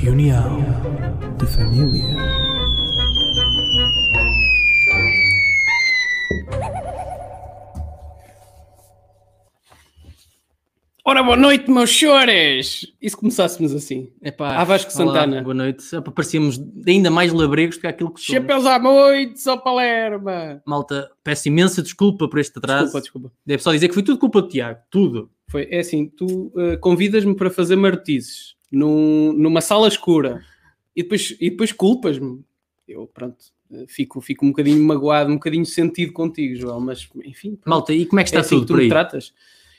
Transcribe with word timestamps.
reunião 0.00 0.64
de 1.38 1.46
família. 1.46 2.16
Ora, 11.04 11.22
boa 11.22 11.36
noite, 11.36 11.70
meus 11.70 11.90
senhores! 11.98 12.86
E 13.00 13.10
se 13.10 13.16
começássemos 13.16 13.74
assim? 13.74 14.12
Epá, 14.22 14.56
Ah, 14.56 14.64
Vasco 14.64 14.90
olá, 15.02 15.12
Santana. 15.14 15.42
Boa 15.42 15.54
noite. 15.54 15.82
Epá, 15.94 16.10
Parecíamos 16.10 16.60
ainda 16.86 17.10
mais 17.10 17.32
labregos 17.32 17.76
do 17.76 17.80
que 17.80 17.86
aquilo 17.86 18.12
que 18.12 18.20
somos. 18.20 18.40
Chapéus 18.40 18.64
à 18.66 18.78
noite, 18.78 19.40
só 19.40 19.56
Palerma! 19.56 20.62
Malta, 20.66 21.10
peço 21.24 21.48
imensa 21.48 21.82
desculpa 21.82 22.28
por 22.28 22.38
este 22.38 22.58
atraso. 22.58 22.84
Desculpa, 22.84 23.00
desculpa. 23.02 23.32
Deve 23.44 23.62
só 23.62 23.72
dizer 23.72 23.88
que 23.88 23.94
foi 23.94 24.02
tudo 24.02 24.18
culpa 24.18 24.42
do 24.42 24.48
Tiago. 24.48 24.80
Tudo. 24.90 25.30
Foi, 25.50 25.66
é 25.70 25.80
assim, 25.80 26.06
tu 26.06 26.52
eh, 26.56 26.76
convidas-me 26.76 27.34
para 27.34 27.50
fazer 27.50 27.76
martices 27.76 28.54
num- 28.70 29.32
numa 29.32 29.60
sala 29.60 29.88
escura 29.88 30.42
e 30.94 31.02
depois, 31.02 31.36
e 31.40 31.50
depois 31.50 31.72
culpas-me. 31.72 32.40
Eu, 32.88 33.06
pronto, 33.06 33.36
fico, 33.88 34.20
fico 34.20 34.44
um 34.44 34.50
bocadinho 34.50 34.82
magoado, 34.84 35.30
um 35.30 35.34
bocadinho 35.34 35.64
sentido 35.64 36.12
contigo, 36.12 36.56
João, 36.56 36.80
mas 36.80 37.08
enfim. 37.24 37.50
pronto. 37.56 37.68
Malta, 37.68 37.92
e 37.92 38.04
como 38.06 38.20
é 38.20 38.24
que 38.24 38.28
está 38.30 38.38
é 38.38 38.40
assim 38.40 38.56
tudo 38.56 38.60
que 38.62 38.66
tu 38.66 38.72
por 38.72 38.76
me 38.78 38.82
aí? 38.84 38.88
tratas. 38.88 39.32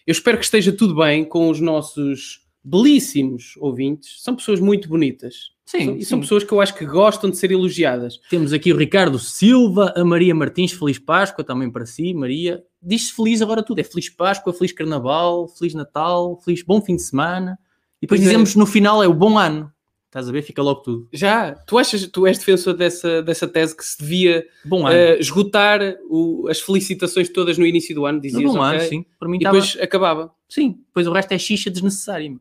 Eu 0.07 0.11
espero 0.11 0.37
que 0.37 0.43
esteja 0.45 0.71
tudo 0.71 0.95
bem 0.95 1.23
com 1.25 1.49
os 1.49 1.59
nossos 1.59 2.41
belíssimos 2.63 3.55
ouvintes. 3.59 4.21
São 4.23 4.35
pessoas 4.35 4.59
muito 4.59 4.87
bonitas. 4.87 5.51
Sim, 5.65 5.95
e 5.97 6.05
são 6.05 6.17
sim. 6.17 6.21
pessoas 6.21 6.43
que 6.43 6.51
eu 6.51 6.59
acho 6.59 6.73
que 6.75 6.85
gostam 6.85 7.29
de 7.29 7.37
ser 7.37 7.51
elogiadas. 7.51 8.19
Temos 8.29 8.51
aqui 8.51 8.73
o 8.73 8.77
Ricardo 8.77 9.17
Silva, 9.17 9.93
a 9.95 10.03
Maria 10.03 10.35
Martins, 10.35 10.73
Feliz 10.73 10.99
Páscoa 10.99 11.43
também 11.45 11.71
para 11.71 11.85
si, 11.85 12.13
Maria. 12.13 12.61
Diz-se 12.81 13.13
feliz 13.13 13.41
agora 13.41 13.63
tudo. 13.63 13.79
É 13.79 13.83
Feliz 13.83 14.09
Páscoa, 14.09 14.53
Feliz 14.53 14.73
Carnaval, 14.73 15.47
Feliz 15.47 15.73
Natal, 15.73 16.37
Feliz 16.43 16.61
Bom 16.63 16.81
Fim 16.81 16.95
de 16.97 17.03
Semana. 17.03 17.57
E 18.01 18.05
depois 18.07 18.19
Pois 18.19 18.21
é. 18.21 18.23
dizemos 18.23 18.55
no 18.55 18.65
final 18.65 19.03
é 19.03 19.07
o 19.07 19.13
bom 19.13 19.37
ano. 19.37 19.71
Estás 20.07 20.27
a 20.27 20.31
ver? 20.31 20.41
Fica 20.41 20.61
logo 20.61 20.81
tudo. 20.81 21.07
Já, 21.13 21.53
tu 21.55 21.77
achas, 21.77 22.05
tu 22.07 22.27
és 22.27 22.37
defensor 22.37 22.73
dessa, 22.73 23.21
dessa 23.23 23.47
tese 23.47 23.73
que 23.77 23.85
se 23.85 23.97
devia 23.97 24.45
Bom 24.65 24.85
ano. 24.85 24.93
eh, 24.93 25.17
esgotar 25.19 25.79
o- 26.09 26.47
as 26.49 26.59
felicitações 26.59 27.29
todas 27.29 27.57
no 27.57 27.65
início 27.65 27.95
do 27.95 28.05
ano, 28.05 28.17
no 28.17 28.21
dizias, 28.21 28.43
bom 28.51 28.59
ok? 28.59 28.77
ano, 28.79 28.89
sim. 28.89 29.05
Para 29.17 29.29
mim 29.29 29.37
E 29.37 29.39
estava... 29.39 29.55
depois 29.59 29.81
acabava. 29.81 30.33
Sim, 30.49 30.79
depois 30.87 31.07
o 31.07 31.13
resto 31.13 31.31
é 31.31 31.37
xixa 31.37 31.69
desnecessária. 31.71 32.35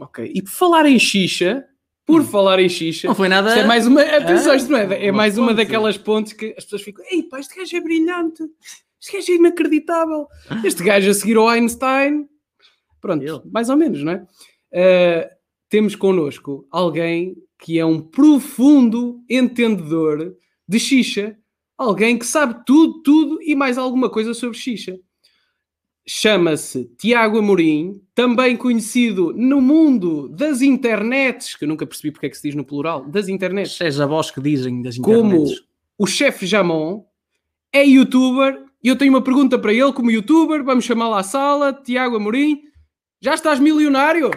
Ok. 0.00 0.32
E 0.34 0.40
por 0.40 0.50
falar 0.50 0.86
em 0.86 0.98
xixa, 0.98 1.62
por 2.06 2.22
falar 2.24 2.58
em 2.58 2.68
xixa, 2.70 3.06
Hum. 3.06 3.10
Não 3.10 3.14
foi 3.14 3.28
nada... 3.28 3.54
é 3.54 3.64
mais 3.66 3.86
uma, 3.86 4.00
atenção, 4.00 4.52
Ah, 4.52 4.56
isto 4.56 4.70
não 4.72 4.78
é, 4.78 5.06
é 5.06 5.12
mais 5.12 5.36
uma 5.36 5.52
daquelas 5.52 5.98
pontes 5.98 6.32
que 6.32 6.54
as 6.56 6.64
pessoas 6.64 6.80
ficam, 6.82 7.04
ei 7.10 7.22
pá, 7.24 7.38
este 7.38 7.54
gajo 7.54 7.76
é 7.76 7.80
brilhante, 7.82 8.42
este 8.98 9.12
gajo 9.18 9.32
é 9.32 9.34
inacreditável, 9.34 10.26
este 10.64 10.82
gajo 10.82 11.10
a 11.10 11.14
seguir 11.14 11.36
ao 11.36 11.48
Einstein, 11.50 12.26
pronto, 12.98 13.22
Ele. 13.22 13.42
mais 13.52 13.68
ou 13.68 13.76
menos, 13.76 14.02
não 14.02 14.12
é? 14.12 14.26
Eh, 14.76 15.30
temos 15.68 15.94
connosco 15.94 16.66
alguém 16.68 17.36
que 17.60 17.78
é 17.78 17.86
um 17.86 18.00
profundo 18.00 19.22
entendedor 19.30 20.34
de 20.68 20.80
xixa, 20.80 21.36
alguém 21.78 22.18
que 22.18 22.26
sabe 22.26 22.62
tudo, 22.66 23.00
tudo 23.02 23.38
e 23.40 23.54
mais 23.54 23.78
alguma 23.78 24.10
coisa 24.10 24.34
sobre 24.34 24.58
xixa. 24.58 24.98
Chama-se 26.06 26.84
Tiago 26.98 27.38
Amorim, 27.38 28.02
também 28.14 28.56
conhecido 28.56 29.32
no 29.34 29.60
mundo 29.60 30.28
das 30.28 30.60
internets, 30.60 31.54
que 31.54 31.64
eu 31.64 31.68
nunca 31.68 31.86
percebi 31.86 32.10
porque 32.10 32.26
é 32.26 32.28
que 32.28 32.36
se 32.36 32.42
diz 32.42 32.54
no 32.54 32.64
plural, 32.64 33.06
das 33.08 33.28
internets, 33.28 33.76
Seja 33.76 34.04
a 34.04 34.06
voz 34.06 34.30
que 34.30 34.40
dizem 34.40 34.82
das 34.82 34.98
como 34.98 35.36
internets. 35.36 35.62
o 35.96 36.06
chefe 36.06 36.46
Jamon, 36.46 37.04
é 37.72 37.84
youtuber, 37.84 38.62
e 38.82 38.88
eu 38.88 38.96
tenho 38.96 39.12
uma 39.12 39.22
pergunta 39.22 39.58
para 39.58 39.72
ele 39.72 39.92
como 39.92 40.10
youtuber, 40.10 40.62
vamos 40.62 40.84
chamá-lo 40.84 41.14
à 41.14 41.22
sala, 41.22 41.72
Tiago 41.72 42.16
Amorim, 42.16 42.60
já 43.20 43.32
estás 43.32 43.58
milionário? 43.58 44.30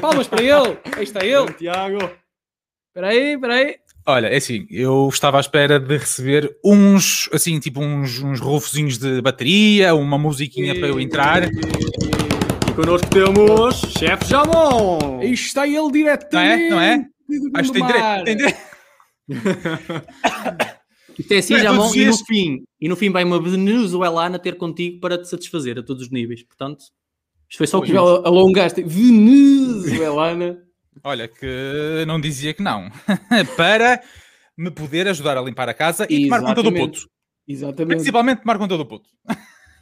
Palmas 0.00 0.26
para 0.26 0.42
ele, 0.42 0.78
aí 0.96 1.04
está 1.04 1.24
ele. 1.24 1.52
Tiago. 1.52 2.10
Espera 2.88 3.08
aí, 3.08 3.34
espera 3.34 3.54
aí. 3.54 3.76
Olha, 4.06 4.26
é 4.26 4.36
assim, 4.36 4.66
eu 4.70 5.08
estava 5.08 5.36
à 5.36 5.40
espera 5.40 5.78
de 5.78 5.96
receber 5.96 6.58
uns, 6.64 7.28
assim, 7.32 7.60
tipo 7.60 7.80
uns, 7.80 8.20
uns 8.20 8.40
rufozinhos 8.40 8.98
de 8.98 9.20
bateria, 9.20 9.94
uma 9.94 10.18
musiquinha 10.18 10.74
para 10.74 10.88
eu 10.88 10.98
entrar. 10.98 11.44
E 11.44 12.72
connosco 12.74 13.08
temos 13.10 13.80
Chefe 13.96 14.24
Jamon. 14.26 15.20
Aí 15.20 15.32
está 15.32 15.68
ele 15.68 15.92
diretamente. 15.92 16.70
Não 16.70 16.80
é? 16.80 16.96
Não 16.96 17.04
é? 17.52 17.60
Acho 17.60 17.72
que 17.72 17.78
tem 17.78 17.86
direito. 17.86 18.24
Tem 18.24 18.36
direito. 18.36 18.58
Isto 21.18 21.32
é 21.32 21.38
assim, 21.38 21.52
Não 21.54 21.60
é 21.60 21.62
Jamon. 21.62 21.94
E 21.94 22.06
no 22.06 22.16
fim, 22.16 22.64
e 22.80 22.88
no 22.88 22.96
fim 22.96 23.10
vai 23.10 23.22
uma 23.22 23.40
venezuelana 23.40 24.38
ter 24.38 24.56
contigo 24.56 24.98
para 24.98 25.16
te 25.18 25.28
satisfazer 25.28 25.78
a 25.78 25.82
todos 25.82 26.04
os 26.04 26.10
níveis. 26.10 26.42
Portanto, 26.42 26.84
isto 27.50 27.58
foi 27.58 27.66
só 27.66 27.78
o 27.78 27.82
que 27.82 27.92
Já 27.92 27.98
alongaste. 27.98 28.80
Venezuelana. 28.84 30.58
Olha, 31.02 31.26
que 31.26 32.04
não 32.06 32.20
dizia 32.20 32.54
que 32.54 32.62
não. 32.62 32.88
para 33.56 34.00
me 34.56 34.70
poder 34.70 35.08
ajudar 35.08 35.36
a 35.36 35.42
limpar 35.42 35.68
a 35.68 35.74
casa 35.74 36.06
e 36.08 36.24
tomar 36.24 36.42
conta 36.42 36.62
do 36.62 36.72
puto. 36.72 37.08
Exatamente. 37.48 37.96
Principalmente 37.96 38.42
tomar 38.42 38.56
conta 38.56 38.76
do 38.76 38.86
puto. 38.86 39.10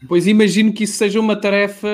Pois 0.06 0.26
imagino 0.26 0.72
que 0.72 0.84
isso 0.84 0.96
seja 0.96 1.20
uma 1.20 1.36
tarefa 1.36 1.88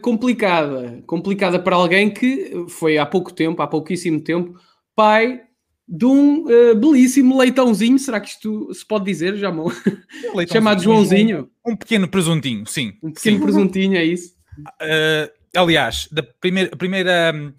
complicada. 0.00 1.02
Complicada 1.06 1.58
para 1.58 1.76
alguém 1.76 2.08
que 2.08 2.64
foi 2.68 2.96
há 2.96 3.04
pouco 3.04 3.32
tempo, 3.32 3.60
há 3.60 3.66
pouquíssimo 3.66 4.20
tempo, 4.20 4.58
pai 4.96 5.42
de 5.86 6.04
um 6.06 6.48
eh, 6.48 6.74
belíssimo 6.74 7.36
leitãozinho. 7.36 7.98
Será 7.98 8.20
que 8.20 8.28
isto 8.28 8.72
se 8.72 8.86
pode 8.86 9.04
dizer, 9.04 9.34
leitãozinho, 9.34 10.48
Chamado 10.48 10.82
Joãozinho. 10.82 11.50
Um, 11.66 11.72
um 11.72 11.76
pequeno 11.76 12.08
presuntinho, 12.08 12.64
sim. 12.66 12.94
Um 13.02 13.12
pequeno 13.12 13.38
sim. 13.38 13.42
presuntinho, 13.42 13.96
é 13.96 14.04
isso? 14.04 14.37
Uh, 14.58 15.30
aliás, 15.56 16.08
da 16.10 16.22
primeira, 16.22 16.76
primeira, 16.76 17.32
hum, 17.34 17.52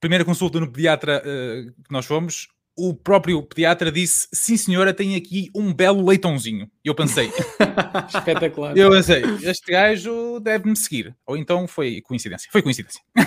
primeira 0.00 0.24
consulta 0.24 0.60
no 0.60 0.70
pediatra 0.70 1.22
uh, 1.24 1.70
que 1.82 1.90
nós 1.92 2.04
fomos, 2.06 2.48
o 2.76 2.92
próprio 2.94 3.42
pediatra 3.42 3.90
disse: 3.92 4.28
Sim, 4.32 4.56
senhora, 4.56 4.92
tem 4.92 5.14
aqui 5.16 5.50
um 5.54 5.72
belo 5.72 6.04
leitãozinho. 6.06 6.70
Eu 6.84 6.94
pensei: 6.94 7.30
Espetacular. 8.14 8.76
Eu 8.76 8.90
pensei, 8.90 9.22
este 9.42 9.70
gajo 9.72 10.40
deve-me 10.40 10.76
seguir. 10.76 11.14
Ou 11.26 11.36
então 11.36 11.66
foi 11.68 12.00
coincidência. 12.02 12.48
Foi 12.52 12.62
coincidência. 12.62 13.00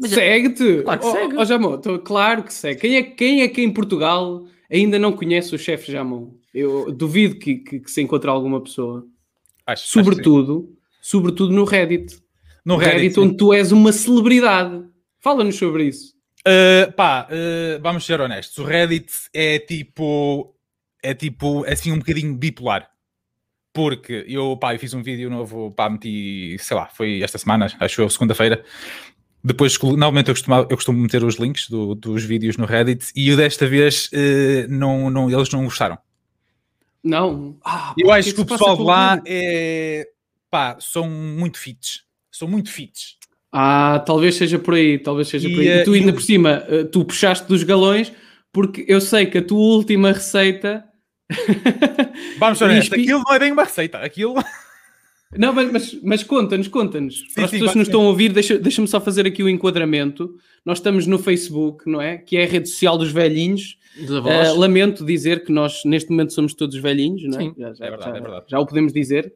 Segue-te! 0.00 0.82
Claro 0.82 1.00
que 1.00 1.06
Oh, 1.06 1.12
segue. 1.12 1.36
oh, 1.36 1.44
Jamon, 1.44 1.78
tô- 1.78 1.98
claro 1.98 2.42
que 2.44 2.52
segue. 2.52 2.80
Quem 2.80 2.96
é, 2.96 3.02
quem 3.02 3.42
é 3.42 3.48
que 3.48 3.60
em 3.62 3.70
Portugal 3.72 4.42
ainda 4.70 4.98
não 4.98 5.12
conhece 5.12 5.54
o 5.54 5.58
chefe 5.58 5.92
Jamon? 5.92 6.30
Eu 6.52 6.90
duvido 6.92 7.36
que, 7.38 7.56
que- 7.56 7.80
que 7.80 7.90
se 7.90 8.00
encontre 8.00 8.28
alguma 8.30 8.60
pessoa. 8.62 9.06
Acho, 9.66 9.84
acho 10.00 10.08
que 10.10 10.16
sim. 10.16 10.22
Sobretudo, 11.02 11.52
no 11.52 11.64
Reddit. 11.64 12.18
no 12.64 12.76
Reddit. 12.76 12.96
Reddit, 13.02 13.20
onde 13.20 13.36
tu 13.36 13.52
és 13.52 13.72
uma 13.72 13.92
celebridade. 13.92 14.84
Fala-nos 15.20 15.56
sobre 15.56 15.84
isso. 15.88 16.14
Uh, 16.46 16.90
pá, 16.92 17.26
uh, 17.28 17.82
vamos 17.82 18.06
ser 18.06 18.20
honestos. 18.20 18.56
O 18.58 18.64
Reddit 18.64 19.12
é 19.34 19.58
tipo. 19.58 20.54
É 21.02 21.12
tipo, 21.12 21.64
assim, 21.66 21.90
um 21.92 21.98
bocadinho 21.98 22.32
bipolar. 22.34 22.88
Porque 23.74 24.24
eu, 24.28 24.56
pá, 24.56 24.74
eu 24.74 24.78
fiz 24.78 24.94
um 24.94 25.02
vídeo 25.02 25.28
novo, 25.28 25.72
pá, 25.72 25.90
meti, 25.90 26.56
sei 26.60 26.76
lá, 26.76 26.86
foi 26.86 27.22
esta 27.22 27.38
semana, 27.38 27.66
acho 27.80 28.00
eu, 28.02 28.08
segunda-feira. 28.08 28.62
Depois, 29.42 29.76
normalmente 29.80 30.28
eu 30.28 30.34
costumo, 30.34 30.54
eu 30.56 30.76
costumo 30.76 30.98
meter 31.00 31.24
os 31.24 31.36
links 31.36 31.68
do- 31.68 31.94
dos 31.96 32.22
vídeos 32.22 32.56
no 32.56 32.64
Reddit 32.66 33.06
e 33.16 33.28
eu 33.30 33.36
desta 33.36 33.66
vez 33.66 34.08
uh, 34.12 34.68
não, 34.68 35.10
não, 35.10 35.28
eles 35.30 35.50
não 35.50 35.64
gostaram. 35.64 35.98
Não. 37.02 37.56
Ah, 37.64 37.94
Eu 37.98 38.12
acho 38.12 38.28
que 38.28 38.34
que 38.36 38.40
o 38.42 38.46
pessoal 38.46 38.80
lá 38.80 39.20
é. 39.26 40.06
Pá, 40.52 40.76
são 40.78 41.08
muito 41.08 41.58
fits. 41.58 42.02
São 42.30 42.46
muito 42.46 42.70
fits. 42.70 43.16
Ah, 43.50 44.02
talvez 44.06 44.34
seja 44.36 44.58
por 44.58 44.74
aí, 44.74 44.98
talvez 44.98 45.28
seja 45.28 45.48
E, 45.48 45.52
por 45.52 45.60
aí. 45.60 45.68
eh, 45.68 45.80
E 45.80 45.84
tu 45.84 45.96
e 45.96 45.98
ainda 46.00 46.10
o- 46.12 46.14
por 46.14 46.22
cima, 46.22 46.64
eh, 46.68 46.84
tu 46.84 47.04
puxaste 47.04 47.46
dos 47.48 47.62
galões, 47.62 48.12
porque 48.52 48.84
eu 48.86 49.00
sei 49.00 49.26
que 49.26 49.38
a 49.38 49.42
tua 49.42 49.58
última 49.58 50.12
receita... 50.12 50.84
Vamos 52.38 52.58
ser 52.58 52.64
honestos, 52.64 52.88
Inspi- 52.98 53.02
aquilo 53.02 53.22
não 53.26 53.34
é 53.34 53.38
bem 53.38 53.52
uma 53.52 53.64
receita. 53.64 53.98
Aquilo. 53.98 54.34
Não, 55.36 55.52
mas, 55.54 55.94
mas, 56.02 56.22
conta-nos, 56.22 56.68
conta-nos. 56.68 57.22
Para 57.34 57.44
as 57.44 57.50
sim, 57.50 57.56
pessoas 57.56 57.72
que 57.72 57.78
nos 57.78 57.88
estão 57.88 58.02
a 58.02 58.08
ouvir, 58.08 58.32
deixa- 58.32 58.58
deixa-me 58.58 58.86
só 58.86 59.00
fazer 59.00 59.26
aqui 59.26 59.42
o 59.42 59.48
enquadramento. 59.48 60.34
Nós 60.64 60.78
estamos 60.78 61.06
no 61.06 61.18
Facebook, 61.18 61.88
não 61.90 62.00
é? 62.02 62.18
Que 62.18 62.36
é 62.36 62.44
a 62.44 62.46
rede 62.46 62.68
social 62.68 62.98
dos 62.98 63.10
velhinhos. 63.10 63.78
Dos 63.98 64.16
avós. 64.16 64.50
Uh, 64.50 64.58
lamento 64.58 65.04
dizer 65.04 65.44
que 65.44 65.50
nós, 65.52 65.82
neste 65.86 66.10
momento, 66.10 66.32
somos 66.34 66.52
todos 66.54 66.76
velhinhos, 66.76 67.22
não 67.24 67.38
é? 67.38 67.42
Sim, 67.42 67.54
já, 67.58 67.72
já- 67.74 67.86
é 67.86 67.90
verdade, 67.90 68.10
já- 68.10 68.16
é 68.16 68.20
verdade. 68.20 68.44
já 68.48 68.58
o 68.60 68.66
podemos 68.66 68.92
dizer. 68.92 69.34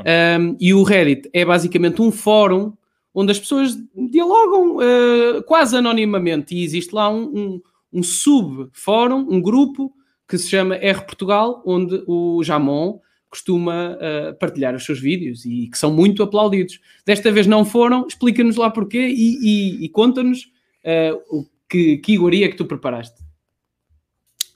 Um, 0.00 0.56
e 0.60 0.74
o 0.74 0.82
Reddit 0.82 1.28
é 1.32 1.44
basicamente 1.44 2.02
um 2.02 2.12
fórum 2.12 2.72
onde 3.14 3.32
as 3.32 3.38
pessoas 3.38 3.76
dialogam 4.10 4.76
uh, 4.76 5.42
quase 5.44 5.74
anonimamente 5.76 6.54
e 6.54 6.62
existe 6.62 6.94
lá 6.94 7.08
um, 7.08 7.22
um- 7.24 7.62
um 7.92 8.02
sub-fórum, 8.02 9.26
um 9.30 9.40
grupo 9.40 9.90
que 10.28 10.36
se 10.36 10.50
chama 10.50 10.74
R 10.76 11.00
Portugal, 11.06 11.62
onde 11.64 12.02
o 12.06 12.42
Jamon 12.44 13.00
costuma 13.30 13.96
uh, 13.96 14.34
partilhar 14.38 14.74
os 14.74 14.84
seus 14.84 15.00
vídeos 15.00 15.46
e 15.46 15.68
que 15.68 15.78
são 15.78 15.90
muito 15.92 16.22
aplaudidos. 16.22 16.78
Desta 17.06 17.32
vez 17.32 17.46
não 17.46 17.64
foram, 17.64 18.06
explica-nos 18.06 18.56
lá 18.56 18.70
porquê 18.70 19.08
e, 19.08 19.38
e, 19.80 19.84
e 19.84 19.88
conta-nos 19.88 20.44
uh, 20.84 21.38
o 21.38 21.46
que, 21.68 21.96
que 21.98 22.12
iguaria 22.12 22.50
que 22.50 22.56
tu 22.56 22.66
preparaste. 22.66 23.16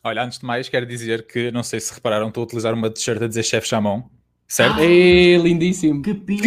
Olha, 0.04 0.22
antes 0.25 0.38
de 0.38 0.44
mais, 0.44 0.69
quero 0.69 0.84
dizer 0.87 1.26
que 1.26 1.50
não 1.50 1.62
sei 1.62 1.81
se 1.81 1.94
repararam, 1.94 2.28
estou 2.28 2.42
a 2.42 2.44
utilizar 2.44 2.75
uma 2.75 2.90
t-shirt 2.90 3.22
a 3.22 3.26
dizer 3.26 3.42
chefe 3.42 3.69
Jamon, 3.69 4.02
certo? 4.50 4.81
Ah, 4.81 4.85
é 4.85 5.37
lindíssimo. 5.38 6.02
Que 6.02 6.12
pinta! 6.14 6.43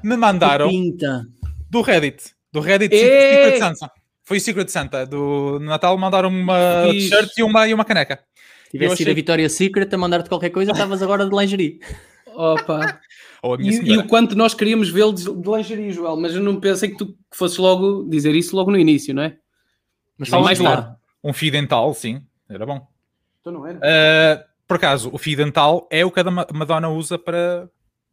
que 0.00 0.06
me 0.06 0.16
mandaram 0.16 0.68
Que 0.68 0.74
pinta! 0.76 1.26
do 1.70 1.80
Reddit, 1.82 2.32
do 2.52 2.60
Reddit 2.60 2.94
É. 2.94 2.98
Secret 3.44 3.58
Santa. 3.58 3.92
Foi 4.22 4.36
o 4.36 4.40
Secret 4.40 4.68
Santa 4.68 5.06
do 5.06 5.58
Natal, 5.60 5.96
mandaram 5.96 6.28
uma 6.28 6.84
t-shirt 6.90 7.30
e 7.38 7.42
uma, 7.42 7.66
e 7.66 7.74
uma 7.74 7.84
caneca. 7.84 8.20
Tivesse 8.70 8.92
achei 8.94 9.04
sido 9.04 9.12
a 9.12 9.14
Vitória 9.14 9.48
Secret 9.48 9.88
a 9.92 9.98
mandar-te 9.98 10.28
qualquer 10.28 10.50
coisa, 10.50 10.72
estavas 10.72 11.00
agora 11.02 11.24
de 11.28 11.34
lingerie. 11.36 11.80
Opa. 12.34 13.00
Ou 13.42 13.54
a 13.54 13.56
minha 13.58 13.72
E, 13.72 13.88
e 13.88 13.96
o 13.98 14.06
quanto 14.06 14.34
nós 14.36 14.52
queríamos 14.52 14.90
vê-lo 14.90 15.12
de 15.12 15.24
de 15.24 15.48
lingerie, 15.50 15.92
Joel, 15.92 16.16
mas 16.16 16.34
eu 16.34 16.42
não 16.42 16.60
pensei 16.60 16.90
que 16.90 16.96
tu 16.96 17.06
que 17.06 17.36
fosses 17.36 17.56
logo 17.56 18.04
dizer 18.08 18.34
isso 18.34 18.54
logo 18.54 18.70
no 18.70 18.78
início, 18.78 19.14
não 19.14 19.22
é? 19.22 19.36
Mas 20.18 20.28
Só 20.28 20.40
mais 20.42 20.58
claro. 20.58 20.82
tarde. 20.82 20.96
Um 21.22 21.32
fio 21.32 21.50
dental, 21.52 21.94
sim, 21.94 22.20
era 22.48 22.66
bom. 22.66 22.86
Então 23.40 23.52
não 23.52 23.66
era. 23.66 23.78
Uh, 23.78 24.44
por 24.66 24.76
acaso, 24.76 25.10
o 25.12 25.18
fio 25.18 25.36
dental 25.36 25.88
é 25.90 26.04
o 26.04 26.10
que 26.10 26.20
a 26.20 26.24
Ma- 26.24 26.46
Madonna 26.52 26.88
usa 26.88 27.18
para. 27.18 27.68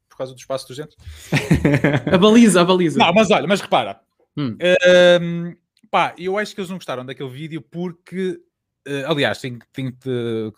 por 0.10 0.18
causa 0.18 0.34
do 0.34 0.38
espaço 0.40 0.68
dos 0.68 0.78
dentes. 0.78 0.96
A 2.14 2.18
baliza, 2.18 2.62
a 2.62 2.66
baliza. 2.66 3.00
Não, 3.00 3.14
mas 3.14 3.32
olha, 3.32 3.48
mas 3.48 3.62
repara. 3.62 4.00
Hum. 4.38 4.58
Um, 5.22 5.56
pá, 5.90 6.14
eu 6.18 6.38
acho 6.38 6.54
que 6.54 6.62
eles 6.62 6.70
não 6.70 6.78
gostaram 6.78 7.06
daquele 7.06 7.30
vídeo 7.30 7.62
porque. 7.62 8.40
uh, 8.88 9.12
aliás, 9.12 9.40
tenho, 9.40 9.60
tenho 9.72 9.92
de 9.92 10.52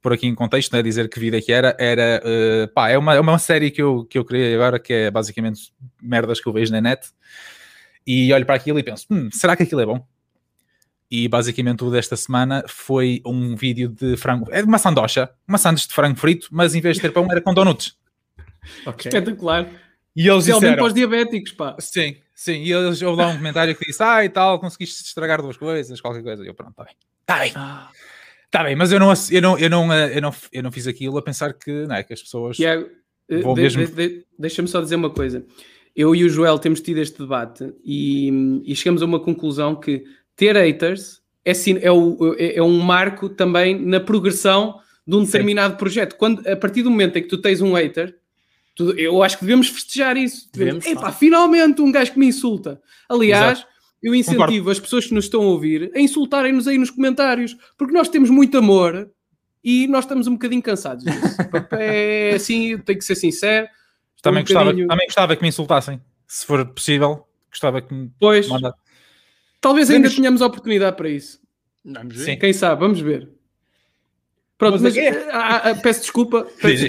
por 0.00 0.12
aqui 0.12 0.26
em 0.26 0.34
contexto, 0.34 0.72
né, 0.72 0.82
dizer 0.82 1.08
que 1.08 1.18
vídeo 1.20 1.38
é 1.38 1.42
que 1.42 1.52
era. 1.52 1.76
Era, 1.78 2.22
uh, 2.24 2.68
pá, 2.72 2.90
é 2.90 2.98
uma, 2.98 3.14
é 3.14 3.20
uma 3.20 3.38
série 3.38 3.70
que 3.70 3.82
eu, 3.82 4.04
que 4.04 4.18
eu 4.18 4.24
criei 4.24 4.54
agora 4.54 4.78
que 4.78 4.92
é 4.92 5.10
basicamente 5.10 5.72
merdas 6.00 6.40
que 6.40 6.46
eu 6.48 6.52
vejo 6.52 6.72
na 6.72 6.80
net. 6.80 7.08
E 8.06 8.32
olho 8.32 8.44
para 8.46 8.56
aquilo 8.56 8.78
e 8.78 8.82
penso: 8.82 9.06
"Hum, 9.10 9.28
será 9.32 9.54
que 9.56 9.62
aquilo 9.62 9.80
é 9.80 9.86
bom? 9.86 10.04
E 11.14 11.28
basicamente 11.28 11.84
o 11.84 11.90
desta 11.90 12.16
semana 12.16 12.64
foi 12.66 13.20
um 13.26 13.54
vídeo 13.54 13.90
de 13.90 14.16
frango. 14.16 14.46
É 14.50 14.62
de 14.62 14.66
uma 14.66 14.78
sandocha, 14.78 15.28
uma 15.46 15.58
sandes 15.58 15.86
de 15.86 15.92
frango 15.92 16.18
frito, 16.18 16.48
mas 16.50 16.74
em 16.74 16.80
vez 16.80 16.96
de 16.96 17.02
ter 17.02 17.10
pão 17.12 17.26
era 17.30 17.38
com 17.38 17.52
donuts. 17.52 17.94
Espetacular. 18.98 19.68
E 20.16 20.28
eles 20.28 20.44
Especialmente 20.46 20.60
disseram. 20.60 20.76
para 20.76 20.86
os 20.86 20.94
diabéticos, 20.94 21.52
pá. 21.52 21.76
Sim, 21.78 22.16
sim. 22.34 22.62
E 22.62 22.72
eles, 22.72 23.00
houve 23.02 23.20
lá 23.22 23.28
um 23.28 23.36
comentário 23.36 23.74
que 23.76 23.84
disse: 23.84 24.02
Ah, 24.02 24.24
e 24.24 24.28
tal, 24.28 24.58
conseguiste 24.58 25.02
estragar 25.04 25.42
duas 25.42 25.56
coisas, 25.56 26.00
qualquer 26.00 26.22
coisa. 26.22 26.42
E 26.44 26.46
eu, 26.46 26.54
pronto, 26.54 26.70
está 26.72 26.84
bem. 26.84 26.94
Está 27.20 27.38
bem. 27.38 27.88
Está 28.46 28.62
bem, 28.64 28.76
mas 28.76 28.92
eu 28.92 29.00
não, 29.00 29.12
eu, 29.30 29.42
não, 29.42 29.58
eu, 29.58 29.70
não, 29.70 29.92
eh, 29.92 30.16
eu, 30.16 30.20
não, 30.22 30.34
eu 30.52 30.62
não 30.62 30.70
fiz 30.72 30.86
aquilo 30.86 31.16
a 31.18 31.22
pensar 31.22 31.54
que, 31.54 31.86
não 31.86 31.94
é, 31.94 32.02
que 32.02 32.12
as 32.12 32.22
pessoas. 32.22 32.56
Tiago, 32.56 32.86
eh, 33.28 33.38
Vou 33.40 33.54
de- 33.54 33.62
mesmo- 33.62 33.86
de- 33.86 33.92
de- 33.92 34.26
deixa-me 34.38 34.68
só 34.68 34.80
dizer 34.80 34.96
uma 34.96 35.08
coisa. 35.10 35.44
Eu 35.96 36.14
e 36.14 36.24
o 36.24 36.28
Joel 36.28 36.58
temos 36.58 36.80
tido 36.82 36.98
este 36.98 37.18
debate 37.18 37.72
e, 37.84 38.62
e 38.64 38.74
chegamos 38.76 39.00
a 39.02 39.06
uma 39.06 39.20
conclusão 39.20 39.74
que 39.76 40.04
ter 40.42 40.56
haters 40.56 41.20
é, 41.44 41.52
é, 41.86 41.90
o- 41.92 42.34
é- 42.38 42.56
é 42.56 42.62
um 42.62 42.78
marco 42.80 43.28
também 43.28 43.78
na 43.80 44.00
progressão 44.00 44.78
de 45.06 45.14
um 45.16 45.20
Sim. 45.20 45.26
determinado 45.26 45.76
projeto. 45.76 46.16
Quando, 46.16 46.46
a 46.48 46.56
partir 46.56 46.82
do 46.82 46.90
momento 46.90 47.16
em 47.16 47.22
que 47.22 47.28
tu 47.28 47.38
tens 47.38 47.60
um 47.60 47.72
hater, 47.74 48.16
tu- 48.74 48.92
eu 48.98 49.22
acho 49.22 49.38
que 49.38 49.44
devemos 49.44 49.68
festejar 49.68 50.16
isso. 50.16 50.48
Devemos, 50.52 50.84
Devemos, 50.84 51.02
Epá, 51.02 51.12
finalmente 51.12 51.80
um 51.80 51.92
gajo 51.92 52.12
que 52.12 52.18
me 52.18 52.26
insulta. 52.26 52.80
Aliás, 53.08 53.64
eu 54.02 54.14
incentivo 54.14 54.46
Concordo. 54.46 54.70
as 54.70 54.80
pessoas 54.80 55.06
que 55.06 55.14
nos 55.14 55.24
estão 55.26 55.42
a 55.42 55.46
ouvir 55.46 55.90
a 55.94 56.00
insultarem-nos 56.00 56.66
aí 56.66 56.76
nos 56.78 56.90
comentários, 56.90 57.56
porque 57.78 57.92
nós 57.94 58.08
temos 58.08 58.30
muito 58.30 58.58
amor 58.58 59.08
e 59.64 59.86
nós 59.86 60.04
estamos 60.04 60.26
um 60.26 60.32
bocadinho 60.32 60.62
cansados 60.62 61.04
disso. 61.04 61.36
é 61.78 62.32
assim, 62.34 62.78
tenho 62.78 62.98
que 62.98 63.04
ser 63.04 63.14
sincero. 63.14 63.68
Também, 64.20 64.42
um 64.42 64.44
gostava, 64.44 64.64
bocadinho- 64.66 64.88
também 64.88 65.06
gostava 65.06 65.36
que 65.36 65.42
me 65.42 65.48
insultassem. 65.48 66.00
Se 66.26 66.46
for 66.46 66.64
possível, 66.66 67.26
gostava 67.50 67.80
que 67.82 67.92
me 67.92 68.10
Pois, 68.18 68.48
mandassem. 68.48 68.78
Talvez 69.62 69.88
ainda 69.88 70.02
Podemos- 70.02 70.16
tenhamos 70.16 70.42
a 70.42 70.46
oportunidade 70.46 70.96
para 70.98 71.08
isso. 71.08 71.40
Vamos 71.82 72.20
Sim. 72.20 72.36
Quem 72.38 72.52
sabe, 72.52 72.80
vamos 72.80 73.00
ver. 73.00 73.30
Pronto, 74.58 74.74
Mas 74.74 74.82
mas, 74.82 74.96
é- 74.98 75.30
ah, 75.32 75.70
ah, 75.70 75.74
peço 75.76 76.02
desculpa. 76.02 76.46
Peço, 76.60 76.86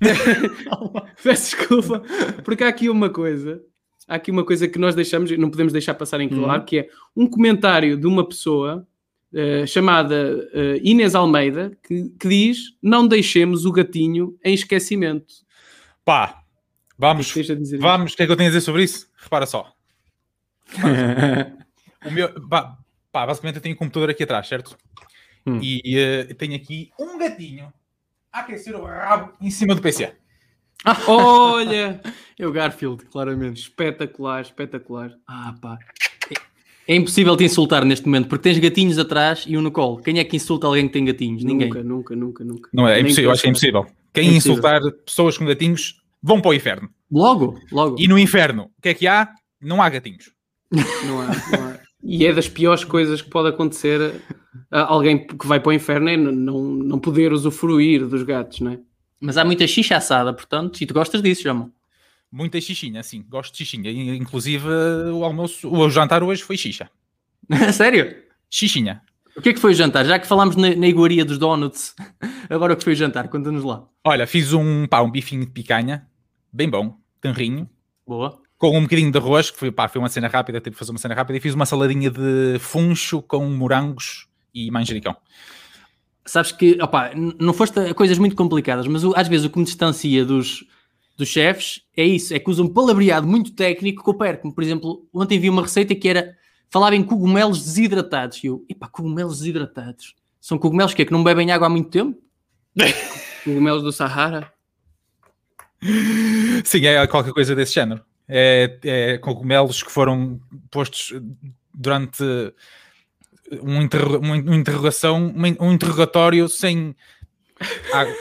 peço 1.22 1.56
desculpa, 1.56 2.02
porque 2.44 2.64
há 2.64 2.68
aqui 2.68 2.88
uma 2.88 3.10
coisa. 3.10 3.62
Há 4.08 4.14
aqui 4.16 4.30
uma 4.30 4.44
coisa 4.44 4.66
que 4.66 4.78
nós 4.78 4.94
deixamos, 4.94 5.30
e 5.30 5.36
não 5.36 5.50
podemos 5.50 5.72
deixar 5.72 5.94
passar 5.94 6.20
em 6.20 6.28
claro, 6.28 6.60
Uhum. 6.60 6.66
que 6.66 6.78
é 6.78 6.88
um 7.14 7.26
comentário 7.28 7.96
de 7.96 8.06
uma 8.06 8.26
pessoa 8.26 8.86
eh, 9.34 9.64
chamada 9.66 10.48
eh, 10.52 10.80
Inês 10.82 11.14
Almeida, 11.14 11.76
que, 11.86 12.10
que 12.18 12.28
diz: 12.28 12.74
Não 12.82 13.06
deixemos 13.06 13.64
o 13.64 13.70
gatinho 13.72 14.36
em 14.44 14.54
esquecimento. 14.54 15.34
Pá, 16.04 16.42
vamos, 16.98 17.26
O 17.30 17.34
que 17.34 17.40
tens 17.40 17.50
a 17.50 17.54
dizer? 17.54 17.78
vamos. 17.78 18.12
O 18.14 18.16
que 18.16 18.22
é 18.22 18.26
que 18.26 18.32
eu 18.32 18.36
tenho 18.36 18.48
a 18.48 18.50
dizer 18.52 18.60
sobre 18.62 18.82
isso? 18.84 19.06
Repara 19.16 19.46
só. 19.46 19.72
O 22.04 22.10
meu, 22.10 22.48
pá, 22.48 22.76
pá, 23.10 23.26
basicamente 23.26 23.56
eu 23.56 23.62
tenho 23.62 23.74
um 23.74 23.78
computador 23.78 24.10
aqui 24.10 24.22
atrás, 24.22 24.46
certo? 24.48 24.76
Hum. 25.46 25.58
E 25.62 25.98
eh, 25.98 26.34
tenho 26.34 26.54
aqui 26.54 26.90
um 26.98 27.18
gatinho 27.18 27.72
a 28.32 28.40
aquecer 28.40 28.74
o 28.76 28.84
rabo 28.84 29.32
em 29.40 29.50
cima 29.50 29.74
do 29.74 29.82
PC. 29.82 30.12
Olha, 31.06 32.00
É 32.38 32.46
o 32.46 32.52
Garfield, 32.52 33.04
claramente. 33.06 33.60
espetacular, 33.60 34.40
espetacular. 34.42 35.12
Ah, 35.26 35.54
pá. 35.60 35.78
É- 36.30 36.52
É 36.88 36.96
impossível 36.96 37.36
te 37.36 37.44
insultar 37.44 37.84
neste 37.84 38.06
momento, 38.06 38.28
porque 38.28 38.42
tens 38.42 38.58
gatinhos 38.58 38.98
atrás 38.98 39.44
e 39.46 39.56
um 39.56 39.62
no 39.62 39.70
colo. 39.70 40.02
Quem 40.02 40.18
é 40.18 40.24
que 40.24 40.34
insulta 40.36 40.66
alguém 40.66 40.86
que 40.88 40.92
tem 40.92 41.04
gatinhos? 41.04 41.44
Ninguém. 41.44 41.68
Nunca, 41.68 41.82
nunca, 41.84 42.16
nunca, 42.16 42.44
nunca. 42.44 42.70
Não 42.72 42.88
é? 42.88 42.96
É 42.96 43.00
impossível, 43.00 43.24
eu 43.26 43.30
acho 43.32 43.42
que 43.42 43.48
é 43.48 43.50
impossível. 43.50 43.86
Quem 44.12 44.24
É 44.24 44.30
impossível. 44.32 44.52
insultar 44.54 44.80
pessoas 45.06 45.38
com 45.38 45.44
gatinhos 45.46 46.02
vão 46.20 46.40
para 46.40 46.50
o 46.50 46.54
inferno. 46.54 46.90
Logo, 47.10 47.60
logo. 47.70 47.96
E 48.00 48.08
no 48.08 48.18
inferno, 48.18 48.70
o 48.76 48.82
que 48.82 48.88
é 48.88 48.94
que 48.94 49.06
há? 49.06 49.28
Não 49.60 49.80
há 49.80 49.88
gatinhos. 49.88 50.32
Não 50.72 51.20
há, 51.20 51.26
não 51.26 51.68
há. 51.68 51.78
E 52.02 52.26
é 52.26 52.32
das 52.32 52.48
piores 52.48 52.84
coisas 52.84 53.22
que 53.22 53.30
pode 53.30 53.48
acontecer 53.48 54.20
a 54.70 54.82
alguém 54.82 55.26
que 55.26 55.46
vai 55.46 55.60
para 55.60 55.70
o 55.70 55.72
inferno 55.72 56.08
é 56.08 56.16
não, 56.16 56.60
não 56.62 56.98
poder 56.98 57.32
usufruir 57.32 58.06
dos 58.06 58.22
gatos, 58.22 58.60
não 58.60 58.72
é? 58.72 58.78
Mas 59.20 59.36
há 59.36 59.44
muita 59.44 59.66
xixa 59.66 59.96
assada, 59.96 60.32
portanto, 60.32 60.80
e 60.80 60.86
tu 60.86 60.92
gostas 60.92 61.22
disso, 61.22 61.44
Jamão. 61.44 61.70
Muita 62.30 62.60
xixinha, 62.60 63.02
sim. 63.02 63.24
Gosto 63.28 63.52
de 63.52 63.58
xixinha. 63.58 63.90
Inclusive, 64.16 64.66
o 65.12 65.22
almoço, 65.22 65.68
o 65.70 65.88
jantar 65.90 66.22
hoje 66.22 66.42
foi 66.42 66.56
xixa. 66.56 66.90
Sério? 67.72 68.16
Xixinha. 68.50 69.02
O 69.36 69.40
que 69.40 69.50
é 69.50 69.52
que 69.52 69.60
foi 69.60 69.72
o 69.72 69.74
jantar? 69.74 70.04
Já 70.04 70.18
que 70.18 70.26
falámos 70.26 70.56
na, 70.56 70.74
na 70.74 70.88
iguaria 70.88 71.24
dos 71.24 71.38
donuts, 71.38 71.94
agora 72.50 72.72
o 72.72 72.76
que 72.76 72.84
foi 72.84 72.94
o 72.94 72.96
jantar? 72.96 73.28
Conta-nos 73.28 73.62
lá. 73.62 73.86
Olha, 74.04 74.26
fiz 74.26 74.52
um, 74.52 74.86
pá, 74.86 75.02
um 75.02 75.10
bifinho 75.10 75.44
de 75.44 75.52
picanha, 75.52 76.06
bem 76.52 76.68
bom, 76.68 76.98
tenrinho, 77.20 77.68
Boa. 78.06 78.41
Com 78.70 78.78
um 78.78 78.82
bocadinho 78.82 79.10
de 79.10 79.18
arroz, 79.18 79.50
que 79.50 79.58
foi, 79.58 79.72
pá, 79.72 79.88
foi 79.88 79.98
uma 80.00 80.08
cena 80.08 80.28
rápida, 80.28 80.60
tive 80.60 80.74
que 80.74 80.78
fazer 80.78 80.92
uma 80.92 80.98
cena 80.98 81.14
rápida, 81.14 81.36
e 81.36 81.40
fiz 81.40 81.52
uma 81.52 81.66
saladinha 81.66 82.08
de 82.08 82.58
funcho 82.60 83.20
com 83.20 83.44
morangos 83.46 84.28
e 84.54 84.70
manjericão. 84.70 85.16
Sabes 86.24 86.52
que, 86.52 86.80
opá, 86.80 87.10
não 87.40 87.52
foste 87.52 87.80
a 87.80 87.92
coisas 87.92 88.18
muito 88.18 88.36
complicadas, 88.36 88.86
mas 88.86 89.02
o- 89.02 89.12
às 89.16 89.26
vezes 89.26 89.46
o 89.46 89.50
que 89.50 89.58
me 89.58 89.64
distancia 89.64 90.24
dos, 90.24 90.64
dos 91.16 91.26
chefes 91.28 91.82
é 91.96 92.04
isso, 92.04 92.32
é 92.32 92.38
que 92.38 92.48
usam 92.48 92.66
um 92.66 92.72
palavreado 92.72 93.26
muito 93.26 93.50
técnico 93.52 94.04
que 94.04 94.10
eu 94.10 94.14
perco. 94.14 94.52
Por 94.54 94.62
exemplo, 94.62 95.04
ontem 95.12 95.40
vi 95.40 95.50
uma 95.50 95.62
receita 95.62 95.92
que 95.96 96.08
era 96.08 96.36
falava 96.70 96.94
em 96.94 97.02
cogumelos 97.02 97.64
desidratados. 97.64 98.44
E 98.44 98.46
eu, 98.46 98.64
epá, 98.68 98.86
cogumelos 98.86 99.38
desidratados. 99.40 100.14
São 100.40 100.56
cogumelos 100.56 100.94
que 100.94 101.02
é 101.02 101.04
que 101.04 101.12
não 101.12 101.24
bebem 101.24 101.50
água 101.50 101.66
há 101.66 101.70
muito 101.70 101.90
tempo? 101.90 102.16
Cogumelos 103.42 103.82
do 103.82 103.90
Sahara. 103.90 104.52
Sim, 106.64 106.86
é 106.86 107.04
qualquer 107.08 107.32
coisa 107.32 107.56
desse 107.56 107.74
género. 107.74 108.02
É, 108.34 108.78
é 108.82 109.18
cogumelos 109.18 109.82
que 109.82 109.92
foram 109.92 110.40
postos 110.70 111.12
durante 111.74 112.22
um, 113.62 113.82
interro- 113.82 114.18
uma 114.18 114.34
um 114.36 114.54
interrogação, 114.54 115.26
uma- 115.28 115.48
um 115.60 115.72
interrogatório 115.72 116.48
sem 116.48 116.96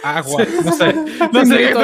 água. 0.04 0.46
Não 0.66 0.74
sei. 0.74 0.94
Não 0.94 1.34
Sem 1.34 1.46
sei. 1.46 1.58
direito 1.58 1.78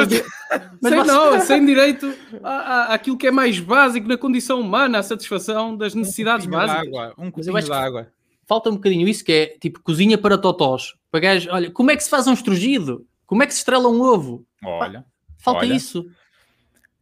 mas- 0.80 0.92
sem, 0.92 1.04
não, 1.04 1.40
sem 1.40 1.66
direito 1.66 2.14
à- 2.42 2.94
àquilo 2.94 3.16
que 3.18 3.26
é 3.26 3.30
mais 3.30 3.58
básico 3.58 4.06
na 4.06 4.16
condição 4.16 4.60
humana, 4.60 4.98
a 4.98 5.02
satisfação 5.02 5.76
das 5.76 5.94
necessidades 5.94 6.46
Um 6.46 6.50
básicas. 6.50 6.86
água, 6.86 7.14
um 7.18 7.30
copinho 7.30 7.60
de 7.62 7.72
água. 7.72 8.08
Falta 8.46 8.70
um 8.70 8.74
bocadinho 8.74 9.06
isso 9.08 9.24
que 9.24 9.32
é 9.32 9.46
tipo 9.60 9.80
cozinha 9.82 10.16
para 10.16 10.38
totós. 10.38 10.94
Para 11.10 11.20
gajo, 11.20 11.48
olha, 11.50 11.70
como 11.70 11.90
é 11.90 11.96
que 11.96 12.02
se 12.04 12.08
faz 12.10 12.26
um 12.26 12.32
estrugido? 12.32 13.04
Como 13.26 13.42
é 13.42 13.46
que 13.46 13.52
se 13.52 13.58
estrela 13.58 13.88
um 13.88 14.00
ovo? 14.00 14.46
Olha. 14.64 15.04
Falta 15.38 15.60
Olha. 15.60 15.74
isso. 15.74 16.06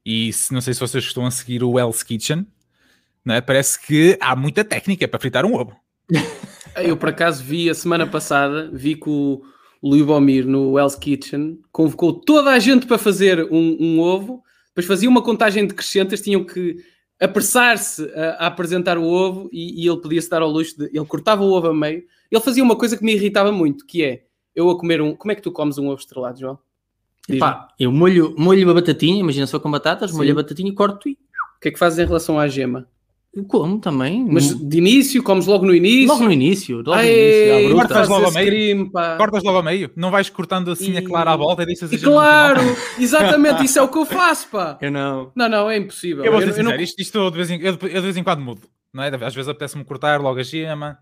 E 0.07 0.33
se, 0.33 0.55
não 0.55 0.61
sei 0.61 0.73
se 0.73 0.79
vocês 0.79 1.03
estão 1.03 1.27
a 1.27 1.31
seguir 1.33 1.65
o 1.65 1.77
Hell's 1.77 2.05
Kitchen, 2.05 2.47
não 3.25 3.35
é? 3.35 3.41
parece 3.41 3.85
que 3.85 4.17
há 4.21 4.37
muita 4.37 4.65
técnica 4.65 5.09
para 5.09 5.19
fritar 5.19 5.45
um 5.45 5.57
ovo. 5.57 5.75
Eu, 6.77 6.97
por 6.97 7.09
acaso, 7.09 7.43
vi 7.43 7.69
a 7.69 7.75
semana 7.75 8.07
passada, 8.07 8.71
vi 8.73 8.95
que 8.95 9.11
o 9.11 9.43
Louis 9.83 10.05
Bomir 10.07 10.47
no 10.47 10.79
Hell's 10.79 10.95
Kitchen 10.95 11.59
convocou 11.73 12.13
toda 12.13 12.51
a 12.51 12.59
gente 12.61 12.87
para 12.87 12.99
fazer 12.99 13.51
um, 13.51 13.77
um 13.81 13.99
ovo, 13.99 14.45
depois 14.69 14.87
fazia 14.87 15.09
uma 15.09 15.23
contagem 15.23 15.67
decrescente, 15.67 16.17
tinham 16.23 16.45
que 16.45 16.77
apressar-se 17.19 18.09
a, 18.15 18.45
a 18.45 18.47
apresentar 18.47 18.99
o 18.99 19.05
ovo 19.05 19.49
e, 19.53 19.83
e 19.83 19.89
ele 19.89 20.01
podia-se 20.01 20.31
dar 20.31 20.43
ao 20.43 20.51
luxo 20.51 20.79
de... 20.79 20.85
Ele 20.85 21.07
cortava 21.07 21.43
o 21.43 21.51
ovo 21.51 21.69
a 21.69 21.75
meio, 21.75 22.05
Ele 22.31 22.41
fazia 22.41 22.63
uma 22.63 22.77
coisa 22.77 22.97
que 22.97 23.03
me 23.03 23.15
irritava 23.15 23.51
muito, 23.51 23.85
que 23.85 24.05
é 24.05 24.23
eu 24.55 24.71
a 24.71 24.79
comer 24.79 25.01
um. 25.01 25.17
Como 25.17 25.33
é 25.33 25.35
que 25.35 25.43
tu 25.43 25.51
comes 25.51 25.79
um 25.79 25.89
ovo 25.89 25.99
estrelado, 25.99 26.39
João? 26.39 26.59
Diz-me. 27.29 27.41
Pá, 27.41 27.69
eu 27.79 27.91
molho, 27.93 28.35
molho 28.39 28.71
a 28.71 28.75
batatinha, 28.75 29.19
imagina 29.21 29.47
só 29.47 29.59
com 29.59 29.71
batatas, 29.71 30.11
Sim. 30.11 30.17
molho 30.19 30.33
a 30.33 30.35
batatinha 30.37 30.71
e 30.71 30.75
corto 30.75 31.09
e 31.09 31.13
O 31.13 31.61
que 31.61 31.69
é 31.69 31.71
que 31.73 31.79
fazes 31.79 31.99
em 31.99 32.07
relação 32.07 32.39
à 32.39 32.47
gema? 32.49 32.87
eu 33.35 33.45
como 33.45 33.79
também. 33.79 34.25
Mas 34.31 34.55
de 34.59 34.79
início, 34.79 35.23
comes 35.23 35.45
logo 35.45 35.67
no 35.67 35.75
início. 35.75 36.09
logo 36.09 36.25
no 36.25 36.33
início, 36.33 36.77
logo 36.79 36.89
no 36.91 36.95
Ai, 36.95 37.07
início, 37.13 37.55
à 37.55 37.69
bruta. 37.69 37.75
Cortas 37.89 38.09
logo 38.09 38.23
ao 38.23 38.29
esse 38.31 38.39
meio? 38.39 38.47
crime, 38.51 38.91
pá. 38.91 39.17
Cortas 39.19 39.43
logo 39.45 39.57
ao 39.59 39.63
meio, 39.63 39.91
não 39.95 40.11
vais 40.11 40.31
cortando 40.31 40.71
assim 40.71 40.97
a 40.97 41.03
clara 41.05 41.33
à 41.33 41.37
volta 41.37 41.63
e 41.63 41.67
deixas 41.67 41.93
a 41.93 41.95
E 41.95 41.99
no 41.99 42.11
claro, 42.13 42.61
exatamente, 42.99 43.65
isso 43.65 43.79
é 43.79 43.83
o 43.83 43.89
que 43.89 43.99
eu 43.99 44.07
faço, 44.07 44.49
pá. 44.49 44.79
Eu 44.81 44.91
não. 44.91 45.31
Não, 45.35 45.49
não, 45.51 45.71
é 45.71 45.77
impossível. 45.77 46.25
Eu 46.25 46.33
vou 46.33 46.41
ser 46.41 46.49
Eu- 46.51 46.57
eu 46.57 46.65
não- 46.65 46.77
isto, 46.77 46.99
isto 46.99 47.31
de 47.31 47.37
vez 47.37 47.51
em, 47.51 47.61
eu, 47.61 47.77
de- 47.77 47.87
eu 47.87 47.95
de 47.95 48.01
vez 48.01 48.17
em 48.17 48.23
quando 48.25 48.41
mudo, 48.41 48.63
não 48.91 49.03
é? 49.03 49.09
Às 49.09 49.35
vezes 49.35 49.49
apetece-me 49.51 49.85
cortar 49.85 50.19
logo 50.19 50.41
a 50.41 50.43
gema. 50.43 50.97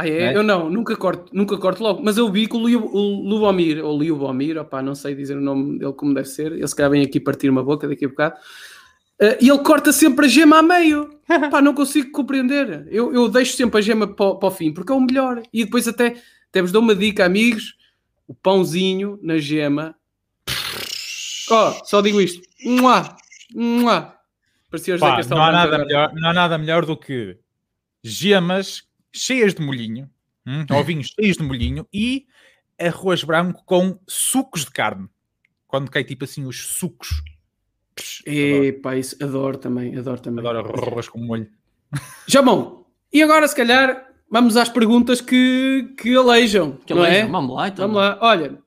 Ah, 0.00 0.08
é? 0.08 0.22
É? 0.32 0.36
Eu 0.36 0.42
não, 0.42 0.70
nunca 0.70 0.96
corto, 0.96 1.30
nunca 1.34 1.56
corto 1.58 1.82
logo. 1.82 2.02
Mas 2.02 2.16
eu 2.16 2.30
vi 2.30 2.46
que 2.46 2.56
o, 2.56 2.66
Liu, 2.66 2.84
o 2.86 3.28
Lubomir, 3.28 3.84
ou 3.84 3.98
Liubomir, 4.00 4.56
opá, 4.58 4.80
não 4.82 4.94
sei 4.94 5.14
dizer 5.14 5.36
o 5.36 5.40
nome 5.40 5.78
dele 5.78 5.92
como 5.92 6.14
deve 6.14 6.28
ser, 6.28 6.52
ele 6.52 6.66
se 6.66 6.74
calhar 6.74 6.90
vem 6.90 7.02
aqui 7.02 7.20
partir 7.20 7.48
uma 7.50 7.62
boca 7.62 7.86
daqui 7.88 8.04
a 8.04 8.08
bocado, 8.08 8.36
eh, 9.18 9.38
e 9.40 9.48
ele 9.48 9.58
corta 9.58 9.92
sempre 9.92 10.26
a 10.26 10.28
gema 10.28 10.58
a 10.58 10.62
meio. 10.62 11.10
Pá, 11.50 11.60
não 11.60 11.74
consigo 11.74 12.10
compreender. 12.12 12.86
Eu, 12.90 13.12
eu 13.14 13.28
deixo 13.28 13.56
sempre 13.56 13.78
a 13.78 13.82
gema 13.82 14.06
para, 14.06 14.26
o- 14.26 14.36
para 14.38 14.48
o 14.48 14.50
fim, 14.50 14.72
porque 14.72 14.90
é 14.90 14.94
o 14.94 15.00
melhor. 15.00 15.42
E 15.52 15.64
depois 15.64 15.86
até, 15.86 16.16
até 16.48 16.62
vos 16.62 16.72
dou 16.72 16.80
uma 16.82 16.94
dica, 16.94 17.24
amigos, 17.24 17.74
o 18.26 18.34
pãozinho 18.34 19.18
na 19.22 19.38
gema. 19.38 19.94
Ó, 21.50 21.72
só 21.84 22.00
digo 22.00 22.20
isto. 22.20 22.40
Mua, 22.64 23.16
mua. 23.54 24.14
Parecia 24.70 24.96
Pá, 24.98 25.20
não, 25.28 25.42
há 25.42 25.50
nada 25.52 25.62
agora. 25.74 25.84
melhor, 25.84 26.12
não 26.14 26.28
há 26.30 26.32
nada 26.32 26.56
melhor 26.58 26.86
do 26.86 26.96
que 26.96 27.36
gemas 28.04 28.84
cheias 29.12 29.54
de 29.54 29.62
molhinho, 29.62 30.08
hum, 30.46 30.64
ovinhos 30.72 31.08
cheios 31.18 31.36
de 31.36 31.42
molhinho 31.42 31.86
e 31.92 32.26
arroz 32.78 33.22
branco 33.24 33.62
com 33.64 33.98
sucos 34.08 34.64
de 34.64 34.70
carne. 34.70 35.08
Quando 35.66 35.90
cai 35.90 36.02
tipo 36.04 36.24
assim 36.24 36.44
os 36.46 36.60
sucos. 36.66 37.22
Psh, 37.94 38.22
adoro, 38.26 38.64
Epá, 38.64 38.96
isso 38.96 39.16
adoro 39.22 39.58
também, 39.58 39.96
adoro 39.96 40.20
também. 40.20 40.46
adoro 40.46 40.88
arroz 40.88 41.08
com 41.08 41.18
molho. 41.18 41.48
Já 42.26 42.40
bom, 42.42 42.86
e 43.12 43.22
agora 43.22 43.46
se 43.46 43.54
calhar 43.54 44.06
vamos 44.30 44.56
às 44.56 44.68
perguntas 44.68 45.20
que, 45.20 45.92
que 45.98 46.16
alejam, 46.16 46.72
Que 46.86 46.94
não 46.94 47.02
alejam. 47.02 47.28
é? 47.28 47.30
Vamos 47.30 47.54
lá, 47.56 47.68
então. 47.68 47.86
Vamos 47.88 47.96
lá, 48.00 48.18
olha, 48.22 48.58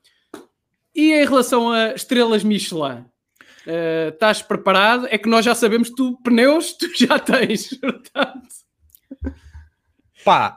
e 0.95 1.13
em 1.13 1.25
relação 1.25 1.71
a 1.71 1.93
estrelas 1.93 2.43
Michelin, 2.43 3.05
eh, 3.65 4.09
estás 4.13 4.41
preparado? 4.41 5.07
É 5.09 5.17
que 5.17 5.27
nós 5.29 5.43
já 5.43 5.55
sabemos 5.55 5.89
que 5.89 5.95
tu 5.95 6.17
pneus 6.21 6.73
tu 6.73 6.87
já 6.95 7.17
tens, 7.17 7.69
portanto. 7.79 8.47
Pá, 10.23 10.55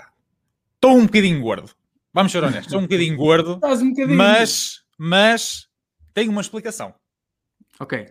estou 0.75 0.97
um 0.97 1.07
bocadinho 1.07 1.41
gordo. 1.41 1.71
Vamos 2.13 2.33
ser 2.33 2.43
honestos, 2.43 2.67
estou 2.67 2.79
um 2.81 2.85
bocadinho 2.85 3.17
gordo, 3.17 3.55
Estás 3.55 3.83
um 3.83 3.91
bocadinho. 3.91 4.17
mas, 4.17 4.81
mas 4.99 5.67
tenho 6.15 6.31
uma 6.31 6.41
explicação. 6.41 6.95
Ok. 7.79 8.07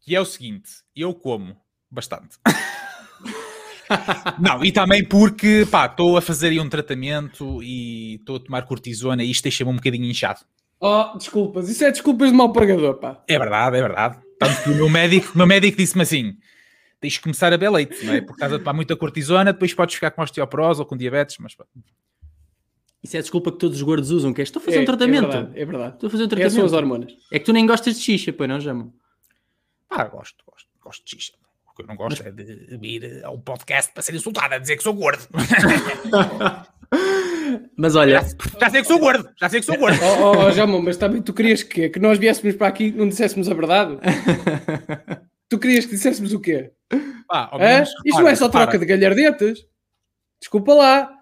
que 0.00 0.14
é 0.14 0.20
o 0.20 0.24
seguinte: 0.24 0.70
eu 0.94 1.12
como 1.14 1.56
bastante. 1.90 2.36
Não, 4.40 4.64
e 4.64 4.72
também 4.72 5.04
porque 5.04 5.66
pá, 5.70 5.86
estou 5.86 6.16
a 6.16 6.20
fazer 6.22 6.48
aí 6.48 6.58
um 6.60 6.68
tratamento 6.68 7.62
e 7.62 8.16
estou 8.16 8.36
a 8.36 8.40
tomar 8.40 8.62
cortisona 8.62 9.22
e 9.22 9.30
isto 9.30 9.44
deixa-me 9.44 9.70
um 9.70 9.76
bocadinho 9.76 10.04
inchado. 10.04 10.40
Oh, 10.80 11.16
desculpas, 11.16 11.68
isso 11.68 11.84
é 11.84 11.90
desculpas 11.90 12.30
de 12.30 12.36
mau 12.36 12.52
pregador, 12.52 12.98
pá. 12.98 13.22
É 13.28 13.38
verdade, 13.38 13.76
é 13.76 13.80
verdade. 13.80 14.18
Tanto 14.38 14.62
que 14.62 14.70
o 14.70 14.74
meu 14.74 14.88
médico, 14.90 15.32
o 15.34 15.38
meu 15.38 15.46
médico 15.46 15.76
disse-me 15.78 16.02
assim: 16.02 16.36
tens 17.00 17.14
de 17.14 17.20
começar 17.20 17.48
a 17.48 17.50
beber 17.58 17.70
leite, 17.70 18.04
não 18.04 18.14
é? 18.14 18.20
Por 18.20 18.36
causa 18.36 18.56
de 18.58 18.64
tomar 18.64 18.72
muita 18.74 18.96
cortisona, 18.96 19.52
depois 19.52 19.72
podes 19.74 19.94
ficar 19.94 20.10
com 20.10 20.22
osteoporose 20.22 20.80
ou 20.80 20.86
com 20.86 20.96
diabetes, 20.96 21.36
mas 21.38 21.54
pá, 21.54 21.64
Isso 23.02 23.16
é 23.16 23.18
a 23.18 23.22
desculpa 23.22 23.52
que 23.52 23.58
todos 23.58 23.76
os 23.76 23.82
gordos 23.82 24.10
usam, 24.10 24.32
que 24.32 24.40
é 24.40 24.44
estou 24.44 24.60
a 24.60 24.64
fazer 24.64 24.78
É, 24.78 24.80
um 24.80 24.84
tratamento. 24.84 25.26
É 25.26 25.30
verdade, 25.30 25.60
é 25.60 25.64
verdade. 25.64 25.94
Estou 25.94 26.06
a 26.06 26.10
fazer 26.10 26.24
um 26.24 26.28
são 26.28 26.38
tratamento. 26.38 26.64
as 26.66 26.72
hormonas. 26.72 27.12
É 27.32 27.38
que 27.38 27.44
tu 27.44 27.52
nem 27.52 27.66
gostas 27.66 27.96
de 27.96 28.02
xixa, 28.02 28.32
pois 28.32 28.48
não, 28.48 28.60
Jamo? 28.60 28.94
pá, 29.88 30.04
gosto, 30.04 30.44
gosto, 30.50 30.68
gosto 30.82 31.04
de 31.04 31.10
xixi. 31.10 31.32
O 31.70 31.74
que 31.76 31.82
eu 31.82 31.86
não 31.86 31.96
gosto 31.96 32.22
é 32.26 32.30
de 32.32 32.76
vir 32.78 33.22
ao 33.24 33.38
podcast 33.38 33.92
para 33.92 34.02
ser 34.02 34.14
insultado 34.14 34.54
a 34.54 34.58
dizer 34.58 34.76
que 34.78 34.82
sou 34.82 34.94
gordo. 34.94 35.22
Mas 37.76 37.94
olha, 37.94 38.22
Já 38.60 38.70
sei 38.70 38.80
que 38.82 38.88
sou 38.88 38.98
gordo, 38.98 39.28
já 39.38 39.48
sei 39.48 39.60
que 39.60 39.66
sou 39.66 39.76
gordo. 39.78 39.98
Oh, 40.02 40.22
oh, 40.22 40.46
oh 40.46 40.50
Jamon, 40.52 40.80
mas 40.82 40.96
também 40.96 41.22
tu 41.22 41.32
querias 41.32 41.62
que? 41.62 41.88
Que 41.90 41.98
nós 42.00 42.18
viéssemos 42.18 42.56
para 42.56 42.66
aqui 42.68 42.86
e 42.86 42.92
não 42.92 43.08
disséssemos 43.08 43.48
a 43.48 43.54
verdade? 43.54 43.98
tu 45.48 45.58
querias 45.58 45.84
que 45.86 45.92
disséssemos 45.94 46.32
o 46.32 46.40
quê? 46.40 46.70
Pá, 47.28 47.48
ao 47.50 47.60
Hã? 47.60 47.64
menos, 47.64 47.88
Isto 47.88 48.02
repara, 48.04 48.22
não 48.24 48.30
é 48.30 48.34
só 48.34 48.46
repara. 48.46 48.64
troca 48.66 48.78
de 48.78 48.86
galhardetes. 48.86 49.66
Desculpa 50.40 50.74
lá. 50.74 51.12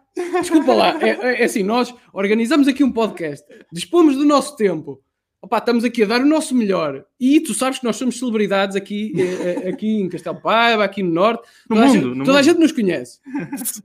Desculpa 0.40 0.74
lá. 0.74 0.98
É, 1.02 1.08
é- 1.10 1.40
é 1.42 1.44
assim, 1.44 1.62
nós 1.62 1.94
organizamos 2.12 2.68
aqui 2.68 2.84
um 2.84 2.92
podcast, 2.92 3.44
dispomos 3.72 4.16
do 4.16 4.24
nosso 4.24 4.56
tempo. 4.56 5.00
Opa, 5.42 5.58
estamos 5.58 5.84
aqui 5.84 6.02
a 6.02 6.06
dar 6.06 6.20
o 6.22 6.26
nosso 6.26 6.54
melhor. 6.54 7.04
E 7.20 7.38
tu 7.40 7.52
sabes 7.52 7.78
que 7.78 7.84
nós 7.84 7.96
somos 7.96 8.18
celebridades 8.18 8.76
aqui, 8.76 9.12
eh, 9.16 9.62
eh, 9.64 9.68
aqui 9.68 10.00
em 10.00 10.08
Castelo 10.08 10.40
Paiva, 10.40 10.82
aqui 10.84 11.02
no 11.02 11.10
Norte. 11.10 11.46
No 11.68 11.76
toda 11.76 11.80
a 11.82 11.88
mundo, 11.88 11.94
gente, 11.94 12.04
no 12.18 12.24
toda 12.24 12.30
a 12.38 12.40
mundo. 12.40 12.44
gente 12.44 12.60
nos 12.60 12.72
conhece. 12.72 13.20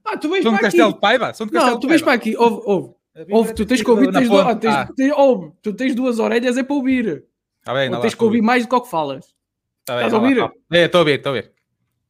Ah, 0.06 0.18
tu 0.18 0.30
vens 0.30 0.44
São 0.44 0.52
de 0.54 0.58
para 0.58 0.68
Castelo 0.68 0.86
aqui. 0.90 0.94
de 0.96 1.02
Paiva? 1.02 1.34
São 1.34 1.46
de 1.48 1.52
Castelo 1.52 1.74
Não, 1.74 1.80
tu 1.80 1.88
de 1.88 1.94
vens 1.94 2.02
para 2.02 2.14
aqui. 2.14 2.36
Ouve, 2.38 2.62
ouve. 2.66 2.94
Ouve, 3.32 3.54
tu 3.54 3.66
tens 3.66 3.82
que 3.82 3.90
ouvir, 3.92 4.10
tens, 4.14 4.32
ah, 4.32 4.56
tens, 4.56 4.76
tens- 4.96 5.12
ouve, 5.18 5.52
tu 5.62 5.74
tens 5.74 5.94
duas 5.94 6.20
orelhas 6.20 6.58
é 6.58 6.64
para 6.64 6.76
ouvir. 6.76 7.26
Tá 7.66 7.74
bem, 7.74 7.90
Ou 7.94 8.00
tens 8.00 8.14
lá, 8.14 8.18
que 8.18 8.24
ouvir 8.24 8.42
mais 8.42 8.64
do 8.66 8.70
que 8.70 8.76
o 8.76 8.82
que 8.82 8.90
falas. 8.90 9.26
Tá 9.90 9.96
bem, 9.98 10.06
Estás 10.06 10.14
a 10.14 10.18
ouvir? 10.20 10.38
tá. 10.38 10.52
É, 10.78 10.86
estou 10.86 11.02
a 11.02 11.04
ver, 11.04 11.18
estou 11.18 11.32
a 11.32 11.34
ver. 11.36 11.52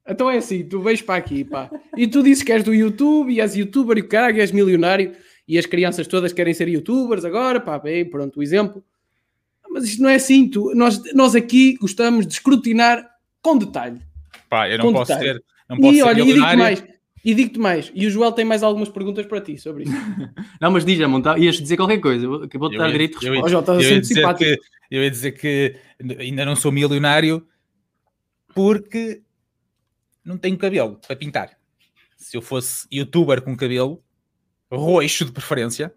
Então 0.08 0.30
é 0.30 0.38
assim, 0.38 0.64
tu 0.64 0.82
vens 0.82 1.02
para 1.02 1.16
aqui, 1.16 1.44
pá. 1.44 1.70
E 1.96 2.08
tu 2.08 2.22
dizes 2.24 2.44
que 2.44 2.52
és 2.52 2.64
do 2.64 2.74
YouTube 2.74 3.32
e 3.32 3.40
és 3.40 3.56
youtuber 3.56 3.98
e 3.98 4.02
o 4.02 4.08
caralho, 4.08 4.42
és 4.42 4.52
milionário 4.52 5.14
e 5.48 5.58
as 5.58 5.66
crianças 5.66 6.08
todas 6.08 6.34
querem 6.34 6.54
ser 6.54 6.68
youtubers 6.68 7.24
agora, 7.24 7.60
pá, 7.60 7.78
bem, 7.80 8.04
pronto, 8.04 8.40
o 8.40 8.44
exemplo. 8.44 8.84
Mas 9.70 9.84
isto 9.86 10.02
não 10.02 10.10
é 10.10 10.16
assim, 10.16 10.48
tu, 10.50 10.74
nós, 10.76 11.02
nós 11.14 11.36
aqui 11.36 11.78
gostamos 11.80 12.26
de 12.26 12.34
escrutinar 12.34 13.08
com 13.42 13.58
detalhe. 13.58 14.00
Pá, 14.50 14.68
eu 14.68 14.78
não 14.80 14.86
Com 14.88 14.94
posso 14.94 15.12
detalhe. 15.12 15.28
ser, 15.34 15.44
não 15.70 15.78
posso 15.78 15.94
E 15.94 15.96
ser 15.98 16.04
olha, 16.04 16.12
e 16.14 16.16
digo-te 16.16 16.34
milionário. 16.34 16.60
mais, 16.60 16.84
e 17.24 17.34
digo-te 17.36 17.60
mais, 17.60 17.92
e 17.94 18.08
o 18.08 18.10
Joel 18.10 18.32
tem 18.32 18.46
mais 18.46 18.64
algumas 18.64 18.90
perguntas 18.90 19.28
para 19.28 19.42
ti 19.42 19.60
sobre 19.60 19.84
isso. 19.84 19.94
não, 20.60 20.72
mas 20.72 20.84
diz, 20.84 20.98
Jamo, 20.98 21.22
tá- 21.22 21.38
ias 21.38 21.56
dizer 21.58 21.78
qualquer 21.78 22.00
coisa, 22.00 22.26
eu 22.26 22.30
vou- 22.32 22.48
que 22.48 22.56
eu 22.58 22.60
vou-te 22.60 22.78
dar 22.78 22.92
direito 22.92 23.20
de 23.20 23.28
eu 23.28 23.34
resposta. 23.34 23.38
ia- 23.38 23.46
Ó, 23.46 23.48
Joel, 23.48 23.60
estás 23.62 23.78
a 23.78 23.82
ser 24.42 24.60
eu 24.92 25.04
ia 25.04 25.12
dizer 25.12 25.32
que 25.34 25.76
ainda 26.18 26.44
não 26.46 26.56
sou 26.56 26.72
milionário 26.72 27.46
porque 28.54 29.22
não 30.24 30.38
tenho 30.38 30.58
cabelo 30.58 31.00
para 31.06 31.16
pintar. 31.16 31.58
Se 32.18 32.36
eu 32.36 32.42
fosse 32.42 32.88
youtuber 32.92 33.42
com 33.42 33.56
cabelo, 33.56 34.04
roxo 34.72 35.26
de 35.26 35.32
preferência, 35.32 35.94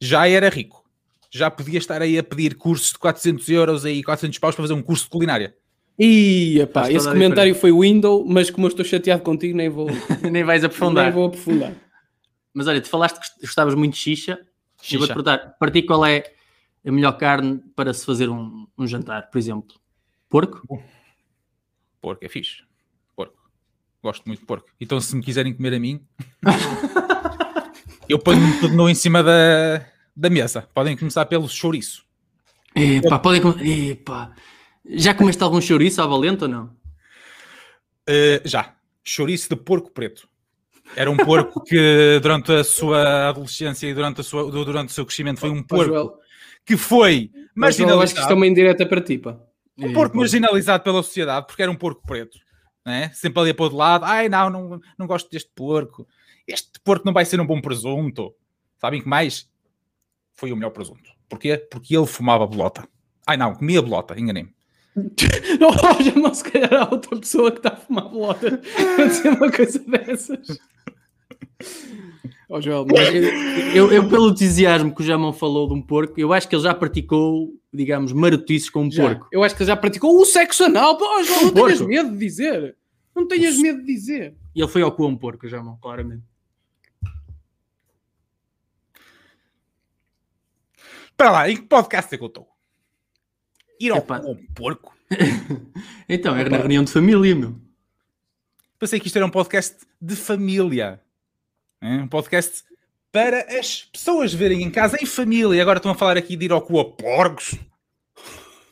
já 0.00 0.28
era 0.28 0.48
rico. 0.48 0.82
Já 1.30 1.50
podia 1.50 1.78
estar 1.78 2.02
aí 2.02 2.18
a 2.18 2.22
pedir 2.22 2.56
cursos 2.56 2.90
de 2.92 2.98
400 2.98 3.48
euros 3.48 3.84
aí, 3.84 4.02
400 4.02 4.38
paus 4.38 4.54
para 4.54 4.64
fazer 4.64 4.74
um 4.74 4.82
curso 4.82 5.04
de 5.04 5.10
culinária. 5.10 5.56
E 5.98 6.66
pá, 6.72 6.90
esse 6.90 7.08
comentário 7.08 7.54
foi 7.54 7.72
window, 7.72 8.24
mas 8.26 8.50
como 8.50 8.66
eu 8.66 8.68
estou 8.68 8.84
chateado 8.84 9.22
contigo, 9.22 9.56
nem 9.56 9.68
vou, 9.68 9.88
Nem 10.30 10.44
vais 10.44 10.64
aprofundar. 10.64 11.04
nem 11.04 11.12
vou 11.12 11.26
aprofundar. 11.26 11.72
Mas 12.52 12.66
olha, 12.66 12.80
tu 12.82 12.88
falaste 12.88 13.18
que 13.18 13.46
gostavas 13.46 13.74
muito 13.74 13.94
de 13.94 14.00
xixa. 14.00 14.32
Eu 14.32 14.38
vou-te 14.38 14.86
Xixa. 14.88 15.06
perguntar, 15.06 15.38
para 15.58 15.70
ti 15.70 15.82
qual 15.82 16.04
é 16.04 16.24
a 16.84 16.90
melhor 16.92 17.12
carne 17.12 17.62
para 17.76 17.94
se 17.94 18.04
fazer 18.04 18.28
um, 18.28 18.66
um 18.76 18.86
jantar, 18.86 19.30
por 19.30 19.38
exemplo? 19.38 19.80
Porco? 20.32 20.82
Porco 22.00 22.24
é 22.24 22.28
fixe. 22.30 22.62
Porco. 23.14 23.36
Gosto 24.02 24.24
muito 24.24 24.40
de 24.40 24.46
porco. 24.46 24.66
Então, 24.80 24.98
se 24.98 25.14
me 25.14 25.22
quiserem 25.22 25.52
comer 25.52 25.74
a 25.74 25.78
mim, 25.78 26.00
eu 28.08 28.18
ponho-me 28.18 28.58
tudo 28.58 28.74
nu 28.74 28.88
em 28.88 28.94
cima 28.94 29.22
da, 29.22 29.84
da 30.16 30.30
mesa. 30.30 30.66
Podem 30.72 30.96
começar 30.96 31.26
pelo 31.26 31.46
chouriço. 31.46 32.06
Epá, 32.74 33.18
podem... 33.18 33.42
Epá. 33.90 34.34
Já 34.86 35.12
comeste 35.12 35.42
algum 35.42 35.60
chouriço 35.60 36.00
à 36.00 36.06
valente 36.06 36.44
ou 36.44 36.48
não? 36.48 36.64
Uh, 38.08 38.40
já. 38.42 38.74
Chouriço 39.04 39.50
de 39.50 39.56
porco 39.56 39.90
preto. 39.90 40.26
Era 40.96 41.10
um 41.10 41.16
porco 41.18 41.62
que 41.62 42.18
durante 42.22 42.52
a 42.52 42.64
sua 42.64 43.28
adolescência 43.28 43.86
e 43.86 43.92
durante, 43.92 44.22
a 44.22 44.24
sua, 44.24 44.50
durante 44.50 44.88
o 44.88 44.92
seu 44.92 45.04
crescimento 45.04 45.40
foi 45.40 45.50
um 45.50 45.62
porco 45.62 46.18
que 46.64 46.76
foi 46.78 47.30
mas 47.54 47.76
Joel, 47.76 47.90
eu 47.90 48.00
acho 48.00 48.14
que 48.14 48.20
isto 48.20 48.32
é 48.32 48.34
marginalizado. 48.34 48.34
uma 48.34 48.46
indireta 48.46 48.86
para 48.86 49.00
ti, 49.02 49.18
pá. 49.18 49.38
Um 49.86 49.92
porco 49.92 50.16
marginalizado 50.16 50.82
pela 50.82 51.02
sociedade 51.02 51.46
porque 51.46 51.62
era 51.62 51.70
um 51.70 51.76
porco 51.76 52.02
preto. 52.06 52.38
Né? 52.84 53.10
Sempre 53.14 53.40
ali 53.40 53.50
a 53.50 53.54
pôr 53.54 53.70
de 53.70 53.76
lado. 53.76 54.04
Ai, 54.04 54.28
não, 54.28 54.50
não, 54.50 54.80
não 54.98 55.06
gosto 55.06 55.30
deste 55.30 55.50
porco. 55.54 56.06
Este 56.46 56.80
porco 56.84 57.06
não 57.06 57.12
vai 57.12 57.24
ser 57.24 57.40
um 57.40 57.46
bom 57.46 57.60
presunto. 57.60 58.34
Sabem 58.78 59.00
que 59.00 59.08
mais? 59.08 59.48
Foi 60.32 60.50
o 60.52 60.56
melhor 60.56 60.70
presunto. 60.70 61.10
Porquê? 61.28 61.56
Porque 61.56 61.96
ele 61.96 62.06
fumava 62.06 62.46
bolota. 62.46 62.86
Ai, 63.26 63.36
não, 63.36 63.54
comia 63.54 63.80
bolota, 63.80 64.18
enganei-me. 64.18 64.52
Oh, 64.96 66.02
já 66.02 66.14
não 66.14 66.34
se 66.34 66.44
calhar 66.44 66.74
há 66.74 66.90
outra 66.90 67.18
pessoa 67.18 67.50
que 67.50 67.58
está 67.58 67.70
a 67.70 67.76
fumar 67.76 68.08
bolota 68.08 68.60
a 68.98 69.04
dizer 69.06 69.30
uma 69.30 69.50
coisa 69.50 69.78
dessas. 69.78 70.58
Oh, 72.54 72.60
Joel, 72.60 72.86
eu, 72.86 73.74
eu, 73.74 73.92
eu, 73.92 74.08
pelo 74.10 74.28
entusiasmo 74.28 74.94
que 74.94 75.00
o 75.00 75.04
Jamão 75.06 75.32
falou 75.32 75.66
de 75.66 75.72
um 75.72 75.80
porco, 75.80 76.20
eu 76.20 76.34
acho 76.34 76.46
que 76.46 76.54
ele 76.54 76.62
já 76.62 76.74
praticou, 76.74 77.58
digamos, 77.72 78.12
marotices 78.12 78.68
com 78.68 78.82
um 78.82 78.90
já. 78.90 79.04
porco. 79.04 79.28
Eu 79.32 79.42
acho 79.42 79.56
que 79.56 79.62
ele 79.62 79.68
já 79.68 79.74
praticou 79.74 80.20
o 80.20 80.26
sexo 80.26 80.64
anal. 80.64 80.98
Oh, 81.00 81.20
um 81.20 81.24
não 81.24 81.50
porco. 81.50 81.66
tenhas 81.68 81.80
medo 81.80 82.12
de 82.12 82.18
dizer. 82.18 82.76
Não 83.16 83.26
tenhas 83.26 83.56
medo 83.56 83.78
de 83.78 83.86
dizer. 83.86 84.36
E 84.54 84.60
ele 84.60 84.68
foi 84.68 84.82
ao 84.82 84.92
cu 84.92 85.06
um 85.06 85.16
porco, 85.16 85.48
Jamão, 85.48 85.78
claramente. 85.80 86.24
Espera 91.06 91.30
lá, 91.30 91.48
em 91.48 91.56
que 91.56 91.62
podcast 91.62 92.14
é 92.14 92.18
que 92.18 92.22
eu 92.22 92.28
estou? 92.28 92.48
Ir 93.80 93.92
ao 93.92 93.96
Epa. 93.96 94.20
cu 94.20 94.30
um 94.30 94.46
porco? 94.54 94.94
então, 96.06 96.36
era 96.36 96.50
na 96.50 96.58
reunião 96.58 96.84
de 96.84 96.92
família, 96.92 97.34
meu. 97.34 97.58
Pensei 98.78 99.00
que 99.00 99.06
isto 99.06 99.16
era 99.16 99.24
um 99.24 99.30
podcast 99.30 99.86
de 99.98 100.14
família. 100.14 101.01
É? 101.82 101.96
Um 101.96 102.08
podcast 102.08 102.62
para 103.10 103.58
as 103.58 103.82
pessoas 103.84 104.32
verem 104.32 104.62
em 104.62 104.70
casa 104.70 104.96
em 105.02 105.06
família. 105.06 105.56
E 105.56 105.60
agora 105.60 105.78
estão 105.78 105.92
a 105.92 105.94
falar 105.94 106.16
aqui 106.16 106.36
de 106.36 106.46
ir 106.46 106.52
ao 106.52 106.62
cu 106.62 106.78
a 106.80 106.84
porcos. 106.90 107.54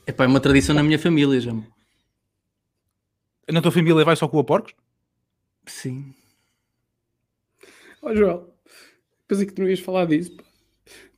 Epá, 0.07 0.25
é 0.25 0.27
uma 0.27 0.41
tradição 0.41 0.75
na 0.75 0.83
minha 0.83 0.99
família, 0.99 1.41
já. 1.41 1.53
Na 3.51 3.61
tua 3.61 3.73
família 3.73 4.05
vai 4.05 4.17
só 4.17 4.29
cu 4.29 4.39
a 4.39 4.45
porcos? 4.45 4.75
Sim. 5.67 6.15
Ó 8.03 8.15
João, 8.15 8.49
pensei 9.29 9.45
que 9.45 9.53
tu 9.53 9.61
não 9.63 9.69
ias 9.69 9.81
falar 9.81 10.07
disso. 10.07 10.35
pá. 10.37 10.45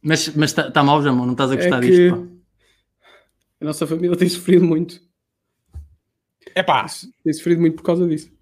Mas 0.02 0.26
está 0.26 0.38
mas 0.40 0.52
tá, 0.52 0.70
tá 0.70 0.82
mal, 0.82 1.00
Jamão, 1.02 1.24
não 1.24 1.32
estás 1.32 1.50
a 1.52 1.54
É 1.54 1.56
gostar 1.58 1.80
que 1.80 1.86
disto, 1.88 2.16
pá. 2.16 3.08
a 3.60 3.64
nossa 3.64 3.86
família 3.86 4.16
tem 4.16 4.28
sofrido 4.28 4.64
muito. 4.64 5.00
É 6.54 6.62
pá, 6.62 6.86
Tem 7.22 7.32
sofrido 7.32 7.60
muito 7.60 7.76
por 7.76 7.84
causa 7.84 8.06
disso. 8.06 8.32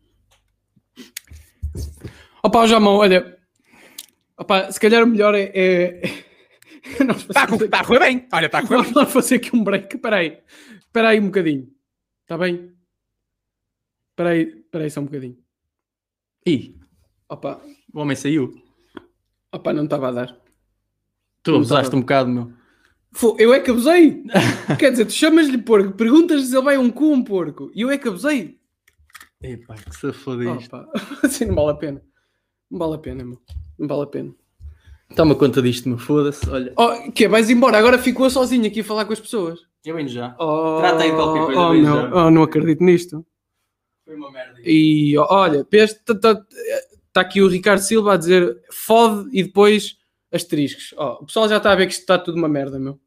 Opa, 2.42 2.60
ó 2.60 2.66
Jamão, 2.66 2.94
olha. 2.96 3.38
Opa, 4.40 4.72
se 4.72 4.80
calhar 4.80 5.04
o 5.04 5.06
melhor 5.06 5.34
é. 5.34 5.52
é... 5.54 6.02
nós 7.04 7.18
está 7.18 7.42
a, 7.42 7.68
tá 7.68 7.80
a 7.80 7.84
correr 7.84 8.00
bem. 8.00 8.26
Olha, 8.32 8.46
está 8.46 8.58
a 8.58 8.66
correr 8.66 8.82
bem. 8.82 8.92
Vamos 8.92 8.96
lá 8.96 9.06
fazer 9.06 9.36
aqui 9.36 9.54
um 9.54 9.62
break. 9.62 9.94
Espera 9.94 10.16
aí. 10.16 10.38
Espera 10.78 11.08
aí 11.10 11.20
um 11.20 11.26
bocadinho. 11.26 11.70
Está 12.22 12.38
bem? 12.38 12.72
Espera 14.10 14.30
aí, 14.30 14.42
espera 14.42 14.84
aí 14.84 14.90
só 14.90 15.00
um 15.00 15.04
bocadinho. 15.04 15.36
Ih, 16.46 16.80
Opa, 17.30 17.62
o 17.94 18.00
homem 18.00 18.16
saiu. 18.16 18.52
opa, 19.52 19.72
não 19.72 19.84
estava 19.84 20.08
a 20.08 20.12
dar. 20.12 20.36
Tu 21.44 21.54
abusaste 21.54 21.94
um 21.94 22.00
bocado, 22.00 22.28
meu. 22.28 22.52
Fô, 23.12 23.36
eu 23.38 23.54
é 23.54 23.60
que 23.60 23.70
abusei. 23.70 24.24
Quer 24.78 24.90
dizer, 24.90 25.04
tu 25.04 25.12
chamas-lhe 25.12 25.58
porco, 25.58 25.92
perguntas 25.92 26.42
se 26.46 26.56
ele 26.56 26.64
vai 26.64 26.76
um 26.76 26.90
cu 26.90 27.12
um 27.12 27.22
porco. 27.22 27.70
E 27.72 27.82
eu 27.82 27.90
é 27.90 27.98
que 27.98 28.08
abusei. 28.08 28.58
Epá, 29.40 29.74
que 29.76 29.94
se 29.94 30.12
foda 30.12 30.44
isto. 30.56 30.74
Opa, 30.74 30.90
assim 31.22 31.44
não 31.44 31.54
vale 31.54 31.70
a 31.70 31.74
pena. 31.74 32.09
Não 32.70 32.78
vale 32.78 32.94
a 32.94 32.98
pena, 32.98 33.24
meu. 33.24 33.38
Não 33.78 33.88
vale 33.88 34.02
a 34.02 34.06
pena. 34.06 34.34
Toma 35.16 35.34
conta 35.34 35.60
disto, 35.60 35.88
meu. 35.88 35.98
Foda-se. 35.98 36.48
Olha. 36.48 36.72
Oh, 36.76 37.10
que 37.12 37.26
Vais 37.28 37.50
embora? 37.50 37.78
Agora 37.78 37.98
ficou 37.98 38.30
sozinho 38.30 38.66
aqui 38.66 38.80
a 38.80 38.84
falar 38.84 39.04
com 39.04 39.12
as 39.12 39.20
pessoas. 39.20 39.60
Eu 39.84 39.96
venho 39.96 40.08
já. 40.08 40.36
Oh, 40.38 40.78
Trata 40.78 41.02
aí 41.02 41.10
de 41.10 41.16
qualquer 41.16 41.44
coisa, 41.46 41.60
Oh, 41.60 41.72
meu, 41.72 41.84
já. 41.84 42.14
oh, 42.26 42.30
não 42.30 42.42
acredito 42.42 42.84
nisto. 42.84 43.26
Foi 44.04 44.14
uma 44.14 44.30
merda. 44.30 44.60
E 44.64 45.16
ó, 45.18 45.26
olha, 45.30 45.66
está 45.72 47.20
aqui 47.20 47.40
o 47.42 47.48
Ricardo 47.48 47.80
Silva 47.80 48.14
a 48.14 48.16
dizer 48.16 48.60
fode 48.70 49.28
e 49.32 49.42
depois 49.42 49.96
asteriscos. 50.32 50.94
Ó, 50.96 51.20
o 51.22 51.26
pessoal 51.26 51.48
já 51.48 51.56
está 51.56 51.72
a 51.72 51.76
ver 51.76 51.86
que 51.86 51.92
isto 51.92 52.02
está 52.02 52.18
tudo 52.18 52.36
uma 52.38 52.48
merda, 52.48 52.78
meu. 52.78 53.00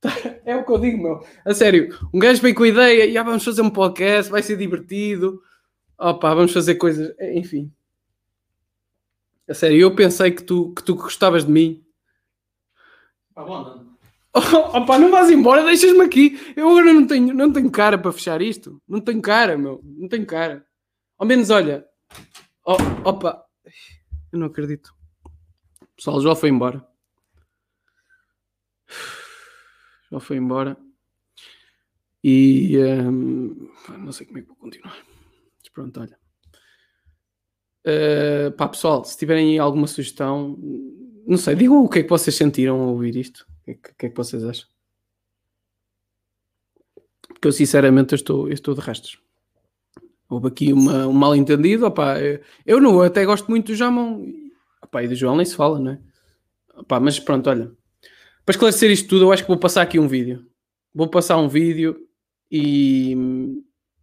Tá- 0.00 0.10
É 0.44 0.56
o 0.56 0.64
que 0.64 0.72
eu 0.72 0.78
digo, 0.78 1.02
meu. 1.02 1.24
A 1.44 1.54
sério, 1.54 1.96
um 2.12 2.18
gajo 2.18 2.42
vem 2.42 2.52
com 2.54 2.64
a 2.64 2.68
ideia 2.68 3.06
e 3.06 3.16
ah, 3.16 3.22
vamos 3.22 3.44
fazer 3.44 3.62
um 3.62 3.70
podcast, 3.70 4.30
vai 4.30 4.42
ser 4.42 4.56
divertido. 4.56 5.40
Opa, 5.98 6.34
vamos 6.34 6.52
fazer 6.52 6.74
coisas, 6.74 7.14
enfim. 7.20 7.70
A 9.48 9.54
sério, 9.54 9.78
eu 9.78 9.94
pensei 9.94 10.30
que 10.30 10.42
tu, 10.42 10.72
que 10.72 10.82
tu 10.82 10.94
gostavas 10.94 11.44
de 11.44 11.50
mim. 11.52 11.84
Pá, 13.34 13.44
bom, 13.44 13.62
não. 13.62 13.94
Oh, 14.36 14.78
opa, 14.78 14.98
não 14.98 15.12
vais 15.12 15.30
embora, 15.30 15.64
deixas-me 15.64 16.02
aqui. 16.02 16.36
Eu 16.56 16.68
agora 16.68 16.92
não 16.92 17.06
tenho, 17.06 17.32
não 17.32 17.52
tenho 17.52 17.70
cara 17.70 17.96
para 17.96 18.10
fechar 18.10 18.42
isto. 18.42 18.82
Não 18.88 19.00
tenho 19.00 19.22
cara, 19.22 19.56
meu. 19.56 19.80
Não 19.84 20.08
tenho 20.08 20.26
cara. 20.26 20.66
Ao 21.16 21.24
menos, 21.24 21.50
olha. 21.50 21.86
Oh, 22.66 22.76
opa. 23.04 23.44
Eu 24.32 24.40
não 24.40 24.48
acredito. 24.48 24.92
Pessoal, 25.96 26.20
já 26.20 26.34
foi 26.34 26.48
embora. 26.48 26.84
Já 30.10 30.18
foi 30.18 30.36
embora. 30.36 30.76
E 32.24 32.76
hum, 32.76 33.70
não 33.98 34.10
sei 34.10 34.26
como 34.26 34.38
é 34.38 34.42
que 34.42 34.48
vou 34.48 34.56
continuar. 34.56 34.96
Mas 35.60 35.68
pronto, 35.72 36.00
olha. 36.00 36.23
Uh, 37.86 38.50
pá, 38.52 38.66
pessoal, 38.68 39.04
se 39.04 39.16
tiverem 39.16 39.58
alguma 39.58 39.86
sugestão, 39.86 40.58
não 41.26 41.36
sei, 41.36 41.54
digam 41.54 41.84
o 41.84 41.88
que 41.88 41.98
é 41.98 42.02
que 42.02 42.08
vocês 42.08 42.34
sentiram 42.34 42.80
ao 42.80 42.88
ouvir 42.90 43.14
isto. 43.16 43.46
O 43.60 43.64
que, 43.64 43.70
é 43.70 43.74
que- 43.74 44.06
é 44.06 44.08
que 44.08 44.16
vocês 44.16 44.42
acham? 44.44 44.66
Porque 47.28 47.48
eu 47.48 47.52
sinceramente 47.52 48.12
eu 48.12 48.16
estou, 48.16 48.48
eu 48.48 48.54
estou 48.54 48.74
de 48.74 48.80
restos. 48.80 49.18
Houve 50.28 50.48
aqui 50.48 50.72
uma, 50.72 51.06
um 51.06 51.12
mal 51.12 51.36
entendido. 51.36 51.86
Eu, 51.86 52.40
eu 52.64 52.80
não, 52.80 53.02
até 53.02 53.24
gosto 53.24 53.48
muito 53.50 53.66
do 53.68 53.74
Jamão. 53.76 54.26
Opá, 54.82 55.02
e 55.02 55.08
do 55.08 55.14
João 55.14 55.36
nem 55.36 55.44
se 55.44 55.54
fala, 55.54 55.78
não 55.78 55.92
é? 55.92 56.00
Mas 57.00 57.20
pronto, 57.20 57.48
olha. 57.50 57.70
Para 58.44 58.52
esclarecer 58.52 58.90
isto 58.90 59.08
tudo, 59.08 59.24
eu 59.26 59.32
acho 59.32 59.42
que 59.42 59.48
vou 59.48 59.58
passar 59.58 59.82
aqui 59.82 59.98
um 59.98 60.08
vídeo. 60.08 60.46
Vou 60.94 61.08
passar 61.08 61.36
um 61.38 61.48
vídeo 61.48 62.06
e, 62.50 63.16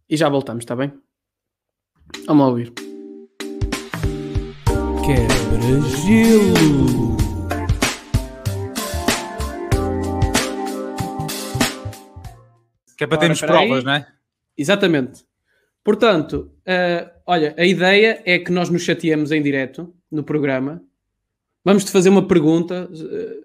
e 0.08 0.16
já 0.16 0.28
voltamos, 0.28 0.62
está 0.62 0.74
bem? 0.76 0.92
Vamos 2.26 2.42
lá 2.42 2.48
ouvir. 2.48 2.72
Quebra-gelo. 5.04 6.62
Que 12.96 13.02
é 13.02 13.06
para 13.06 13.16
Ora, 13.16 13.18
termos 13.18 13.42
aí. 13.42 13.48
provas, 13.48 13.82
não 13.82 13.94
é? 13.94 14.06
Exatamente. 14.56 15.24
Portanto, 15.82 16.52
eh, 16.64 17.10
olha, 17.26 17.52
a 17.58 17.64
ideia 17.64 18.22
é 18.24 18.38
que 18.38 18.52
nós 18.52 18.70
nos 18.70 18.82
chateemos 18.82 19.32
em 19.32 19.42
direto 19.42 19.92
no 20.08 20.22
programa. 20.22 20.80
Vamos-te 21.64 21.90
fazer 21.90 22.08
uma 22.08 22.28
pergunta, 22.28 22.88
eh, 22.92 23.40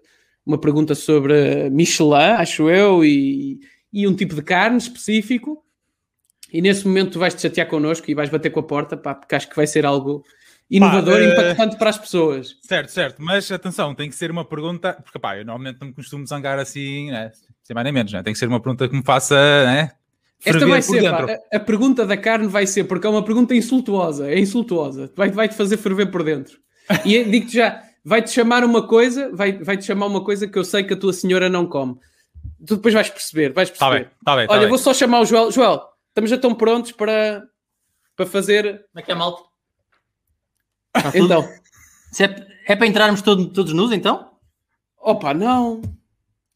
uma 0.46 0.58
pergunta 0.60 0.94
sobre 0.94 1.68
Michelin, 1.70 2.36
acho 2.38 2.70
eu, 2.70 3.04
e, 3.04 3.58
e 3.92 4.06
um 4.06 4.14
tipo 4.14 4.36
de 4.36 4.42
carne 4.42 4.78
específico. 4.78 5.64
E 6.52 6.62
nesse 6.62 6.86
momento 6.86 7.12
tu 7.12 7.18
vais-te 7.18 7.42
chatear 7.42 7.66
connosco 7.68 8.08
e 8.08 8.14
vais 8.14 8.30
bater 8.30 8.50
com 8.50 8.60
a 8.60 8.62
porta, 8.62 8.96
pá, 8.96 9.14
porque 9.14 9.34
acho 9.34 9.48
que 9.48 9.56
vai 9.56 9.66
ser 9.66 9.84
algo 9.84 10.22
inovador 10.70 11.20
e 11.20 11.24
eh, 11.26 11.32
impactante 11.32 11.76
para 11.76 11.90
as 11.90 11.98
pessoas. 11.98 12.56
Certo, 12.62 12.90
certo. 12.90 13.22
Mas 13.22 13.50
atenção, 13.50 13.94
tem 13.94 14.08
que 14.08 14.14
ser 14.16 14.30
uma 14.30 14.44
pergunta. 14.44 14.94
Porque 15.02 15.18
pá, 15.18 15.36
eu 15.36 15.44
normalmente 15.44 15.78
não 15.80 15.88
me 15.88 15.94
costumo 15.94 16.26
zangar 16.26 16.58
assim, 16.58 17.10
né? 17.10 17.30
sem 17.64 17.74
mais 17.74 17.84
nem 17.84 17.92
menos, 17.92 18.12
né? 18.12 18.22
Tem 18.22 18.32
que 18.32 18.38
ser 18.38 18.48
uma 18.48 18.60
pergunta 18.60 18.88
que 18.88 18.96
me 18.96 19.02
faça, 19.04 19.34
né? 19.64 19.90
Esta 20.44 20.66
vai 20.66 20.80
ser, 20.80 21.02
pá, 21.10 21.26
a, 21.52 21.56
a 21.56 21.60
pergunta 21.60 22.06
da 22.06 22.16
carne 22.16 22.46
vai 22.46 22.66
ser, 22.66 22.84
porque 22.84 23.06
é 23.06 23.10
uma 23.10 23.24
pergunta 23.24 23.54
insultuosa, 23.54 24.30
é 24.30 24.38
insultuosa, 24.38 25.12
vai- 25.16 25.30
vai-te 25.30 25.54
fazer 25.56 25.76
ferver 25.76 26.06
por 26.12 26.22
dentro. 26.22 26.58
E 27.04 27.22
digo-te 27.24 27.54
já, 27.56 27.82
vai-te 28.04 28.30
chamar 28.30 28.62
uma 28.64 28.86
coisa, 28.86 29.30
vai- 29.34 29.58
vai-te 29.58 29.84
chamar 29.84 30.06
uma 30.06 30.22
coisa 30.24 30.46
que 30.46 30.56
eu 30.58 30.64
sei 30.64 30.84
que 30.84 30.94
a 30.94 30.96
tua 30.96 31.12
senhora 31.12 31.48
não 31.48 31.66
come. 31.66 31.96
Tu 32.66 32.76
depois 32.76 32.94
vais 32.94 33.10
perceber, 33.10 33.52
vais 33.52 33.68
Tá 33.68 33.76
perceber. 33.88 34.04
bem, 34.04 34.14
tá 34.24 34.36
bem. 34.36 34.46
Tá 34.46 34.52
Olha, 34.52 34.60
bem. 34.60 34.68
vou 34.68 34.78
só 34.78 34.94
chamar 34.94 35.20
o 35.20 35.24
Joel. 35.26 35.50
Joel, 35.50 35.82
estamos 36.08 36.30
já 36.30 36.38
tão 36.38 36.54
prontos 36.54 36.92
para, 36.92 37.42
para 38.16 38.24
fazer. 38.26 38.86
Como 38.92 39.00
é 39.00 39.02
que 39.02 39.10
é, 39.10 39.14
malta? 39.16 39.42
Tá 40.92 41.12
tudo? 41.12 41.24
Então, 41.24 41.48
Se 42.12 42.24
é, 42.24 42.46
é 42.66 42.76
para 42.76 42.86
entrarmos 42.86 43.22
todo- 43.22 43.50
todos 43.52 43.72
nus, 43.72 43.92
então? 43.92 44.30
opa, 45.00 45.32
não, 45.32 45.80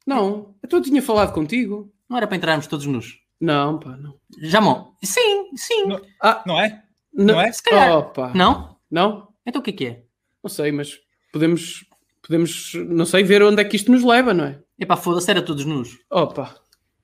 não, 0.07 0.55
então 0.64 0.79
eu 0.79 0.83
tinha 0.83 1.01
falado 1.03 1.33
contigo. 1.33 1.92
Não 2.09 2.16
era 2.16 2.27
para 2.27 2.37
entrarmos 2.37 2.66
todos 2.66 2.85
nus. 2.87 3.18
Não, 3.40 3.79
pá, 3.79 3.97
não. 3.97 4.14
Jamão? 4.42 4.95
Sim, 5.03 5.51
sim. 5.57 5.87
Não. 5.87 6.01
Ah, 6.21 6.42
Não 6.47 6.61
é? 6.61 6.83
não, 7.12 7.35
Não 7.35 7.40
é? 7.40 7.51
Se 7.53 7.62
calhar. 7.62 7.97
Opa, 7.99 8.33
Não? 8.35 8.77
não, 8.90 9.29
Então 9.47 9.61
o 9.61 9.64
que 9.64 9.71
é 9.71 9.73
que 9.73 9.87
é? 9.87 10.03
não 10.42 10.49
sei, 10.51 10.71
mas 10.73 10.99
podemos, 11.33 11.85
podemos, 12.21 12.73
não 12.88 13.07
sei, 13.07 13.23
ver 13.23 13.42
onde 13.42 13.61
é 13.62 13.64
que 13.64 13.77
isto 13.77 13.90
nos 13.92 14.03
leva, 14.05 14.35
não 14.35 14.45
é? 14.45 14.61
Epá, 14.79 14.97
foda-se, 14.97 15.31
era 15.31 15.40
todos 15.42 15.64
nus. 15.64 15.99
Opa, 16.11 16.55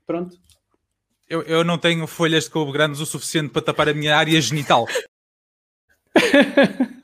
pronto. 0.07 0.37
Eu, 1.29 1.43
eu 1.43 1.63
não 1.65 1.79
tenho 1.79 2.07
folhas 2.07 2.45
de 2.45 2.51
couve 2.51 2.73
grandes 2.73 3.01
o 3.01 3.07
suficiente 3.07 3.51
para 3.51 3.63
tapar 3.63 3.89
a 3.89 3.95
minha 3.95 4.17
área 4.17 4.41
genital. 4.41 4.87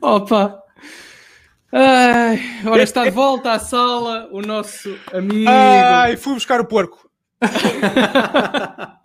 Opa! 0.00 0.62
Ai, 1.72 2.40
ora 2.66 2.82
está 2.82 3.04
de 3.04 3.10
volta 3.10 3.52
à 3.52 3.58
sala 3.58 4.28
o 4.30 4.40
nosso 4.42 4.96
amigo. 5.12 5.48
Ai, 5.48 6.16
fui 6.16 6.34
buscar 6.34 6.60
o 6.60 6.66
porco. 6.66 7.10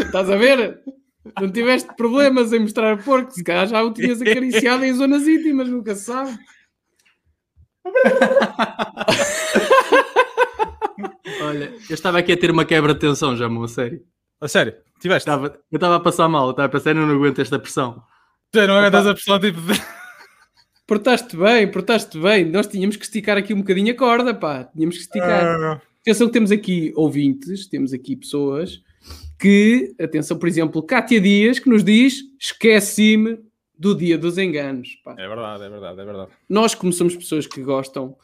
Estás 0.00 0.30
a 0.30 0.36
ver? 0.36 0.80
Não 1.40 1.50
tiveste 1.50 1.88
problemas 1.96 2.52
em 2.52 2.60
mostrar 2.60 3.02
porco, 3.02 3.32
se 3.32 3.42
calhar 3.44 3.66
já 3.66 3.82
o 3.82 3.92
tinhas 3.92 4.22
acariciado 4.22 4.84
em 4.84 4.92
zonas 4.92 5.26
íntimas, 5.28 5.68
nunca 5.68 5.94
se 5.94 6.04
sabe. 6.04 6.38
Olha, 11.42 11.74
eu 11.88 11.94
estava 11.94 12.18
aqui 12.18 12.32
a 12.32 12.36
ter 12.36 12.50
uma 12.50 12.64
quebra 12.64 12.94
de 12.94 13.00
tensão, 13.00 13.36
Jamão, 13.36 13.64
a 13.64 13.68
sério. 13.68 14.02
A 14.40 14.48
sério, 14.48 14.74
tiveste? 15.00 15.28
Estava, 15.28 15.46
eu 15.70 15.76
estava 15.76 15.96
a 15.96 16.00
passar 16.00 16.28
mal, 16.28 16.46
eu 16.46 16.50
estava 16.52 16.66
a 16.66 16.70
pensar, 16.70 16.90
eu 16.90 17.06
não 17.06 17.14
aguento 17.14 17.40
esta 17.40 17.58
pressão. 17.58 18.02
Tu 18.62 18.66
não 18.68 18.76
aguentas 18.76 19.06
a 19.06 19.14
pressão 19.14 19.38
tipo. 19.40 19.58
Portaste 20.86 21.36
bem, 21.36 21.70
portaste 21.70 22.18
bem. 22.18 22.44
Nós 22.44 22.66
tínhamos 22.66 22.96
que 22.96 23.04
esticar 23.04 23.36
aqui 23.38 23.54
um 23.54 23.58
bocadinho 23.58 23.92
a 23.92 23.96
corda, 23.96 24.34
pá. 24.34 24.64
Tínhamos 24.64 24.96
que 24.96 25.02
esticar. 25.02 25.44
Ah, 25.44 25.80
Atenção 26.02 26.26
que 26.26 26.32
temos 26.34 26.52
aqui 26.52 26.92
ouvintes, 26.94 27.66
temos 27.66 27.94
aqui 27.94 28.14
pessoas 28.14 28.82
que, 29.40 29.94
atenção, 29.98 30.38
por 30.38 30.46
exemplo, 30.46 30.82
Cátia 30.82 31.18
Dias, 31.20 31.58
que 31.58 31.68
nos 31.70 31.82
diz, 31.82 32.20
esqueci-me 32.38 33.38
do 33.78 33.94
dia 33.94 34.18
dos 34.18 34.36
enganos. 34.36 34.96
pá. 35.02 35.14
É 35.18 35.26
verdade, 35.26 35.64
é 35.64 35.68
verdade, 35.70 36.00
é 36.00 36.04
verdade. 36.04 36.30
Nós, 36.48 36.74
como 36.74 36.92
somos 36.92 37.16
pessoas 37.16 37.46
que 37.46 37.62
gostam 37.62 38.14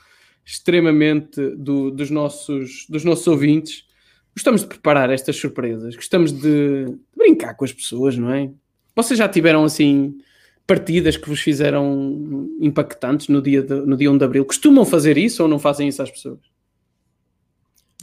extremamente 0.44 1.40
do- 1.56 1.90
dos, 1.90 2.10
nossos, 2.10 2.86
dos 2.88 3.04
nossos 3.04 3.26
ouvintes. 3.26 3.84
Gostamos 4.34 4.60
de 4.60 4.66
preparar 4.68 5.08
estas 5.10 5.36
surpresas, 5.36 5.96
gostamos 5.96 6.32
de 6.32 6.94
brincar 7.16 7.54
com 7.54 7.64
as 7.64 7.72
pessoas, 7.72 8.16
não 8.16 8.30
é? 8.32 8.50
Vocês 9.02 9.18
já 9.18 9.28
tiveram 9.28 9.64
assim 9.64 10.18
partidas 10.66 11.16
que 11.16 11.28
vos 11.28 11.40
fizeram 11.40 12.48
impactantes 12.60 13.28
no 13.28 13.40
dia, 13.42 13.62
de, 13.62 13.74
no 13.74 13.96
dia 13.96 14.10
1 14.10 14.18
de 14.18 14.24
Abril? 14.24 14.44
Costumam 14.44 14.84
fazer 14.84 15.16
isso 15.18 15.42
ou 15.42 15.48
não 15.48 15.58
fazem 15.58 15.88
isso 15.88 16.02
às 16.02 16.10
pessoas? 16.10 16.38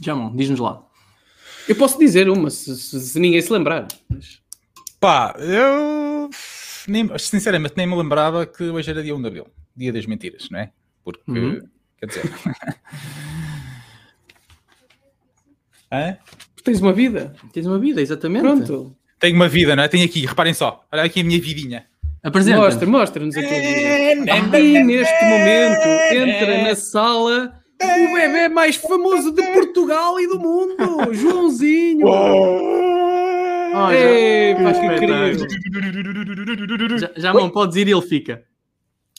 Jamon, 0.02 0.34
diz-nos 0.36 0.60
lá. 0.60 0.84
Eu 1.68 1.76
posso 1.76 1.98
dizer 1.98 2.28
uma, 2.28 2.50
se, 2.50 2.74
se- 2.76 3.00
se 3.00 3.18
ninguém 3.20 3.40
se 3.42 3.52
lembrar. 3.52 3.86
mas- 4.08 4.40
Pá, 5.00 5.34
eu 5.38 6.28
nem- 6.88 7.08
sinceramente 7.18 7.74
nem 7.76 7.86
me 7.86 7.94
lembrava 7.96 8.44
que 8.46 8.64
hoje 8.64 8.90
era 8.90 9.02
dia 9.02 9.14
1 9.14 9.20
de 9.20 9.26
Abril, 9.28 9.46
dia 9.76 9.92
das 9.92 10.06
mentiras, 10.06 10.48
não 10.50 10.58
é? 10.58 10.72
Porque, 11.04 11.30
Uhum. 11.30 11.60
quer 11.98 12.06
dizer. 12.06 12.22
Hã? 15.90 16.18
Tens 16.64 16.80
uma 16.80 16.92
vida. 16.92 17.34
Tens 17.52 17.66
uma 17.66 17.78
vida, 17.78 18.00
exatamente. 18.02 18.42
Pronto. 18.42 18.94
Tenho 19.18 19.34
uma 19.36 19.48
vida, 19.48 19.74
não 19.74 19.82
é? 19.82 19.88
Tenho 19.88 20.04
aqui, 20.04 20.24
reparem 20.26 20.54
só, 20.54 20.84
olha 20.92 21.02
aqui 21.02 21.20
a 21.20 21.24
minha 21.24 21.40
vidinha. 21.40 21.86
Apresenta. 22.22 22.58
Mostra, 22.58 22.86
mostra-nos 22.86 23.36
a 23.36 23.40
tua 23.40 23.48
vida. 23.50 24.58
E 24.58 24.82
neste 24.82 25.24
momento 25.24 25.88
entra 26.12 26.62
na 26.62 26.74
sala 26.74 27.54
o 27.80 28.14
bebê 28.14 28.48
mais 28.48 28.76
famoso 28.76 29.30
de 29.32 29.42
Portugal 29.52 30.18
e 30.20 30.26
do 30.28 30.38
mundo, 30.38 31.12
Joãozinho. 31.14 32.06
Oh, 32.06 33.90
Ei, 33.92 34.54
já- 34.54 34.62
pá, 34.64 34.72
que 34.72 34.80
que 34.80 35.04
espetáculo. 35.04 36.98
Já, 36.98 37.10
Jamon, 37.16 37.50
podes 37.50 37.76
ir 37.76 37.86
e 37.88 37.92
ele 37.92 38.02
fica. 38.02 38.42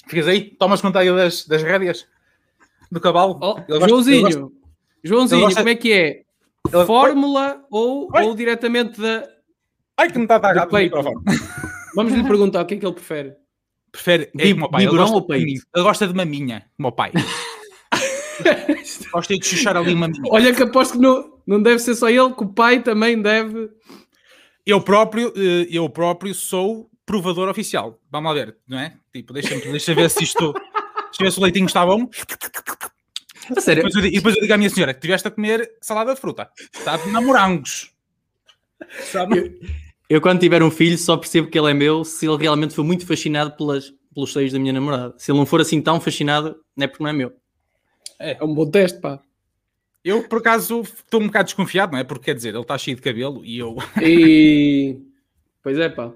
Ficas 0.08 0.28
aí? 0.28 0.42
Tomas 0.58 0.82
conta 0.82 1.00
aí 1.00 1.10
das, 1.16 1.46
das 1.46 1.62
rédeas 1.64 2.06
do 2.92 3.00
cavalo? 3.00 3.40
Oh, 3.42 3.58
Joãozinho, 3.88 4.22
gosta- 4.24 4.48
Joãozinho, 5.04 5.42
gosta- 5.42 5.60
como 5.62 5.70
é 5.70 5.76
que 5.76 5.94
é? 5.94 6.22
Fórmula 6.86 7.62
ou, 7.72 8.10
Oi. 8.14 8.24
ou 8.24 8.36
diretamente 8.36 9.00
da. 9.00 9.24
Ai, 10.00 10.10
que 10.12 10.18
me 10.18 10.24
está 10.26 10.36
a 10.36 10.40
Do 10.40 10.46
agarrar 10.48 10.68
o 10.68 10.72
peito. 10.72 10.96
microfone. 10.98 11.26
Vamos 11.96 12.14
lhe 12.14 12.24
perguntar 12.24 12.62
o 12.62 12.66
que 12.66 12.76
é 12.76 12.78
que 12.78 12.86
ele 12.86 12.94
prefere. 12.94 13.34
Prefere 13.92 14.32
é 14.38 14.44
Bi- 14.46 14.54
como 14.54 14.66
o 14.66 14.70
pai. 14.72 14.84
Ele 14.86 14.92
gosta, 14.98 15.16
ou 15.16 15.22
peito? 15.28 15.64
ele 15.76 15.84
gosta 15.84 16.08
de 16.08 16.14
maminha, 16.14 16.66
como 16.78 16.90
o 16.90 16.92
pai. 16.92 17.12
gosta 19.12 19.36
de 19.38 19.46
chuchar 19.46 19.76
ali 19.76 19.94
uma 19.94 20.08
maminha. 20.08 20.24
Olha 20.32 20.54
que 20.54 20.64
aposto 20.64 20.94
que 20.94 21.00
não, 21.00 21.40
não 21.46 21.62
deve 21.62 21.80
ser 21.80 21.96
só 21.96 22.10
ele, 22.10 22.34
que 22.34 22.44
o 22.44 22.48
pai 22.48 22.82
também 22.82 23.22
deve. 23.22 23.70
Eu 24.66 24.82
próprio, 24.82 25.34
eh, 25.36 25.68
eu 25.72 25.90
próprio 25.90 26.34
sou 26.34 26.90
provador 27.06 27.50
oficial. 27.50 28.00
Vamos 28.12 28.30
lá 28.30 28.34
ver, 28.36 28.56
não 28.68 28.78
é? 28.80 28.94
Tipo, 29.12 29.34
deixa-me 29.34 29.62
deixa 29.62 29.96
ver 29.96 30.10
se 30.10 30.24
isto. 30.24 30.54
Deixa 30.54 31.22
eu 31.22 31.26
ver 31.26 31.32
se 31.32 31.40
o 31.40 31.44
leitinho 31.44 31.66
está 31.66 31.84
bom. 31.86 32.08
A 33.58 33.62
sério, 33.62 33.82
Depois 33.84 33.96
eu 33.96 34.02
digo- 34.04 34.14
E 34.14 34.18
depois 34.20 34.36
eu 34.36 34.42
digo 34.42 34.54
à 34.54 34.58
minha 34.58 34.70
senhora 34.70 34.94
que 34.94 35.02
tiveste 35.02 35.28
a 35.28 35.32
comer 35.32 35.72
salada 35.82 36.14
de 36.14 36.22
fruta. 36.22 36.50
Sabe? 36.84 37.10
Na 37.10 37.20
morangos. 37.20 37.92
Sabe? 39.12 39.60
Eu 40.10 40.20
quando 40.20 40.40
tiver 40.40 40.64
um 40.64 40.72
filho 40.72 40.98
só 40.98 41.16
percebo 41.16 41.48
que 41.50 41.60
ele 41.60 41.70
é 41.70 41.74
meu 41.74 42.04
se 42.04 42.28
ele 42.28 42.38
realmente 42.38 42.74
for 42.74 42.84
muito 42.84 43.06
fascinado 43.06 43.56
pelas, 43.56 43.94
pelos 44.14 44.34
seios 44.34 44.52
da 44.52 44.60
minha 44.60 44.74
namorada. 44.74 45.14
Se 45.18 45.32
ele 45.32 45.38
não 45.38 45.46
for 45.46 45.62
assim 45.62 45.80
tão 45.82 46.02
fascinado, 46.02 46.56
não 46.76 46.86
é 46.86 46.88
porque 46.88 47.04
não 47.04 47.10
é 47.10 47.14
meu. 47.14 47.32
É 48.20 48.44
um 48.44 48.54
bom 48.54 48.70
teste, 48.70 49.00
pá. 49.00 49.22
Eu, 50.04 50.24
por 50.28 50.40
acaso, 50.40 50.82
estou 50.82 51.22
um 51.22 51.28
bocado 51.28 51.46
desconfiado, 51.46 51.92
não 51.92 52.00
é? 52.00 52.04
Porque 52.04 52.26
quer 52.26 52.36
dizer, 52.36 52.50
ele 52.50 52.62
está 52.62 52.78
cheio 52.78 52.96
de 52.96 53.04
cabelo 53.04 53.46
e 53.46 53.60
eu, 53.60 53.78
E. 54.02 54.98
Pois 55.62 55.78
é, 55.78 55.90
pá. 55.90 56.12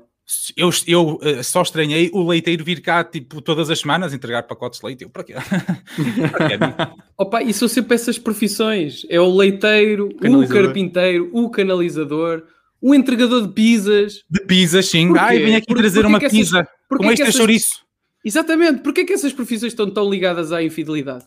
eu, 0.55 0.69
eu 0.87 1.19
eh, 1.21 1.43
só 1.43 1.61
estranhei 1.61 2.09
o 2.13 2.25
leiteiro 2.25 2.63
vir 2.63 2.81
cá, 2.81 3.03
tipo, 3.03 3.41
todas 3.41 3.69
as 3.69 3.77
semanas 3.77 4.13
entregar 4.13 4.43
pacotes 4.43 4.79
de 4.79 4.85
leite. 4.85 5.03
Eu, 5.03 5.09
para 5.09 5.23
quê? 5.25 5.33
Para 6.31 6.47
quê? 6.47 6.93
Opa, 7.17 7.43
e 7.43 7.53
são 7.53 7.67
sempre 7.67 7.93
essas 7.93 8.17
profissões: 8.17 9.05
é 9.09 9.19
o 9.19 9.35
leiteiro, 9.35 10.07
o 10.07 10.15
Canalizador. 10.15 10.63
carpinteiro, 10.63 11.29
o 11.33 11.49
canalizador, 11.51 12.43
o 12.85 12.93
entregador 12.93 13.47
de 13.47 13.53
pizzas. 13.53 14.23
De 14.29 14.41
pizza, 14.41 14.81
sim. 14.83 15.07
Porquê? 15.07 15.23
Ai, 15.23 15.39
vem 15.39 15.55
aqui 15.55 15.67
Por- 15.67 15.77
trazer 15.77 16.05
uma 16.05 16.17
essas- 16.17 16.31
pizza 16.31 16.67
porquê 16.89 17.03
com 17.03 17.07
que 17.07 17.13
este 17.13 17.21
essas- 17.23 17.35
chouriço. 17.35 17.83
Exatamente, 18.25 18.81
porquê 18.83 19.05
que 19.05 19.13
essas 19.13 19.31
profissões 19.33 19.71
estão 19.71 19.89
tão 19.89 20.09
ligadas 20.09 20.51
à 20.51 20.61
infidelidade? 20.61 21.25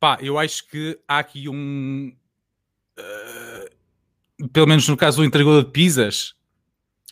Pá, 0.00 0.18
eu 0.20 0.36
acho 0.38 0.66
que 0.68 0.98
há 1.06 1.20
aqui 1.20 1.48
um. 1.48 2.12
eh, 2.98 3.70
pelo 4.52 4.66
menos 4.66 4.88
no 4.88 4.96
caso 4.96 5.18
do 5.18 5.24
entregador 5.24 5.64
de 5.64 5.70
pizzas, 5.70 6.34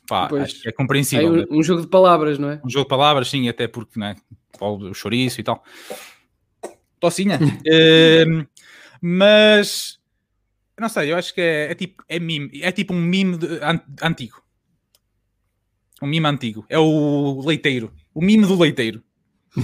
pá, 0.09 0.27
Pois. 0.29 0.43
acho 0.43 0.61
que 0.63 0.69
é 0.69 0.71
É 0.71 0.73
compreensível. 0.73 1.33
né? 1.37 1.45
um, 1.51 1.59
um 1.59 1.63
jogo 1.63 1.83
de 1.83 1.87
palavras, 1.89 2.37
não 2.39 2.51
é? 2.51 2.61
Um 2.65 2.69
jogo 2.69 2.85
de 2.85 2.89
palavras, 2.89 3.29
sim, 3.29 3.49
até 3.49 3.69
porque, 3.69 3.99
né? 3.99 4.17
O 4.61 4.93
chouriço 4.93 5.41
e 5.41 5.45
tal. 5.45 5.63
Tocinha. 6.99 7.39
Ehm, 7.65 8.45
mas. 9.01 10.00
Não 10.81 10.88
sei, 10.88 11.12
eu 11.12 11.16
acho 11.16 11.35
que 11.35 11.40
é, 11.40 11.71
é 11.71 11.75
tipo, 11.75 12.03
é, 12.09 12.19
mime, 12.19 12.51
é 12.62 12.73
tipo 12.73 12.95
um 12.95 13.01
mime 13.01 13.37
de- 13.37 13.59
an- 13.62 13.83
antigo. 14.03 14.43
Um 16.03 16.07
mime 16.07 16.27
antigo. 16.27 16.64
É 16.69 16.79
o 16.79 17.43
leiteiro. 17.45 17.93
O 18.14 18.23
mime 18.23 18.47
do 18.47 18.59
leiteiro. 18.59 19.03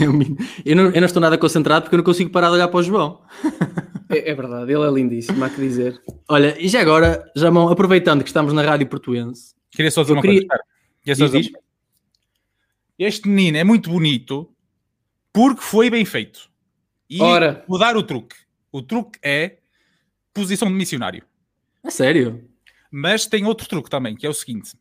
Eu 0.65 0.75
não, 0.75 0.87
eu 0.91 1.01
não 1.01 1.07
estou 1.07 1.21
nada 1.23 1.39
concentrado 1.39 1.85
porque 1.85 1.95
eu 1.95 1.99
não 1.99 2.05
consigo 2.05 2.29
parar 2.31 2.49
de 2.49 2.55
olhar 2.55 2.67
para 2.67 2.81
o 2.81 2.83
João. 2.83 3.23
é? 4.11 4.31
é 4.31 4.35
verdade, 4.35 4.73
ele 4.73 4.83
é 4.85 4.91
lindíssimo, 4.91 5.43
há 5.45 5.49
que 5.49 5.61
dizer. 5.61 6.03
Olha, 6.29 6.61
e 6.61 6.67
já 6.69 6.81
agora, 6.81 7.31
Jamão, 7.37 7.69
aproveitando 7.69 8.23
que 8.25 8.29
estamos 8.29 8.53
na 8.53 8.63
Rádio 8.63 8.89
Portuense, 8.89 9.55
Queria 9.71 9.91
só 9.93 10.03
dizer 10.03 10.15
uma 10.15 10.23
queria- 10.23 10.41
coisa. 10.41 10.55
Espera. 10.55 10.65
Queria 11.03 11.17
só 11.17 11.27
Diz, 11.33 11.47
diz. 11.47 11.57
Este 12.99 13.29
menino 13.29 13.59
é 13.59 13.63
muito 13.65 13.89
bonito 13.89 14.51
porque 15.33 15.61
foi 15.63 15.89
bem 15.89 16.05
feito. 16.05 16.51
E 17.09 17.23
Ora. 17.23 17.65
vou 17.69 17.79
dar 17.79 17.97
o 17.97 18.03
truque. 18.03 18.35
O 18.73 18.83
truque 18.83 19.19
é 19.23 19.59
posição 20.37 20.69
de 20.69 20.75
missionário. 20.75 21.23
a 21.85 21.91
sério? 21.91 22.45
Mas 22.91 23.27
tem 23.27 23.45
outro 23.45 23.69
truque 23.69 23.91
também, 23.91 24.15
que 24.15 24.27
é 24.27 24.29
o 24.31 24.35
seguinte. 24.35 24.75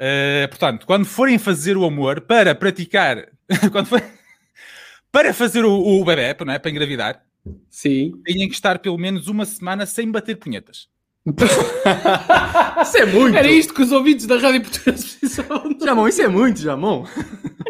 Uh, 0.00 0.48
portanto, 0.48 0.86
quando 0.86 1.04
forem 1.04 1.38
fazer 1.38 1.76
o 1.76 1.84
amor 1.84 2.20
para 2.22 2.54
praticar, 2.54 3.28
quando 3.70 3.86
for- 3.86 4.02
para 5.10 5.32
fazer 5.32 5.64
o, 5.64 5.72
o 5.72 6.04
bebê, 6.04 6.34
não 6.44 6.52
é? 6.52 6.58
Para 6.58 6.70
engravidar, 6.70 7.24
Sim. 7.70 8.20
têm 8.24 8.48
que 8.48 8.54
estar 8.54 8.78
pelo 8.80 8.98
menos 8.98 9.28
uma 9.28 9.44
semana 9.44 9.86
sem 9.86 10.10
bater 10.10 10.36
punhetas. 10.36 10.88
Isso 12.82 12.98
é 12.98 13.06
muito! 13.06 13.36
Era 13.36 13.48
isto 13.48 13.72
que 13.72 13.82
os 13.82 13.92
ouvintes 13.92 14.26
da 14.26 14.38
Rádio 14.38 14.62
Portuguesa 14.62 15.06
precisavam. 15.20 16.08
isso 16.08 16.20
é 16.20 16.26
muito, 16.26 16.60
Jamão. 16.60 17.06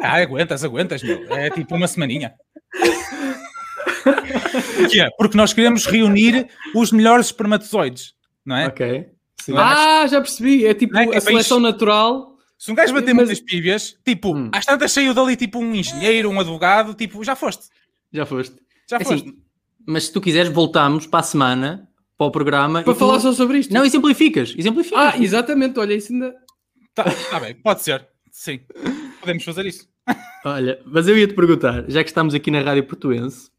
Ah, 0.02 0.22
aguentas, 0.22 0.64
aguentas, 0.64 1.02
meu. 1.02 1.30
É 1.34 1.50
tipo 1.50 1.74
uma 1.74 1.86
semaninha. 1.86 2.32
Que 4.90 5.00
é? 5.00 5.08
Porque 5.16 5.36
nós 5.36 5.52
queremos 5.52 5.86
reunir 5.86 6.48
os 6.74 6.92
melhores 6.92 7.26
espermatozoides, 7.26 8.14
não 8.44 8.56
é? 8.56 8.66
Ok. 8.66 9.06
Sim. 9.40 9.54
Ah, 9.56 10.06
já 10.06 10.20
percebi. 10.20 10.66
É 10.66 10.74
tipo 10.74 10.96
é? 10.96 11.04
É 11.06 11.16
a 11.16 11.20
seleção 11.20 11.58
bem- 11.60 11.70
natural. 11.70 12.36
Se 12.58 12.70
um 12.70 12.74
gajo 12.74 12.94
bater 12.94 13.12
Mas- 13.14 13.26
muitas 13.28 13.40
pívias, 13.40 13.96
tipo, 14.04 14.36
Hum. 14.36 14.48
às 14.52 14.64
tantas 14.64 14.92
saiu 14.92 15.12
dali 15.12 15.34
tipo 15.36 15.58
um 15.58 15.74
engenheiro, 15.74 16.30
um 16.30 16.38
advogado, 16.38 16.94
tipo, 16.94 17.22
já 17.24 17.34
foste. 17.34 17.64
Já 18.12 18.24
foste. 18.24 18.54
Já 18.88 18.98
É 18.98 19.04
foste. 19.04 19.28
assim, 19.28 19.38
mas 19.86 20.04
se 20.04 20.12
tu 20.12 20.20
quiseres, 20.20 20.52
voltamos 20.52 21.06
para 21.06 21.20
a 21.20 21.24
semana, 21.24 21.88
para 22.16 22.26
o 22.26 22.30
programa. 22.30 22.82
Para 22.82 22.92
e 22.92 22.94
tu- 22.94 22.98
falar 22.98 23.18
só 23.18 23.32
sobre 23.32 23.58
isto. 23.58 23.72
Não, 23.74 23.84
exemplificas. 23.84 24.54
Exemplificas. 24.56 24.98
Ah, 24.98 25.18
exatamente. 25.18 25.78
Olha, 25.80 25.94
isso 25.94 26.12
ainda. 26.12 26.34
Tá, 26.94 27.04
tá 27.04 27.40
bem, 27.40 27.54
pode 27.54 27.82
ser. 27.82 28.06
Sim. 28.30 28.60
Podemos 29.20 29.42
fazer 29.44 29.66
isso. 29.66 29.88
Olha, 30.44 30.78
mas 30.84 31.08
eu 31.08 31.16
ia-te 31.16 31.34
perguntar, 31.34 31.84
já 31.88 32.02
que 32.04 32.10
estamos 32.10 32.34
aqui 32.34 32.50
na 32.50 32.60
Rádio 32.60 32.84
Portuense, 32.84 33.50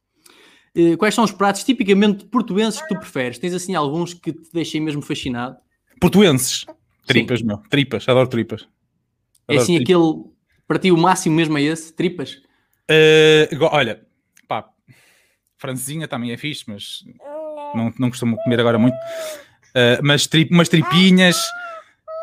quais 0.97 1.13
são 1.13 1.23
os 1.23 1.31
pratos 1.31 1.63
tipicamente 1.63 2.25
portuenses 2.25 2.81
que 2.81 2.87
tu 2.87 2.95
preferes? 2.99 3.37
Tens 3.37 3.53
assim 3.53 3.75
alguns 3.75 4.13
que 4.13 4.31
te 4.33 4.49
deixem 4.53 4.81
mesmo 4.81 5.01
fascinado? 5.01 5.57
Portuenses. 5.99 6.65
Tripas, 7.05 7.41
meu. 7.41 7.57
Tripas. 7.69 8.07
Adoro 8.07 8.27
tripas. 8.27 8.61
É 9.47 9.53
Adoro 9.53 9.61
assim 9.63 9.75
tripas. 9.77 9.95
aquele, 9.95 10.23
para 10.67 10.79
ti 10.79 10.91
o 10.91 10.97
máximo 10.97 11.35
mesmo 11.35 11.57
é 11.57 11.61
esse? 11.61 11.93
Tripas? 11.93 12.41
Eh, 12.89 13.49
go- 13.57 13.69
olha, 13.71 14.01
pá, 14.47 14.69
francesinha 15.57 16.07
também 16.07 16.31
é 16.31 16.37
fixe, 16.37 16.63
mas 16.67 17.03
não, 17.75 17.93
não 17.99 18.09
costumo 18.09 18.35
comer 18.37 18.59
agora 18.59 18.79
muito. 18.79 18.95
Eh, 19.75 19.99
mas 20.03 20.27
tri, 20.27 20.47
umas 20.51 20.69
tripinhas. 20.69 21.37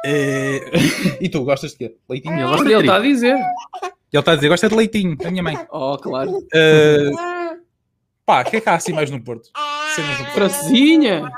eh, 0.04 0.70
e 1.20 1.28
tu, 1.28 1.44
gostas 1.44 1.72
de 1.72 1.78
quê? 1.78 1.96
Leitinho? 2.08 2.34
Eu 2.34 2.40
Ele 2.40 2.48
gosto 2.48 2.64
de 2.64 2.72
Ele 2.72 2.80
está 2.80 2.96
a 2.96 3.00
dizer. 3.00 3.36
está 4.12 4.32
a 4.32 4.34
dizer, 4.34 4.48
gosta 4.48 4.68
de 4.68 4.74
leitinho, 4.74 5.16
a 5.24 5.30
minha 5.30 5.42
mãe. 5.42 5.56
Oh, 5.70 5.96
claro. 5.98 6.30
Eh, 6.54 7.10
pá, 8.30 8.42
o 8.42 8.44
que 8.44 8.56
é 8.56 8.60
que 8.60 8.68
há 8.68 8.74
assim 8.74 8.92
mais 8.92 9.10
no 9.10 9.20
Porto? 9.20 9.50
Cenas 9.96 10.18
no 10.18 10.24
Porto. 10.24 10.34
Francesinha. 10.34 11.32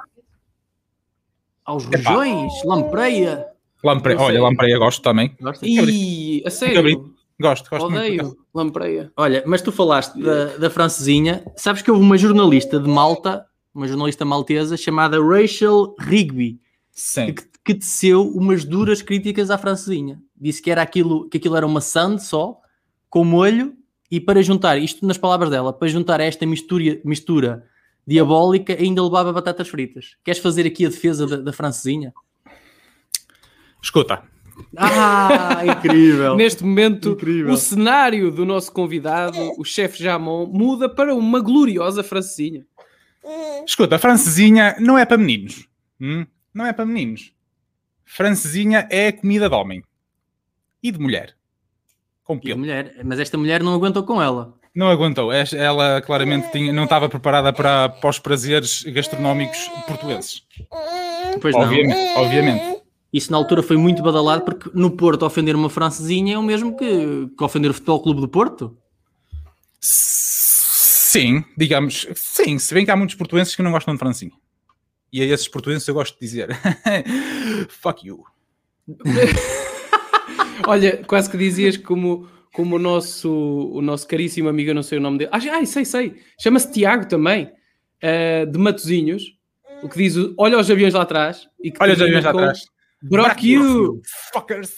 Aos 1.65 1.85
rojões, 1.87 2.53
lampreia. 2.65 3.47
Lampreia. 3.83 4.21
Olha, 4.21 4.43
lampreia 4.43 4.79
gosto 4.79 5.01
também. 5.01 5.35
Gostas? 5.41 5.69
Ih, 5.69 6.43
a 6.45 6.51
sério. 6.51 7.15
Gosto, 7.41 7.71
gosto 7.71 7.91
muito. 7.91 7.97
Odeio 7.99 8.37
lampreia. 8.55 9.11
Olha, 9.17 9.43
mas 9.47 9.63
tu 9.63 9.73
falaste 9.73 10.21
da, 10.21 10.57
da 10.57 10.71
francesinha. 10.71 11.43
Sabes 11.57 11.81
que 11.83 11.91
houve 11.91 12.03
uma 12.03 12.19
jornalista 12.19 12.79
de 12.79 12.89
Malta, 12.89 13.47
uma 13.75 13.89
jornalista 13.89 14.25
maltesa, 14.25 14.77
chamada 14.77 15.19
Rachel 15.21 15.95
Rigby, 15.99 16.61
Sim. 16.91 17.33
que, 17.33 17.43
que 17.65 17.75
teceu 17.75 18.29
umas 18.29 18.65
duras 18.65 19.01
críticas 19.01 19.51
à 19.51 19.57
francesinha. 19.57 20.21
Disse 20.39 20.61
que 20.61 20.71
era 20.71 20.83
aquilo, 20.83 21.29
que 21.29 21.39
aquilo 21.39 21.57
era 21.57 21.67
uma 21.67 21.81
sand 21.81 22.19
só, 22.19 22.61
com 23.09 23.25
molho 23.25 23.75
E 24.13 24.21
para 24.21 24.43
juntar, 24.43 24.77
isto 24.77 25.07
nas 25.07 25.17
palavras 25.17 25.49
dela, 25.49 25.73
para 25.73 25.89
juntar 25.89 26.21
esta 26.21 26.45
mistura, 26.45 27.01
mistura 27.03 27.67
diabólica, 28.07 28.75
ainda 28.79 29.03
levava 29.03 29.33
batatas 29.33 29.69
fritas. 29.69 30.17
Queres 30.23 30.39
fazer 30.41 30.67
aqui 30.67 30.85
a 30.85 30.91
defesa 30.91 31.27
da, 31.27 31.37
da 31.39 31.53
francesinha? 31.53 32.13
Escuta, 33.83 34.23
Ah, 34.77 35.63
incrível! 35.67 36.37
Neste 36.37 36.63
momento, 36.63 37.11
Incrível. 37.13 37.53
o 37.53 37.57
cenário 37.57 38.31
do 38.31 38.45
nosso 38.45 38.71
convidado, 38.71 39.39
o 39.59 39.65
chefe 39.65 40.03
Jamon, 40.03 40.47
muda 40.47 40.89
para 40.89 41.15
uma 41.15 41.41
gloriosa 41.41 42.03
francesinha. 42.05 42.67
escuta, 43.67 43.97
a 43.97 43.99
francesinha 43.99 44.77
não 44.79 44.99
é 44.99 45.07
para 45.07 45.17
meninos. 45.17 45.67
hum? 46.01 46.27
Não 46.53 46.67
é 46.67 46.73
para 46.75 46.85
meninos. 46.85 47.33
Francesinha 48.05 48.87
é 48.91 49.11
comida 49.11 49.49
de 49.49 49.55
homem. 49.55 49.83
E 50.83 50.91
de 50.93 50.99
mulher. 50.99 51.35
Com 52.25 52.35
a 52.35 52.39
pelo. 52.39 52.59
mulher, 52.59 52.95
mas 53.05 53.19
esta 53.19 53.37
mulher 53.37 53.63
não 53.63 53.75
aguentou 53.75 54.03
com 54.05 54.21
ela. 54.23 54.55
Não 54.75 54.89
aguentou. 54.89 55.31
Ela 55.33 56.01
claramente 56.01 56.51
tinha- 56.51 56.73
não 56.73 56.85
estava 56.85 57.09
preparada 57.09 57.53
para, 57.53 57.89
para 57.91 58.09
os 58.11 58.19
prazeres 58.19 58.83
gastronómicos 58.85 59.69
portugueses. 59.87 60.43
Pois 61.41 61.55
não. 61.55 61.63
Obviamente. 61.63 62.17
obviamente. 62.19 62.83
Isso 63.13 63.31
na 63.31 63.37
altura 63.37 63.63
foi 63.63 63.77
muito 63.77 64.03
badalado 64.03 64.43
porque 64.45 64.71
no 64.73 64.91
Porto 64.93 65.27
ofender 65.27 65.55
uma 65.55 65.69
francesinha 65.69 66.35
é 66.37 66.39
o 66.39 66.43
mesmo 66.43 66.75
que, 66.77 67.29
que 67.37 67.45
ofender 67.45 67.71
o 67.71 67.75
Futebol 67.75 68.01
Clube 68.03 68.21
do 68.23 68.29
Porto. 68.29 68.75
Sim, 69.81 71.45
digamos. 71.57 72.07
Sim, 72.15 72.59
se 72.59 72.73
bem 72.73 72.85
que 72.87 72.91
há 72.91 72.97
muitos 72.97 73.15
portuenses 73.17 73.55
que 73.55 73.63
não 73.63 73.73
gostam 73.73 73.93
de 73.95 73.99
francesinha. 73.99 74.33
E 75.13 75.21
a 75.21 75.27
esses 75.27 75.47
portuenses 75.49 75.87
eu 75.87 75.93
gosto 75.95 76.15
de 76.15 76.21
dizer 76.21 76.49
fuck 77.69 78.07
you. 78.07 78.25
Olha, 80.67 81.03
quase 81.05 81.31
que 81.31 81.37
dizias 81.37 81.77
como, 81.77 82.29
como 82.53 82.77
o, 82.77 82.79
nosso, 82.79 83.31
o 83.73 83.81
nosso 83.83 84.07
caríssimo 84.07 84.49
amigo, 84.49 84.71
eu 84.71 84.75
não 84.75 84.83
sei 84.83 84.99
o 84.99 85.01
nome 85.01 85.19
dele. 85.19 85.31
Ah, 85.33 85.39
ai, 85.53 85.67
sei, 85.67 85.85
sei. 85.85 86.17
Chama-se 86.41 86.73
Tiago 86.73 87.07
também, 87.07 87.51
eh, 88.01 88.47
de 88.47 88.59
Matozinhos. 88.59 89.23
O 89.83 89.89
que 89.89 89.99
diz, 89.99 90.15
olha 90.37 90.59
os 90.59 90.71
aviões 90.71 90.95
lá 90.95 91.03
atrás. 91.03 91.49
E 91.63 91.73
Olha 91.81 91.95
os 91.95 92.01
aviões 92.01 92.25
lá 92.25 92.31
atrás. 92.31 92.65
Brock 93.03 93.43
you, 93.43 94.01
Fuckers. 94.33 94.75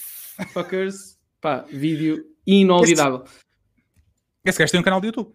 fuckers. 0.51 1.17
Pá, 1.39 1.63
vídeo 1.69 2.25
inolvidável. 2.45 3.23
Esse 4.43 4.59
gajo 4.59 4.71
tem 4.71 4.79
um 4.79 4.83
canal 4.83 4.99
de 4.99 5.07
YouTube. 5.07 5.31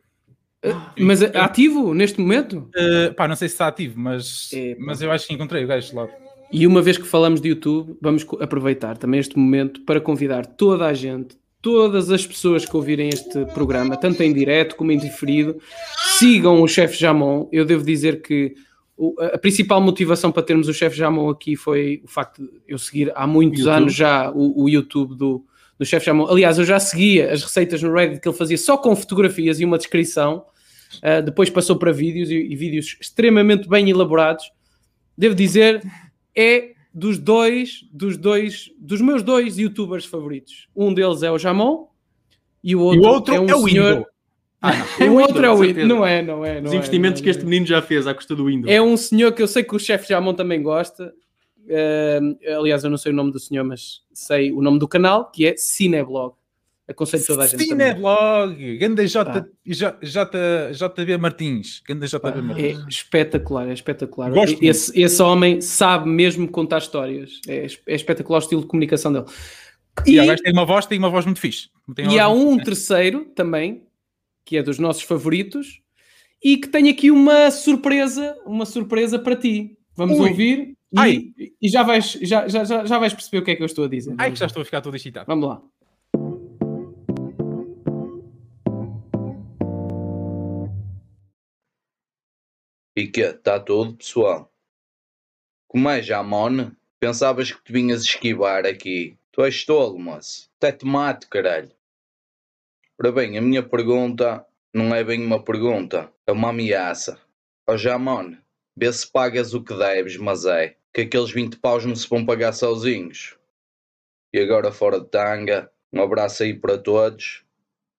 Mas 0.98 1.22
é 1.22 1.38
ativo 1.38 1.94
neste 1.94 2.20
momento? 2.20 2.70
Uh, 2.76 3.14
pá, 3.14 3.26
não 3.26 3.36
sei 3.36 3.48
se 3.48 3.54
está 3.54 3.68
ativo, 3.68 3.98
mas, 3.98 4.50
É, 4.52 4.76
mas 4.78 5.00
eu 5.00 5.10
acho 5.10 5.26
que 5.26 5.34
encontrei 5.34 5.64
o 5.64 5.66
gajo 5.66 5.96
lá. 5.96 6.08
E 6.52 6.66
uma 6.66 6.82
vez 6.82 6.98
que 6.98 7.06
falamos 7.06 7.40
de 7.40 7.48
YouTube, 7.48 7.96
vamos 8.00 8.26
aproveitar 8.40 8.98
também 8.98 9.20
este 9.20 9.38
momento 9.38 9.82
para 9.82 10.00
convidar 10.00 10.44
toda 10.44 10.86
a 10.86 10.92
gente, 10.92 11.36
todas 11.62 12.10
as 12.10 12.26
pessoas 12.26 12.64
que 12.64 12.76
ouvirem 12.76 13.08
este 13.08 13.44
programa, 13.54 13.96
tanto 13.96 14.22
em 14.22 14.32
direto 14.32 14.74
como 14.74 14.90
em 14.90 14.98
diferido, 14.98 15.58
sigam 16.18 16.60
o 16.60 16.66
Chefe 16.66 16.98
Jamon. 16.98 17.48
Eu 17.52 17.64
devo 17.64 17.84
dizer 17.84 18.20
que 18.20 18.54
a 19.32 19.38
principal 19.38 19.80
motivação 19.80 20.32
para 20.32 20.42
termos 20.42 20.68
o 20.68 20.74
Chefe 20.74 20.96
Jamon 20.96 21.30
aqui 21.30 21.56
foi 21.56 22.02
o 22.04 22.08
facto 22.08 22.42
de 22.42 22.50
eu 22.66 22.78
seguir 22.78 23.12
há 23.14 23.26
muitos 23.26 23.60
YouTube. 23.60 23.76
anos 23.76 23.94
já 23.94 24.30
o, 24.30 24.64
o 24.64 24.68
YouTube 24.68 25.14
do, 25.16 25.44
do 25.78 25.86
Chefe 25.86 26.06
Jamon. 26.06 26.26
Aliás, 26.26 26.58
eu 26.58 26.64
já 26.64 26.80
seguia 26.80 27.32
as 27.32 27.42
receitas 27.42 27.82
no 27.82 27.92
Reddit 27.92 28.20
que 28.20 28.28
ele 28.28 28.36
fazia 28.36 28.58
só 28.58 28.76
com 28.76 28.94
fotografias 28.96 29.60
e 29.60 29.64
uma 29.64 29.78
descrição. 29.78 30.44
Uh, 30.96 31.22
depois 31.22 31.48
passou 31.48 31.76
para 31.76 31.92
vídeos 31.92 32.30
e, 32.30 32.34
e 32.34 32.56
vídeos 32.56 32.96
extremamente 33.00 33.68
bem 33.68 33.88
elaborados. 33.88 34.50
Devo 35.16 35.34
dizer, 35.34 35.82
é 36.36 36.72
dos 36.92 37.18
dois, 37.18 37.84
dos 37.92 38.16
dois, 38.16 38.70
dos 38.78 39.00
meus 39.00 39.22
dois 39.22 39.58
youtubers 39.58 40.04
favoritos. 40.04 40.68
Um 40.74 40.92
deles 40.92 41.22
é 41.22 41.30
o 41.30 41.38
Jamon 41.38 41.86
e 42.62 42.74
o 42.74 42.92
E 42.94 42.98
outro, 42.98 43.02
o 43.02 43.08
outro 43.08 43.34
é 43.34 43.40
um 43.40 43.48
é 43.48 43.54
o 43.54 43.68
senhor. 43.68 43.94
Window. 43.94 44.06
Ah, 44.62 44.72
não. 44.76 45.14
O 45.16 45.20
outro 45.20 45.44
é 45.44 45.50
o 45.50 45.56
Windows. 45.56 45.88
Não 45.88 46.06
é, 46.06 46.22
não 46.22 46.44
é. 46.44 46.60
Não 46.60 46.68
Os 46.68 46.74
é, 46.74 46.76
investimentos 46.76 47.20
não 47.20 47.22
é, 47.22 47.24
que 47.24 47.30
este 47.30 47.42
é. 47.42 47.44
menino 47.44 47.66
já 47.66 47.80
fez 47.80 48.06
à 48.06 48.14
custa 48.14 48.36
do 48.36 48.46
Windows. 48.46 48.70
É 48.70 48.82
um 48.82 48.96
senhor 48.96 49.32
que 49.32 49.42
eu 49.42 49.48
sei 49.48 49.62
que 49.62 49.74
o 49.74 49.78
chefe 49.78 50.08
Jamon 50.08 50.34
também 50.34 50.62
gosta. 50.62 51.14
Uh, 51.64 52.56
aliás, 52.58 52.82
eu 52.84 52.90
não 52.90 52.98
sei 52.98 53.12
o 53.12 53.14
nome 53.14 53.32
do 53.32 53.38
senhor, 53.38 53.64
mas 53.64 54.02
sei 54.12 54.52
o 54.52 54.60
nome 54.60 54.78
do 54.78 54.88
canal, 54.88 55.30
que 55.30 55.46
é 55.46 55.54
Cineblog. 55.56 56.34
Aconselho 56.90 57.24
toda 57.24 57.44
a 57.44 57.46
gente. 57.46 57.62
Cineblog. 57.64 58.78
Ganda 58.78 59.06
J. 59.06 59.46
J, 59.64 59.98
J, 60.02 60.72
JB 60.72 61.16
Martins. 61.18 61.80
Ganda 61.86 62.06
JB 62.06 62.28
É 62.28 62.42
Martins. 62.42 62.84
espetacular, 62.88 63.68
é 63.68 63.72
espetacular. 63.72 64.30
Gosto 64.30 64.50
muito. 64.52 64.64
esse, 64.64 65.00
esse 65.00 65.22
homem 65.22 65.60
sabe 65.60 66.08
mesmo 66.08 66.48
contar 66.48 66.78
histórias. 66.78 67.40
É, 67.46 67.66
é 67.86 67.94
espetacular 67.94 68.38
o 68.38 68.42
estilo 68.42 68.62
de 68.62 68.66
comunicação 68.66 69.12
dele. 69.12 69.26
E, 70.06 70.18
E, 70.18 70.36
tem 70.36 70.52
uma 70.52 70.64
voz, 70.64 70.86
tem 70.86 70.98
uma 70.98 71.10
voz 71.10 71.24
muito 71.24 71.40
fixe. 71.40 71.68
E 72.10 72.18
há 72.18 72.28
um 72.28 72.52
fixe. 72.54 72.64
terceiro 72.64 73.24
também, 73.36 73.84
que 74.44 74.56
é 74.56 74.62
dos 74.62 74.78
nossos 74.78 75.02
favoritos, 75.02 75.80
e 76.42 76.56
que 76.56 76.68
tem 76.68 76.88
aqui 76.88 77.10
uma 77.10 77.50
surpresa, 77.50 78.36
uma 78.46 78.66
surpresa 78.66 79.18
para 79.18 79.36
ti. 79.36 79.76
Vamos 79.94 80.18
Ui. 80.18 80.30
ouvir 80.30 80.74
Ai. 80.96 81.32
e, 81.38 81.52
e 81.62 81.68
já, 81.68 81.82
vais, 81.82 82.18
já, 82.22 82.48
já, 82.48 82.64
já, 82.64 82.98
vais 82.98 83.12
perceber 83.12 83.38
o 83.38 83.44
que 83.44 83.50
é 83.52 83.56
que 83.56 83.62
eu 83.62 83.66
estou 83.66 83.84
a 83.84 83.88
dizer. 83.88 84.14
Ai, 84.18 84.32
que 84.32 84.38
já 84.38 84.46
estou 84.46 84.62
a 84.62 84.64
ficar 84.64 84.80
todo 84.80 84.96
excitado. 84.96 85.26
Vamos 85.26 85.46
lá. 85.48 85.60
E 92.96 93.06
que 93.06 93.20
está 93.20 93.60
tudo, 93.60 93.96
pessoal? 93.96 94.52
Como 95.68 95.88
é, 95.88 96.02
Jamone? 96.02 96.76
Pensavas 96.98 97.52
que 97.52 97.62
te 97.62 97.72
vinhas 97.72 98.02
esquivar 98.02 98.66
aqui? 98.66 99.16
Tu 99.30 99.44
és 99.44 99.64
tolo, 99.64 99.96
moço. 99.96 100.50
Até 100.56 100.72
te 100.72 100.84
mato, 100.84 101.28
caralho. 101.28 101.70
Ora 103.00 103.12
bem, 103.12 103.38
a 103.38 103.40
minha 103.40 103.62
pergunta 103.62 104.44
não 104.74 104.92
é 104.92 105.04
bem 105.04 105.24
uma 105.24 105.42
pergunta, 105.42 106.12
é 106.26 106.32
uma 106.32 106.50
ameaça. 106.50 107.20
Ó 107.66 107.76
Jamone, 107.76 108.38
vê 108.76 108.92
se 108.92 109.10
pagas 109.10 109.54
o 109.54 109.62
que 109.62 109.72
deves, 109.72 110.16
mas 110.16 110.44
é 110.44 110.76
que 110.92 111.02
aqueles 111.02 111.30
20 111.30 111.58
paus 111.58 111.84
não 111.86 111.94
se 111.94 112.08
vão 112.08 112.26
pagar 112.26 112.52
sozinhos. 112.52 113.38
E 114.34 114.40
agora 114.40 114.72
fora 114.72 115.00
de 115.00 115.08
tanga, 115.08 115.70
um 115.92 116.02
abraço 116.02 116.42
aí 116.42 116.58
para 116.58 116.76
todos, 116.76 117.44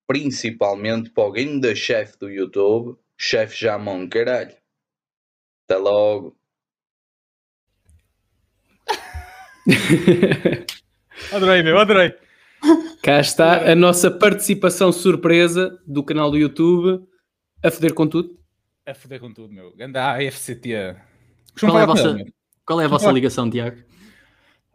principalmente 0.05 1.09
para 1.09 1.23
alguém 1.23 1.61
da 1.61 1.73
chefe 1.73 2.17
do 2.19 2.29
YouTube, 2.29 2.99
chefe 3.17 3.57
Jamon, 3.57 4.09
caralho. 4.09 4.60
Até 5.71 5.77
logo. 5.79 6.35
Adorei, 11.31 11.63
meu, 11.63 11.77
adorei. 11.79 12.13
Cá 13.01 13.21
está 13.21 13.71
a 13.71 13.75
nossa 13.75 14.11
participação 14.11 14.91
surpresa 14.91 15.79
do 15.87 16.03
canal 16.03 16.29
do 16.29 16.37
YouTube 16.37 17.01
a 17.63 17.71
foder 17.71 17.93
com 17.93 18.05
tudo. 18.05 18.37
A 18.85 18.93
foder 18.93 19.21
com 19.21 19.33
tudo, 19.33 19.53
meu. 19.53 19.73
Ganda 19.77 20.11
AFCT. 20.17 20.97
Qual 21.57 21.79
é 21.79 21.83
a 21.83 21.85
vossa- 21.85 22.09
ele. 22.09 22.33
Qual 22.65 22.81
é 22.81 22.85
a 22.85 22.89
vossa 22.89 23.09
ligação, 23.11 23.49
Tiago? 23.49 23.77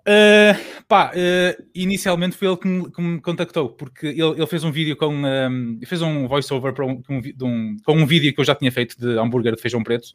Uh, 0.09 0.55
pá, 0.89 1.11
uh, 1.13 1.63
inicialmente 1.75 2.37
foi 2.37 2.49
ele 2.49 2.57
que 2.57 2.69
me, 2.69 2.91
que 2.91 3.03
me 3.03 3.21
contactou, 3.21 3.69
porque 3.71 4.07
ele, 4.07 4.23
ele 4.23 4.47
fez 4.47 4.63
um 4.65 4.71
vídeo 4.73 4.97
com 4.97 5.09
um, 5.15 5.79
fez 5.85 6.01
um 6.01 6.27
voiceover 6.29 6.73
um, 6.81 7.03
um 7.11 7.21
um- 7.43 7.77
com 7.85 7.93
um 7.97 8.07
vídeo 8.07 8.33
que 8.33 8.41
eu 8.41 8.45
já 8.45 8.55
tinha 8.55 8.71
feito 8.73 8.99
de 8.99 9.19
hambúrguer 9.19 9.55
de 9.57 9.61
feijão 9.61 9.83
preto. 9.83 10.09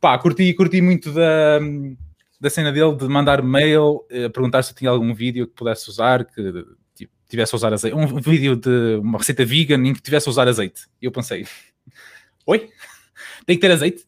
Pá, 0.00 0.16
curti, 0.18 0.52
curti 0.54 0.80
muito 0.80 1.12
da, 1.12 1.58
da 2.40 2.50
cena 2.50 2.72
dele 2.72 2.94
de 2.94 3.08
mandar 3.08 3.42
mail, 3.42 4.06
uh, 4.10 4.30
perguntar 4.32 4.62
se 4.62 4.74
tinha 4.74 4.90
algum 4.90 5.12
vídeo 5.12 5.46
que 5.46 5.54
pudesse 5.54 5.88
usar, 5.90 6.24
que 6.24 6.64
tipo, 6.94 7.12
tivesse 7.28 7.54
a 7.54 7.56
usar 7.56 7.72
azeite. 7.72 7.96
Um 7.96 8.06
vídeo 8.20 8.56
de 8.56 8.96
uma 9.00 9.18
receita 9.18 9.44
vegan 9.44 9.84
em 9.86 9.94
que 9.94 10.02
tivesse 10.02 10.28
a 10.28 10.30
usar 10.30 10.46
azeite. 10.46 10.86
E 11.02 11.06
eu 11.06 11.12
pensei, 11.12 11.46
oi? 12.46 12.70
Tem 13.44 13.56
que 13.56 13.60
ter 13.60 13.72
azeite? 13.72 14.06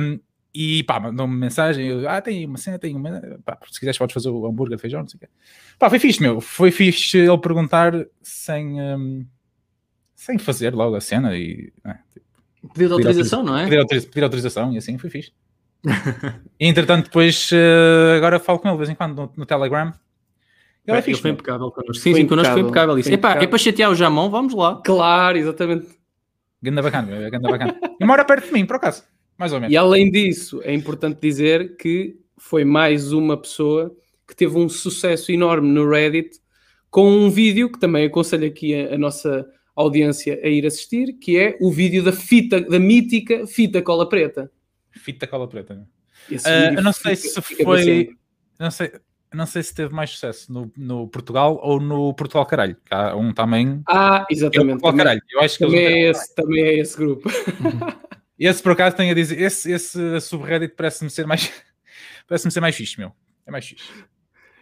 Um, 0.00 0.18
e 0.54 0.84
pá, 0.84 1.00
mandou-me 1.00 1.36
mensagem, 1.36 1.86
eu, 1.86 2.08
ah, 2.08 2.20
tem 2.22 2.46
uma 2.46 2.56
cena, 2.56 2.78
tem 2.78 2.94
uma, 2.94 3.20
pá, 3.44 3.58
se 3.70 3.78
quiseres 3.78 3.98
podes 3.98 4.14
fazer 4.14 4.28
o 4.28 4.46
hambúrguer 4.46 4.78
feijão, 4.78 5.00
não 5.00 5.08
sei 5.08 5.16
o 5.16 5.20
quê. 5.20 5.28
Pá, 5.78 5.90
foi 5.90 5.98
fixe, 5.98 6.22
meu, 6.22 6.40
foi 6.40 6.70
fixe 6.70 7.18
ele 7.18 7.38
perguntar 7.38 7.92
sem, 8.22 8.80
hum, 8.80 9.26
sem 10.14 10.38
fazer 10.38 10.72
logo 10.72 10.94
a 10.94 11.00
cena 11.00 11.36
e 11.36 11.72
né, 11.84 11.98
Pedido 12.72 12.88
de 12.88 12.92
autorização, 13.06 13.42
não 13.42 13.56
é? 13.58 13.64
pedir, 13.64 13.78
autoriza- 13.78 14.06
pedir 14.08 14.22
autorização 14.24 14.72
e 14.72 14.78
assim, 14.78 14.96
foi 14.98 15.10
fixe. 15.10 15.32
e 16.58 16.66
entretanto 16.66 17.04
depois, 17.04 17.50
eh, 17.52 18.14
agora 18.16 18.38
falo 18.40 18.58
com 18.58 18.68
ele 18.68 18.74
de 18.74 18.78
vez 18.78 18.90
em 18.90 18.94
quando 18.94 19.14
no, 19.16 19.32
no 19.36 19.46
Telegram. 19.46 19.88
Ele 20.86 20.96
é 20.96 20.98
Ele 20.98 21.02
fixe, 21.02 21.20
foi 21.22 21.30
impecável 21.30 21.70
connosco. 21.70 21.94
Sim, 22.02 22.12
Foi 22.12 22.20
sim, 22.20 22.26
connosco 22.26 22.52
foi 22.52 22.62
impecável, 22.62 22.98
isso. 22.98 23.08
foi 23.08 23.14
Epá, 23.14 23.28
é 23.28 23.30
impecável. 23.32 23.48
para 23.50 23.58
chatear 23.58 23.90
o 23.90 23.94
Jamão, 23.94 24.30
vamos 24.30 24.54
lá. 24.54 24.80
Claro, 24.84 25.38
exatamente. 25.38 25.86
Ganda 26.62 26.82
bacana, 26.82 27.14
é 27.16 27.30
ganda 27.30 27.50
bacana. 27.50 27.78
E 28.00 28.04
mora 28.04 28.24
perto 28.24 28.46
de 28.46 28.52
mim, 28.52 28.64
por 28.66 28.76
acaso, 28.76 29.02
mais 29.38 29.52
ou 29.52 29.60
menos. 29.60 29.72
E 29.72 29.76
além 29.76 30.10
disso, 30.10 30.60
é 30.62 30.72
importante 30.74 31.18
dizer 31.20 31.76
que 31.76 32.16
foi 32.38 32.64
mais 32.64 33.12
uma 33.12 33.36
pessoa 33.36 33.94
que 34.26 34.34
teve 34.34 34.56
um 34.58 34.68
sucesso 34.68 35.30
enorme 35.32 35.68
no 35.70 35.88
Reddit 35.88 36.38
com 36.90 37.10
um 37.10 37.28
vídeo 37.30 37.70
que 37.70 37.78
também 37.78 38.06
aconselho 38.06 38.46
aqui 38.46 38.74
a, 38.74 38.94
a 38.94 38.98
nossa 38.98 39.46
audiência 39.76 40.38
a 40.42 40.48
ir 40.48 40.66
assistir, 40.66 41.14
que 41.14 41.38
é 41.38 41.56
o 41.60 41.70
vídeo 41.70 42.02
da 42.02 42.12
fita, 42.12 42.60
da 42.60 42.78
mítica 42.78 43.46
fita 43.46 43.82
cola 43.82 44.08
preta. 44.08 44.50
Fita 44.92 45.26
cola 45.26 45.48
preta. 45.48 45.86
vídeo 46.30 46.74
eu 46.76 46.82
não 46.82 46.92
sei 46.92 47.16
fica- 47.16 47.28
se 47.28 47.42
fica 47.42 47.64
foi. 47.64 48.10
Não 48.58 48.70
sei. 48.70 48.92
não 49.34 49.46
sei 49.46 49.62
se 49.64 49.74
teve 49.74 49.92
mais 49.92 50.10
sucesso 50.10 50.52
no, 50.52 50.70
no 50.76 51.08
Portugal 51.08 51.58
ou 51.62 51.80
no 51.80 52.14
Portugal 52.14 52.46
Caralho. 52.46 52.76
que 52.76 52.94
Há 52.94 53.16
um 53.16 53.32
também. 53.32 53.82
Ah, 53.88 54.24
É 54.30 54.32
exatamente. 54.32 54.80
Portugal 54.80 54.92
Também, 54.92 55.04
Caralho. 55.04 55.22
Eu 55.32 55.40
acho 55.40 55.58
que 55.58 55.64
também, 55.64 55.84
é 55.84 56.10
esse, 56.10 56.34
também 56.34 56.62
é 56.64 56.78
esse 56.78 56.96
grupo. 56.96 57.28
esse 58.38 58.62
por 58.62 58.72
acaso 58.72 58.96
tenho 58.96 59.10
a 59.10 59.14
dizer. 59.14 59.40
Esse, 59.40 59.70
esse 59.72 60.20
subreddit 60.20 60.74
parece-me 60.76 61.10
ser 61.10 61.26
mais. 61.26 61.50
parece-me 62.28 62.50
ser 62.52 62.60
mais 62.60 62.76
fixe, 62.76 62.98
meu. 62.98 63.12
É 63.46 63.50
mais 63.50 63.66
fixe. 63.66 63.84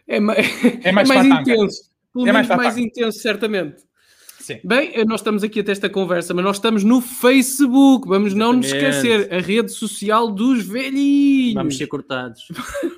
É, 0.09 0.18
ma- 0.18 0.35
É 0.35 0.88
é 0.88 0.92
mais 0.92 1.09
mais, 1.09 1.29
patanga. 1.29 1.40
intenso. 1.53 1.90
Pelo 2.12 2.27
É 2.29 2.33
mais 2.33 2.48
menos 2.48 2.62
mais 2.62 2.75
patanga. 2.75 2.87
intenso, 2.88 3.18
certamente. 3.18 3.83
Sim. 4.42 4.59
Bem, 4.64 4.90
eh, 4.92 5.05
nós 5.05 5.20
estamos 5.20 5.44
aqui 5.44 5.61
até 5.61 5.70
esta 5.70 5.88
conversa, 5.88 6.35
mas 6.35 6.44
nós 6.44 6.57
estamos 6.57 6.83
no 6.83 7.00
Facebook. 7.00 8.09
Vamos 8.09 8.35
não 8.35 8.52
nos 8.55 8.66
Exatamente. 8.66 8.96
esquecer. 8.96 9.33
A 9.35 9.40
rede 9.40 9.70
social 9.70 10.31
dos 10.33 10.66
velhinhos. 10.66 11.55
Vamos 11.55 11.76
ser 11.76 11.87
cortados. 11.87 12.48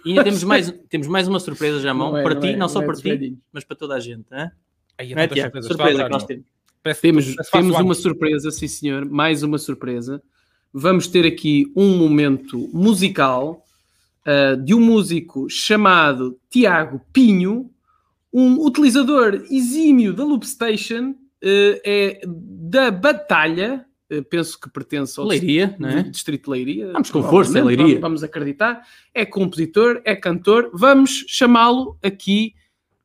E 0.04 0.10
ainda 0.10 0.24
temos 0.24 0.42
mais, 0.42 0.70
temos 0.88 1.06
mais 1.06 1.28
uma 1.28 1.38
surpresa 1.38 1.80
já 1.80 1.90
à 1.90 1.94
mão. 1.94 2.12
Não 2.12 2.18
é, 2.18 2.22
para 2.22 2.34
não 2.34 2.40
ti, 2.40 2.48
é, 2.48 2.56
não 2.56 2.68
só 2.68 2.80
não 2.80 2.84
é 2.84 2.86
para 2.86 3.18
ti, 3.18 3.38
mas 3.52 3.62
para 3.62 3.76
toda 3.76 3.94
a 3.94 4.00
gente. 4.00 4.24
Hã? 4.32 4.50
Aí, 4.96 5.14
Não 5.14 5.22
é, 5.22 5.28
Tiago? 5.28 5.62
Surpresa 5.62 6.04
que 6.04 6.10
nós 6.10 6.24
temos. 6.24 6.44
Parece- 6.82 7.00
Temos, 7.00 7.34
temos 7.50 7.78
uma 7.78 7.94
surpresa, 7.94 8.50
sim 8.50 8.68
senhor, 8.68 9.04
mais 9.08 9.42
uma 9.42 9.58
surpresa. 9.58 10.22
Vamos 10.72 11.06
ter 11.06 11.26
aqui 11.26 11.72
um 11.74 11.96
momento 11.96 12.68
musical 12.72 13.64
ah, 14.24 14.54
de 14.54 14.74
um 14.74 14.80
músico 14.80 15.48
chamado 15.50 16.38
Tiago 16.50 17.00
Pinho, 17.12 17.70
um 18.32 18.64
utilizador 18.64 19.44
exímio 19.50 20.12
da 20.12 20.24
Loopstation, 20.24 21.14
é 21.84 22.20
da 22.26 22.90
Batalha, 22.90 23.84
eh, 24.10 24.22
penso 24.22 24.58
que 24.60 24.68
pertence 24.70 25.18
ao 25.18 25.26
Leiria, 25.26 25.74
não 25.78 25.88
é? 25.88 26.02
Distrito 26.02 26.44
de 26.44 26.50
Leiria. 26.50 26.92
Vamos 26.92 27.10
com 27.10 27.22
força, 27.22 27.58
é 27.58 27.62
Leiria. 27.62 27.86
Vamos, 27.86 28.00
vamos 28.00 28.24
acreditar. 28.24 28.82
É 29.12 29.24
compositor, 29.24 30.00
é 30.04 30.16
cantor. 30.16 30.70
Vamos 30.72 31.24
chamá-lo 31.28 31.98
aqui 32.02 32.54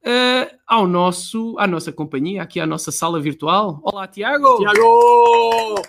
eh, 0.03 0.55
ao 0.65 0.87
nosso, 0.87 1.55
à 1.59 1.67
nossa 1.67 1.91
companhia, 1.91 2.41
aqui 2.41 2.59
à 2.59 2.65
nossa 2.65 2.91
sala 2.91 3.19
virtual. 3.19 3.79
Olá, 3.83 4.07
Tiago! 4.07 4.57
Tiago! 4.57 5.81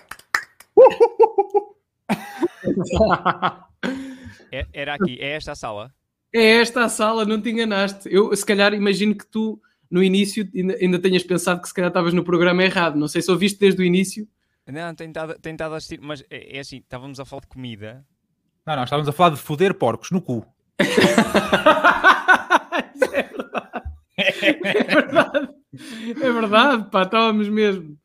É- 4.53 4.67
era 4.73 4.95
aqui, 4.95 5.17
é 5.21 5.37
esta 5.37 5.53
a 5.53 5.55
sala? 5.55 5.95
É 6.33 6.61
esta 6.61 6.85
a 6.85 6.89
sala, 6.89 7.25
não 7.25 7.41
te 7.41 7.51
enganaste. 7.51 8.09
Eu, 8.13 8.35
se 8.35 8.45
calhar, 8.45 8.75
imagino 8.75 9.15
que 9.15 9.25
tu, 9.25 9.61
no 9.91 10.03
início, 10.03 10.49
ainda, 10.55 10.77
ainda 10.81 10.99
tenhas 10.99 11.23
pensado 11.25 11.61
que 11.61 11.69
se 11.69 11.75
calhar 11.75 11.89
estavas 11.89 12.15
no 12.15 12.23
programa 12.23 12.63
errado. 12.63 12.97
Não 12.97 13.09
sei 13.09 13.21
se 13.21 13.31
ouviste 13.31 13.59
desde 13.59 13.83
o 13.83 13.85
início. 13.85 14.27
Não, 14.67 14.95
tenho 14.95 15.09
estado, 15.09 15.37
tenho 15.41 15.55
estado 15.55 15.75
a 15.75 15.77
assistir, 15.79 15.99
mas 16.01 16.23
é, 16.31 16.57
é 16.57 16.61
assim, 16.61 16.77
estávamos 16.77 17.19
a 17.19 17.25
falar 17.25 17.41
de 17.41 17.49
comida. 17.49 18.07
Não, 18.65 18.77
não, 18.77 18.85
estávamos 18.85 19.09
a 19.09 19.13
falar 19.13 19.31
de 19.31 19.37
foder 19.37 19.75
porcos 19.75 20.11
no 20.13 20.21
cu. 20.23 20.47
é 20.79 20.85
verdade. 23.23 23.81
É 24.17 24.83
verdade. 24.95 25.49
É 26.09 26.33
verdade, 26.33 26.91
pá, 26.91 27.03
estávamos 27.03 27.49
mesmo. 27.49 27.83
Não 27.85 27.97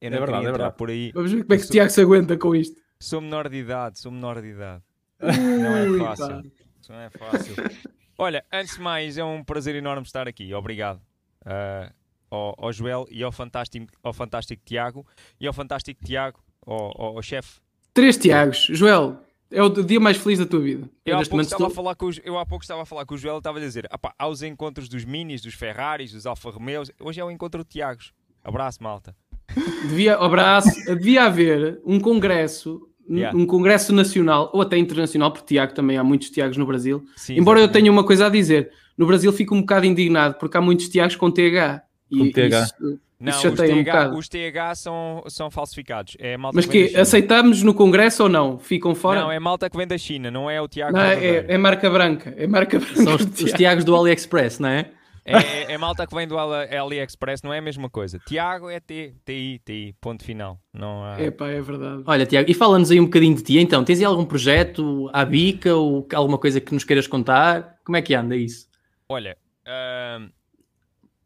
É 0.00 0.10
verdade, 0.10 0.46
é 0.46 0.50
verdade. 0.50 0.76
por 0.76 0.90
aí. 0.90 1.12
Vamos 1.14 1.32
ver 1.32 1.42
como 1.42 1.54
é 1.54 1.58
que 1.58 1.64
o 1.64 1.68
Tiago 1.70 1.90
se 1.90 2.00
aguenta 2.00 2.36
com 2.36 2.54
isto. 2.54 2.80
Sou 3.00 3.20
menor 3.20 3.48
de 3.48 3.56
idade, 3.56 3.98
sou 3.98 4.12
menor 4.12 4.40
de 4.40 4.48
idade. 4.48 4.82
Ui, 5.22 5.96
é 5.96 5.98
pá. 5.98 6.16
fácil. 6.16 6.52
Não 6.88 7.00
é 7.00 7.10
fácil. 7.10 7.54
Olha, 8.18 8.44
antes 8.52 8.76
de 8.76 8.80
mais, 8.82 9.18
é 9.18 9.24
um 9.24 9.42
prazer 9.44 9.74
enorme 9.74 10.02
estar 10.02 10.26
aqui. 10.26 10.52
Obrigado. 10.54 11.00
ah, 11.44 11.92
ao, 12.30 12.54
ao 12.58 12.72
Joel 12.72 13.06
e 13.10 13.22
ao 13.22 13.30
fantástico, 13.30 13.86
ao 14.02 14.12
fantástico 14.12 14.60
Tiago 14.64 15.06
e 15.40 15.46
ao 15.46 15.52
fantástico 15.52 16.04
Tiago, 16.04 16.40
ao, 16.66 16.92
ao, 17.00 17.16
ao 17.16 17.22
chefe. 17.22 17.60
Três 17.94 18.16
Tiagos. 18.16 18.66
Joel, 18.70 19.18
é 19.50 19.62
o 19.62 19.68
dia 19.68 20.00
mais 20.00 20.16
feliz 20.16 20.38
da 20.40 20.44
tua 20.46 20.58
vida. 20.60 20.90
Eu 21.04 21.16
há, 21.16 21.22
pouco 21.24 21.40
estava 21.40 21.62
a 21.64 21.68
estou- 21.68 21.70
falar 21.70 21.94
com 21.94 22.06
os, 22.06 22.20
eu 22.24 22.36
há 22.36 22.44
pouco 22.44 22.64
estava 22.64 22.82
a 22.82 22.84
falar 22.86 23.06
com 23.06 23.14
o 23.14 23.18
Joel 23.18 23.36
e 23.36 23.38
estava 23.38 23.58
a 23.58 23.60
dizer: 23.60 23.86
"Apá, 23.90 24.12
há 24.18 24.26
os 24.26 24.42
encontros 24.42 24.88
dos 24.88 25.04
Minis, 25.04 25.40
dos 25.40 25.54
Ferraris, 25.54 26.10
dos 26.12 26.26
Alfa 26.26 26.50
Romeos. 26.50 26.90
Hoje 27.00 27.20
é 27.20 27.24
o 27.24 27.30
encontro 27.30 27.62
de 27.62 27.70
Tiagos. 27.70 28.12
Abraço, 28.42 28.82
malta. 28.82 29.14
Devia, 29.88 30.16
abraço, 30.16 30.68
devia 30.96 31.24
haver 31.24 31.80
um 31.86 32.00
congresso, 32.00 32.88
Yeah. 33.08 33.36
um 33.38 33.46
congresso 33.46 33.92
nacional 33.92 34.50
ou 34.52 34.60
até 34.62 34.76
internacional, 34.76 35.30
porque 35.30 35.46
Tiago 35.54 35.74
também 35.74 35.96
há 35.96 36.02
muitos 36.04 36.30
Tiagos 36.30 36.56
no 36.56 36.66
Brasil. 36.66 37.04
Sim, 37.16 37.34
Embora 37.38 37.58
eu 37.60 37.64
exatamente. 37.64 37.82
tenha 37.84 37.92
uma 37.92 38.04
coisa 38.04 38.26
a 38.26 38.28
dizer, 38.28 38.70
no 38.98 39.06
Brasil 39.06 39.32
fico 39.32 39.54
um 39.54 39.60
bocado 39.60 39.86
indignado 39.86 40.34
porque 40.40 40.56
há 40.56 40.60
muitos 40.60 40.88
Tiagos 40.88 41.14
com 41.16 41.30
TH. 41.30 41.82
E 42.10 42.18
Com 42.18 42.30
TH. 42.30 42.62
Isso, 42.64 42.74
Não, 43.20 43.30
isso 43.32 43.48
os 43.48 43.52
um 43.52 43.56
TH, 43.56 43.74
bocado. 43.84 44.18
os 44.18 44.28
TH 44.28 44.74
são, 44.74 45.24
são 45.28 45.50
falsificados. 45.50 46.16
É 46.18 46.34
a 46.34 46.38
malta 46.38 46.56
Mas 46.56 46.66
que 46.66 46.88
que 46.88 46.96
aceitamos 46.96 47.62
no 47.62 47.72
congresso 47.74 48.24
ou 48.24 48.28
não? 48.28 48.58
Ficam 48.58 48.94
fora? 48.94 49.20
Não, 49.20 49.32
é 49.32 49.38
malta 49.38 49.70
que 49.70 49.76
vem 49.76 49.86
da 49.86 49.96
China, 49.98 50.30
não 50.30 50.50
é 50.50 50.60
o 50.60 50.66
Tiago. 50.68 50.96
Não, 50.96 51.00
verdadeiro. 51.04 51.46
é, 51.48 51.54
é 51.54 51.58
marca 51.58 51.88
branca. 51.90 52.34
É 52.36 52.46
marca 52.46 52.78
branca. 52.78 53.02
São 53.02 53.14
os, 53.14 53.22
os 53.22 53.30
Tiago. 53.34 53.56
Tiagos 53.56 53.84
do 53.84 53.94
AliExpress, 53.96 54.58
não 54.60 54.68
é? 54.68 54.90
É, 55.26 55.36
é- 55.36 55.72
é 55.72 55.78
malta 55.78 56.06
que 56.06 56.14
vem 56.14 56.26
do 56.28 56.38
Ali- 56.38 56.74
AliExpress, 56.76 57.42
não 57.42 57.52
é 57.52 57.58
a 57.58 57.62
mesma 57.62 57.90
coisa. 57.90 58.18
Tiago 58.20 58.70
é 58.70 58.78
T, 58.78 59.12
TI, 59.24 59.60
TI, 59.64 59.94
ponto 60.00 60.24
final. 60.24 60.60
Não 60.72 61.04
há... 61.04 61.20
Epá, 61.20 61.48
é 61.48 61.60
verdade. 61.60 62.04
Olha, 62.06 62.24
Tiago, 62.24 62.48
e 62.50 62.54
fala-nos 62.54 62.90
aí 62.92 63.00
um 63.00 63.04
bocadinho 63.06 63.34
de 63.34 63.42
ti 63.42 63.58
então. 63.58 63.84
Tens 63.84 63.98
aí 63.98 64.04
algum 64.04 64.24
projeto 64.24 65.10
à 65.12 65.24
bica 65.24 65.74
ou 65.74 66.06
alguma 66.14 66.38
coisa 66.38 66.60
que 66.60 66.72
nos 66.72 66.84
queiras 66.84 67.06
contar? 67.08 67.76
Como 67.84 67.96
é 67.96 68.02
que 68.02 68.14
anda 68.14 68.36
isso? 68.36 68.68
Olha, 69.08 69.36
ahm, 69.66 70.28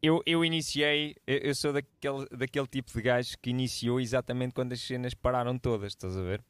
eu, 0.03 0.23
eu 0.25 0.43
iniciei, 0.45 1.15
eu, 1.27 1.55
sou 1.55 1.73
daquele, 1.75 2.27
daquele 2.35 2.67
tipo 2.67 2.91
de 2.93 3.03
gajo 3.03 3.37
que 3.41 3.51
iniciou 3.51 4.01
exatamente 4.01 4.55
quando 4.55 4.73
as 4.73 4.81
cenas 4.81 5.13
pararam 5.13 5.59
todas, 5.59 5.93
estás 5.93 6.17
a 6.17 6.23
ver? 6.23 6.43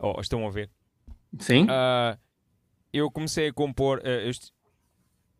Ou 0.00 0.20
estão 0.20 0.44
a 0.44 0.50
ver? 0.50 0.68
Sim? 1.38 1.66
Ah, 1.70 2.18
eu 2.92 3.08
comecei 3.08 3.48
a 3.48 3.52
compor, 3.52 4.00
eu 4.04 4.28
est- 4.30 4.52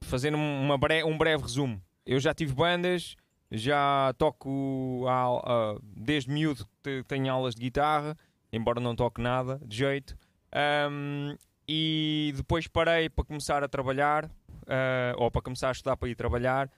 fazendo 0.03 0.37
uma 0.37 0.77
bre- 0.79 1.05
um 1.05 1.17
breve 1.17 1.43
resumo. 1.43 1.81
Eu 2.05 2.19
já 2.21 2.35
tive 2.35 2.53
bandas, 2.55 3.17
já 3.51 4.13
toco 4.19 5.05
ah, 5.09 5.77
desde 5.83 6.31
miúdo, 6.31 6.67
te- 6.83 7.03
tenho 7.05 7.33
aulas 7.33 7.55
de 7.55 7.61
guitarra, 7.63 8.17
embora 8.53 8.81
não 8.81 8.95
toque 8.97 9.21
nada 9.21 9.61
de 9.65 9.77
jeito. 9.77 10.17
Ahm, 10.53 11.37
e 11.67 12.33
depois 12.37 12.67
parei 12.67 13.09
para 13.09 13.25
começar 13.25 13.63
a 13.63 13.69
trabalhar, 13.69 14.31
ah, 14.67 15.15
ou 15.17 15.31
para 15.31 15.43
começar 15.43 15.69
a 15.69 15.73
estudar 15.73 15.97
para 15.97 16.09
ir 16.09 16.15
trabalhar. 16.15 16.71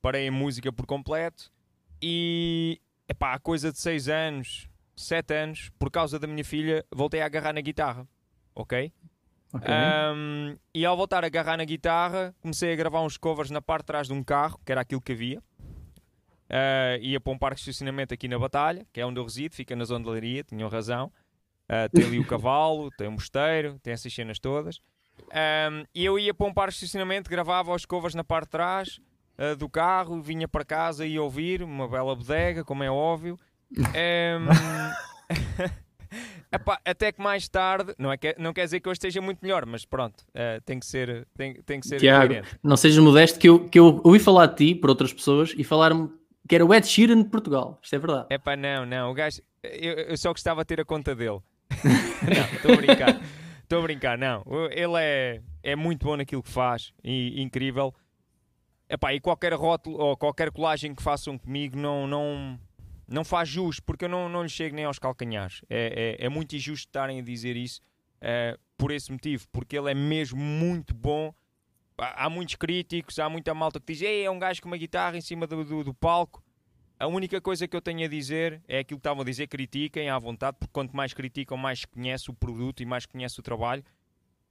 Parei 0.00 0.26
a 0.28 0.32
música 0.32 0.72
por 0.72 0.84
completo 0.84 1.50
e 2.02 2.80
epá, 3.08 3.34
há 3.34 3.38
coisa 3.38 3.70
de 3.70 3.78
6 3.78 4.08
anos, 4.08 4.68
7 4.96 5.32
anos, 5.34 5.70
por 5.78 5.90
causa 5.90 6.18
da 6.18 6.26
minha 6.26 6.44
filha, 6.44 6.84
voltei 6.90 7.20
a 7.22 7.26
agarrar 7.26 7.52
na 7.52 7.60
guitarra. 7.60 8.06
Ok? 8.54 8.92
Um, 9.54 10.56
e 10.74 10.84
ao 10.84 10.96
voltar 10.96 11.24
a 11.24 11.26
agarrar 11.26 11.56
na 11.56 11.64
guitarra, 11.64 12.34
comecei 12.40 12.72
a 12.72 12.76
gravar 12.76 13.02
uns 13.02 13.16
covers 13.16 13.50
na 13.50 13.60
parte 13.60 13.82
de 13.82 13.86
trás 13.86 14.06
de 14.06 14.12
um 14.12 14.24
carro, 14.24 14.58
que 14.64 14.72
era 14.72 14.80
aquilo 14.80 15.00
que 15.00 15.12
havia. 15.12 15.40
Uh, 16.48 17.00
ia 17.00 17.20
para 17.20 17.32
um 17.32 17.38
parque 17.38 17.56
de 17.56 17.70
estacionamento 17.70 18.12
aqui 18.12 18.28
na 18.28 18.38
Batalha, 18.38 18.86
que 18.92 19.00
é 19.00 19.06
onde 19.06 19.18
eu 19.18 19.24
resido, 19.24 19.54
fica 19.54 19.74
na 19.76 19.84
zona 19.84 20.04
de 20.04 20.10
Leiria, 20.10 20.44
tinham 20.44 20.68
razão. 20.68 21.12
Uh, 21.64 21.88
tem 21.92 22.04
ali 22.04 22.18
o 22.18 22.24
cavalo, 22.28 22.90
tem 22.90 23.08
o 23.08 23.12
mosteiro, 23.12 23.78
tem 23.82 23.92
essas 23.92 24.12
cenas 24.12 24.38
todas. 24.38 24.80
Um, 25.30 25.84
e 25.94 26.04
eu 26.04 26.18
ia 26.18 26.34
para 26.34 26.46
um 26.46 26.52
parque 26.52 26.72
de 26.72 26.84
estacionamento, 26.84 27.30
gravava 27.30 27.74
os 27.74 27.84
covers 27.84 28.14
na 28.14 28.24
parte 28.24 28.44
de 28.44 28.50
trás 28.50 29.00
uh, 29.38 29.56
do 29.56 29.68
carro, 29.68 30.20
vinha 30.22 30.48
para 30.48 30.64
casa 30.64 31.06
e 31.06 31.18
ouvir, 31.18 31.62
uma 31.62 31.88
bela 31.88 32.14
bodega, 32.14 32.64
como 32.64 32.82
é 32.82 32.90
óbvio. 32.90 33.38
Um, 33.74 34.48
epá, 36.52 36.78
até 36.84 37.10
que 37.10 37.20
mais 37.20 37.48
tarde, 37.48 37.94
não, 37.98 38.12
é 38.12 38.16
que, 38.16 38.34
não 38.38 38.52
quer 38.52 38.64
dizer 38.64 38.80
que 38.80 38.88
eu 38.88 38.92
esteja 38.92 39.20
muito 39.20 39.40
melhor, 39.42 39.64
mas 39.66 39.84
pronto, 39.84 40.20
uh, 40.28 40.60
tem 40.64 40.78
que 40.78 40.86
ser, 40.86 41.26
tem, 41.36 41.54
tem 41.62 41.80
que 41.80 41.86
ser 41.86 41.98
Tiago, 41.98 42.28
coerente. 42.28 42.58
não 42.62 42.76
sejas 42.76 43.02
modesto 43.02 43.38
que 43.38 43.48
eu, 43.48 43.68
que 43.68 43.78
eu 43.78 44.00
ouvi 44.04 44.18
falar 44.18 44.46
de 44.46 44.56
ti 44.56 44.74
por 44.74 44.90
outras 44.90 45.12
pessoas 45.12 45.54
e 45.56 45.64
falaram-me 45.64 46.10
que 46.48 46.54
era 46.54 46.64
o 46.64 46.74
Ed 46.74 46.86
Sheeran 46.86 47.22
de 47.22 47.28
Portugal. 47.28 47.78
Isto 47.82 47.94
é 47.94 47.98
verdade. 47.98 48.26
Epá, 48.30 48.56
não, 48.56 48.84
não, 48.84 49.10
o 49.10 49.14
gajo, 49.14 49.40
eu, 49.62 49.92
eu 49.92 50.16
só 50.16 50.30
gostava 50.32 50.62
de 50.62 50.66
ter 50.66 50.80
a 50.80 50.84
conta 50.84 51.14
dele. 51.14 51.40
não, 51.80 52.56
estou 52.56 52.72
a 52.72 52.76
brincar. 52.76 53.20
Estou 53.62 53.78
a 53.78 53.82
brincar, 53.82 54.18
não. 54.18 54.44
Ele 54.70 54.92
é, 54.98 55.40
é 55.62 55.74
muito 55.74 56.04
bom 56.04 56.16
naquilo 56.16 56.42
que 56.42 56.50
faz 56.50 56.92
e 57.02 57.40
incrível. 57.40 57.94
Epá, 58.86 59.14
e 59.14 59.20
qualquer 59.20 59.54
rótulo 59.54 59.98
ou 59.98 60.14
qualquer 60.14 60.50
colagem 60.50 60.94
que 60.94 61.02
façam 61.02 61.38
comigo 61.38 61.78
não, 61.78 62.06
não, 62.06 62.60
não 63.08 63.24
faz 63.24 63.48
jus, 63.48 63.80
porque 63.80 64.04
eu 64.04 64.08
não, 64.08 64.28
não 64.28 64.42
lhe 64.42 64.48
chego 64.48 64.74
nem 64.74 64.84
aos 64.84 64.98
calcanhares. 64.98 65.62
É, 65.68 66.16
é, 66.20 66.26
é 66.26 66.28
muito 66.28 66.54
injusto 66.56 66.88
estarem 66.88 67.20
a 67.20 67.22
dizer 67.22 67.56
isso 67.56 67.80
eh, 68.20 68.56
por 68.76 68.90
esse 68.90 69.10
motivo, 69.10 69.46
porque 69.52 69.76
ele 69.76 69.90
é 69.90 69.94
mesmo 69.94 70.40
muito 70.40 70.94
bom. 70.94 71.34
Há 71.98 72.26
há 72.26 72.30
muitos 72.30 72.54
críticos, 72.54 73.18
há 73.18 73.28
muita 73.28 73.52
malta 73.54 73.78
que 73.78 73.92
diz 73.92 74.02
Ei, 74.02 74.24
é 74.24 74.30
um 74.30 74.38
gajo 74.38 74.62
com 74.62 74.68
uma 74.68 74.76
guitarra 74.76 75.16
em 75.16 75.20
cima 75.20 75.46
do, 75.46 75.64
do, 75.64 75.84
do 75.84 75.94
palco. 75.94 76.42
A 76.98 77.06
única 77.06 77.40
coisa 77.40 77.66
que 77.66 77.76
eu 77.76 77.80
tenho 77.80 78.04
a 78.04 78.08
dizer 78.08 78.62
é 78.68 78.78
aquilo 78.78 78.98
que 78.98 79.00
estavam 79.00 79.22
a 79.22 79.24
dizer, 79.24 79.48
critiquem 79.48 80.08
à 80.08 80.18
vontade, 80.18 80.56
porque 80.60 80.72
quanto 80.72 80.96
mais 80.96 81.12
criticam, 81.12 81.56
mais 81.56 81.84
conhece 81.84 82.30
o 82.30 82.34
produto 82.34 82.80
e 82.80 82.86
mais 82.86 83.06
conhece 83.06 83.40
o 83.40 83.42
trabalho. 83.42 83.82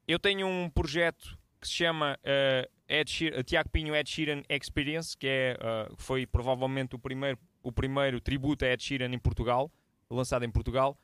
Eu 0.05 0.19
tenho 0.19 0.45
um 0.45 0.69
projeto 0.69 1.37
que 1.61 1.67
se 1.67 1.73
chama 1.75 2.19
eh, 2.23 2.69
Ed 2.89 3.43
Tiago 3.45 3.69
Pinho 3.69 3.95
Ed 3.95 4.09
Sheeran 4.09 4.41
Experience, 4.49 5.15
que 5.15 5.27
é, 5.27 5.57
eh, 5.61 5.89
foi 5.95 6.25
provavelmente 6.25 6.93
o 6.95 6.99
primeiro, 6.99 7.37
o 7.63 7.71
primeiro 7.71 8.19
tributo 8.21 8.65
a 8.65 8.69
Ed 8.69 8.83
Sheeran 8.83 9.13
em 9.13 9.19
Portugal, 9.19 9.71
lançado 10.09 10.43
em 10.45 10.51
Portugal. 10.51 10.97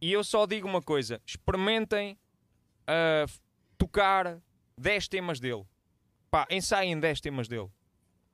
E 0.00 0.12
eu 0.12 0.22
só 0.24 0.46
digo 0.46 0.66
uma 0.68 0.80
coisa: 0.82 1.20
experimentem 1.26 2.16
eh, 2.86 3.26
tocar 3.76 4.38
10 4.78 5.08
temas 5.08 5.38
dele. 5.40 5.64
pá, 6.30 6.46
ensaiem 6.50 6.98
10 6.98 7.20
temas 7.20 7.48
dele. 7.48 7.68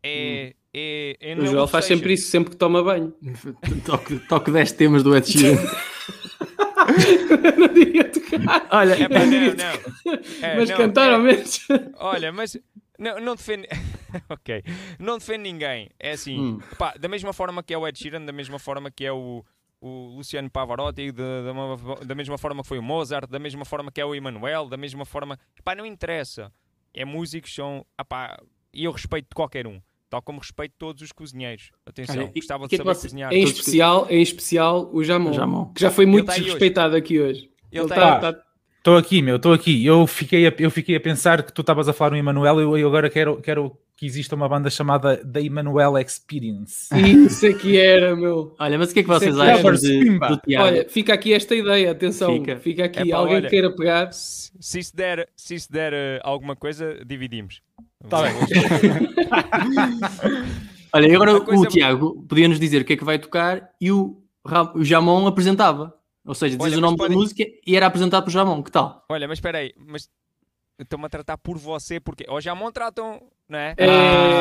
É, 0.03 0.55
é, 0.73 1.17
é 1.21 1.35
O 1.35 1.47
Joel 1.47 1.67
faz 1.67 1.87
sempre 1.87 2.13
isso, 2.13 2.31
sempre 2.31 2.51
que 2.51 2.57
toma 2.57 2.83
banho. 2.85 3.13
Toque, 3.85 4.19
toque 4.29 4.51
10 4.53 4.73
temas 4.73 5.03
do 5.03 5.17
Ed 5.17 5.27
Sheeran. 5.29 5.57
não 7.59 7.69
diria 7.75 8.05
tocar. 8.11 8.69
Olha, 8.71 8.95
É 8.95 9.09
pá, 9.09 9.27
não, 9.27 9.55
não. 9.55 10.47
É, 10.47 10.57
Mas 10.57 10.71
não, 10.71 10.77
cantar 10.77 11.11
é- 11.11 11.15
ao 11.15 11.21
menos. 11.21 11.67
Olha, 11.97 12.33
mas 12.33 12.57
não, 12.99 13.21
não 13.21 13.35
defende. 13.35 13.67
ok. 14.29 14.63
Não 14.99 15.19
defende 15.19 15.43
ninguém. 15.43 15.91
É 15.99 16.13
assim. 16.13 16.39
Hum. 16.39 16.59
pá, 16.79 16.95
da 16.99 17.09
mesma 17.09 17.33
forma 17.33 17.63
que 17.63 17.73
é 17.75 17.79
o 17.79 17.87
Ed 17.87 17.99
Sheeran, 17.99 18.25
da 18.25 18.33
mesma 18.33 18.59
forma 18.59 18.91
que 18.91 19.05
é 19.05 19.13
o, 19.13 19.45
o 19.81 20.17
Luciano 20.17 20.51
Pavarotti, 20.51 21.13
da, 21.13 21.25
da, 21.43 22.05
da 22.05 22.15
mesma 22.15 22.39
forma 22.39 22.63
que 22.63 22.69
foi 22.69 22.79
o 22.79 22.83
Mozart, 22.83 23.29
da 23.31 23.39
mesma 23.39 23.65
forma 23.65 23.91
que 23.93 24.01
é 24.01 24.05
o 24.05 24.15
Emanuel, 24.15 24.69
da 24.69 24.77
mesma 24.77 25.05
forma. 25.05 25.39
Pá, 25.65 25.75
não 25.75 25.87
interessa. 25.87 26.53
É 26.95 27.05
músicos, 27.05 27.55
são. 27.55 27.85
E 28.73 28.85
eu 28.85 28.93
respeito 28.93 29.29
qualquer 29.35 29.67
um. 29.67 29.81
Tal 30.09 30.23
como 30.23 30.39
respeito 30.39 30.73
todos 30.79 31.03
os 31.03 31.11
cozinheiros. 31.13 31.71
Atenção, 31.85 32.17
Olha, 32.17 32.33
gostava 32.35 32.65
de 32.65 32.69
que 32.69 32.75
é 32.77 32.79
saber 32.79 32.95
você- 32.95 33.09
cozinhar. 33.09 33.33
Em 33.33 33.43
especial, 33.43 34.07
em 34.09 34.23
especial 34.23 34.89
o 34.93 35.03
Jamon, 35.03 35.31
O 35.31 35.33
Jamon. 35.33 35.73
que 35.73 35.81
já 35.81 35.91
foi 35.91 36.07
muito 36.07 36.27
tá 36.27 36.33
aí 36.33 36.39
hoje. 36.39 36.45
desrespeitado 36.45 36.95
aqui 36.97 37.21
hoje. 37.21 37.51
Ele 37.73 37.89
tá 37.89 38.21
tá- 38.21 38.29
aí. 38.31 38.37
Estou 38.87 38.97
aqui, 38.97 39.21
meu, 39.21 39.35
estou 39.35 39.53
aqui. 39.53 39.85
Eu 39.85 40.07
fiquei, 40.07 40.47
a, 40.47 40.55
eu 40.61 40.71
fiquei 40.71 40.95
a 40.95 41.01
pensar 41.01 41.43
que 41.43 41.53
tu 41.53 41.61
estavas 41.61 41.89
a 41.89 41.93
falar 41.93 42.13
no 42.13 42.19
Emanuel 42.19 42.61
e 42.61 42.63
eu, 42.63 42.79
eu 42.79 42.87
agora 42.87 43.11
quero, 43.11 43.43
quero 43.43 43.77
que 43.97 44.07
exista 44.07 44.37
uma 44.37 44.49
banda 44.49 44.71
chamada 44.71 45.17
The 45.17 45.41
Emanuel 45.41 45.99
Experience. 45.99 46.95
Isso 47.27 47.49
aqui 47.49 47.77
era, 47.77 48.15
meu. 48.15 48.55
olha, 48.57 48.79
mas 48.79 48.93
o 48.93 48.95
que 48.95 49.01
é 49.01 49.03
que 49.03 49.09
vocês 49.09 49.35
Isso 49.35 49.43
é 49.43 49.47
que 49.47 49.59
acham 49.59 49.71
é 49.71 49.75
de, 49.75 50.19
do 50.21 50.37
Tiago? 50.37 50.67
Olha, 50.67 50.89
fica 50.89 51.15
aqui 51.15 51.35
esta 51.35 51.57
ideia, 51.57 51.91
atenção. 51.91 52.33
Fica. 52.35 52.61
Fica, 52.61 52.85
aqui. 52.85 53.01
Epá, 53.01 53.17
Alguém 53.17 53.39
olha. 53.39 53.51
queira 53.51 53.75
pegar. 53.75 54.13
Se, 54.13 54.53
se 54.61 54.79
isso 54.79 54.95
der, 54.95 55.29
se 55.37 55.57
isso 55.57 55.73
der 55.73 55.93
eh, 55.93 56.21
alguma 56.23 56.55
coisa, 56.55 56.97
dividimos. 57.05 57.63
Tá 58.09 58.23
bem. 58.23 58.35
Olha, 60.95 61.09
e 61.09 61.15
agora 61.17 61.35
o 61.35 61.67
Tiago 61.67 62.25
podia-nos 62.29 62.61
dizer 62.61 62.83
o 62.83 62.85
que 62.85 62.93
é 62.93 62.97
que 62.97 63.05
vai 63.05 63.19
tocar 63.19 63.69
e 63.81 63.91
o, 63.91 64.23
o 64.77 64.85
Jamon 64.85 65.27
apresentava. 65.27 65.93
Ou 66.27 66.35
seja, 66.35 66.57
diz 66.57 66.65
Olha, 66.67 66.79
o 66.79 66.81
nome 66.81 66.97
podem- 66.97 67.17
da 67.17 67.23
música 67.23 67.45
e 67.67 67.77
era 67.77 67.87
apresentado 67.87 68.25
por 68.25 68.31
Jamon. 68.31 68.63
Que 68.63 68.71
tal? 68.73 69.05
Olha, 69.09 69.29
mas 69.29 69.39
espera 69.39 69.59
aí, 69.59 69.73
mas 69.77 70.09
estão-me 70.79 71.07
a 71.07 71.09
tratar 71.09 71.39
por 71.39 71.57
você 71.57 72.01
porque 72.01 72.25
ou 72.29 72.41
já 72.41 72.55
me 72.55 72.71
tratam, 72.73 73.23
não 73.49 73.59
é? 73.59 73.75
É, 73.79 73.87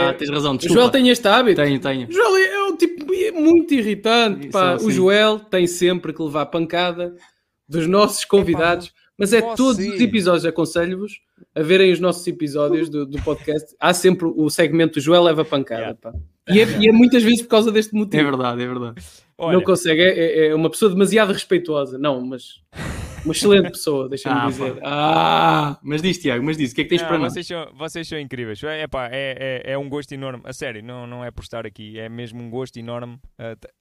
Ah, 0.09 0.13
tens 0.17 0.29
razão, 0.29 0.53
o 0.53 0.57
desculpa. 0.57 0.81
Joel 0.81 0.91
tem 0.91 1.09
este 1.09 1.27
hábito. 1.27 1.61
Tenho, 1.61 1.79
tenho. 1.79 2.07
O 2.07 2.11
Joel 2.11 2.35
é 2.37 2.63
um 2.65 2.75
tipo 2.75 3.05
muito 3.39 3.73
irritante. 3.73 4.41
Isso, 4.47 4.51
pá. 4.51 4.77
sim. 4.79 4.87
O 4.87 4.91
Joel 4.91 5.39
tem 5.39 5.67
sempre 5.67 6.11
que 6.13 6.21
levar 6.21 6.47
pancada 6.47 7.15
dos 7.69 7.87
nossos 7.87 8.25
convidados. 8.25 8.91
Mas 9.17 9.31
é 9.31 9.39
você. 9.39 9.55
todos 9.55 9.77
os 9.79 10.01
episódios, 10.01 10.45
aconselho-vos 10.45 11.21
a 11.55 11.61
verem 11.61 11.91
os 11.93 12.01
nossos 12.01 12.25
episódios 12.27 12.89
do, 12.89 13.05
do 13.05 13.21
podcast. 13.21 13.73
Há 13.79 13.93
sempre 13.93 14.25
o 14.27 14.49
segmento 14.49 14.99
Joel 14.99 15.23
leva 15.23 15.45
pancada. 15.45 15.97
Yeah. 16.03 16.19
Pá. 16.45 16.53
E, 16.53 16.59
é, 16.61 16.65
e 16.79 16.87
é 16.89 16.91
muitas 16.91 17.23
vezes 17.23 17.41
por 17.41 17.49
causa 17.49 17.71
deste 17.71 17.95
É 17.95 17.99
motivo. 17.99 18.23
verdade, 18.23 18.61
é 18.63 18.67
verdade. 18.67 19.01
Olha, 19.37 19.57
Não 19.57 19.63
consegue, 19.63 20.01
é, 20.01 20.07
é- 20.17 20.47
é 20.47 20.55
uma 20.55 20.69
pessoa 20.69 20.89
demasiado 20.91 21.33
respeitosa. 21.33 21.97
Não, 21.97 22.21
mas 22.25 22.61
uma 23.25 23.33
excelente 23.33 23.69
pessoa, 23.71 24.07
deixa-me 24.09 24.39
Ah, 24.39 24.45
dizer. 24.47 24.75
pá. 24.75 24.81
Ah, 24.85 25.79
Mas 25.83 26.01
diz, 26.01 26.17
Tiago, 26.19 26.43
mas 26.45 26.55
diz, 26.57 26.71
o 26.71 26.75
que 26.75 26.81
é 26.81 26.83
que 26.85 26.89
tens 26.91 27.01
não, 27.01 27.07
para 27.09 27.17
nós? 27.17 27.33
vocês, 27.33 27.45
são, 27.47 27.69
vocês 27.75 28.07
são 28.07 28.17
incríveis. 28.19 28.63
É, 28.63 28.87
pá, 28.87 29.07
é, 29.11 29.61
é, 29.65 29.71
é 29.73 29.77
um 29.77 29.89
gosto 29.89 30.11
enorme. 30.13 30.41
A 30.45 30.53
sério, 30.53 30.81
não, 30.83 31.05
não 31.05 31.25
é 31.25 31.31
por 31.31 31.41
estar 31.43 31.65
aqui, 31.65 31.99
é 31.99 32.07
mesmo 32.07 32.41
um 32.41 32.49
gosto 32.49 32.77
enorme. 32.77 33.19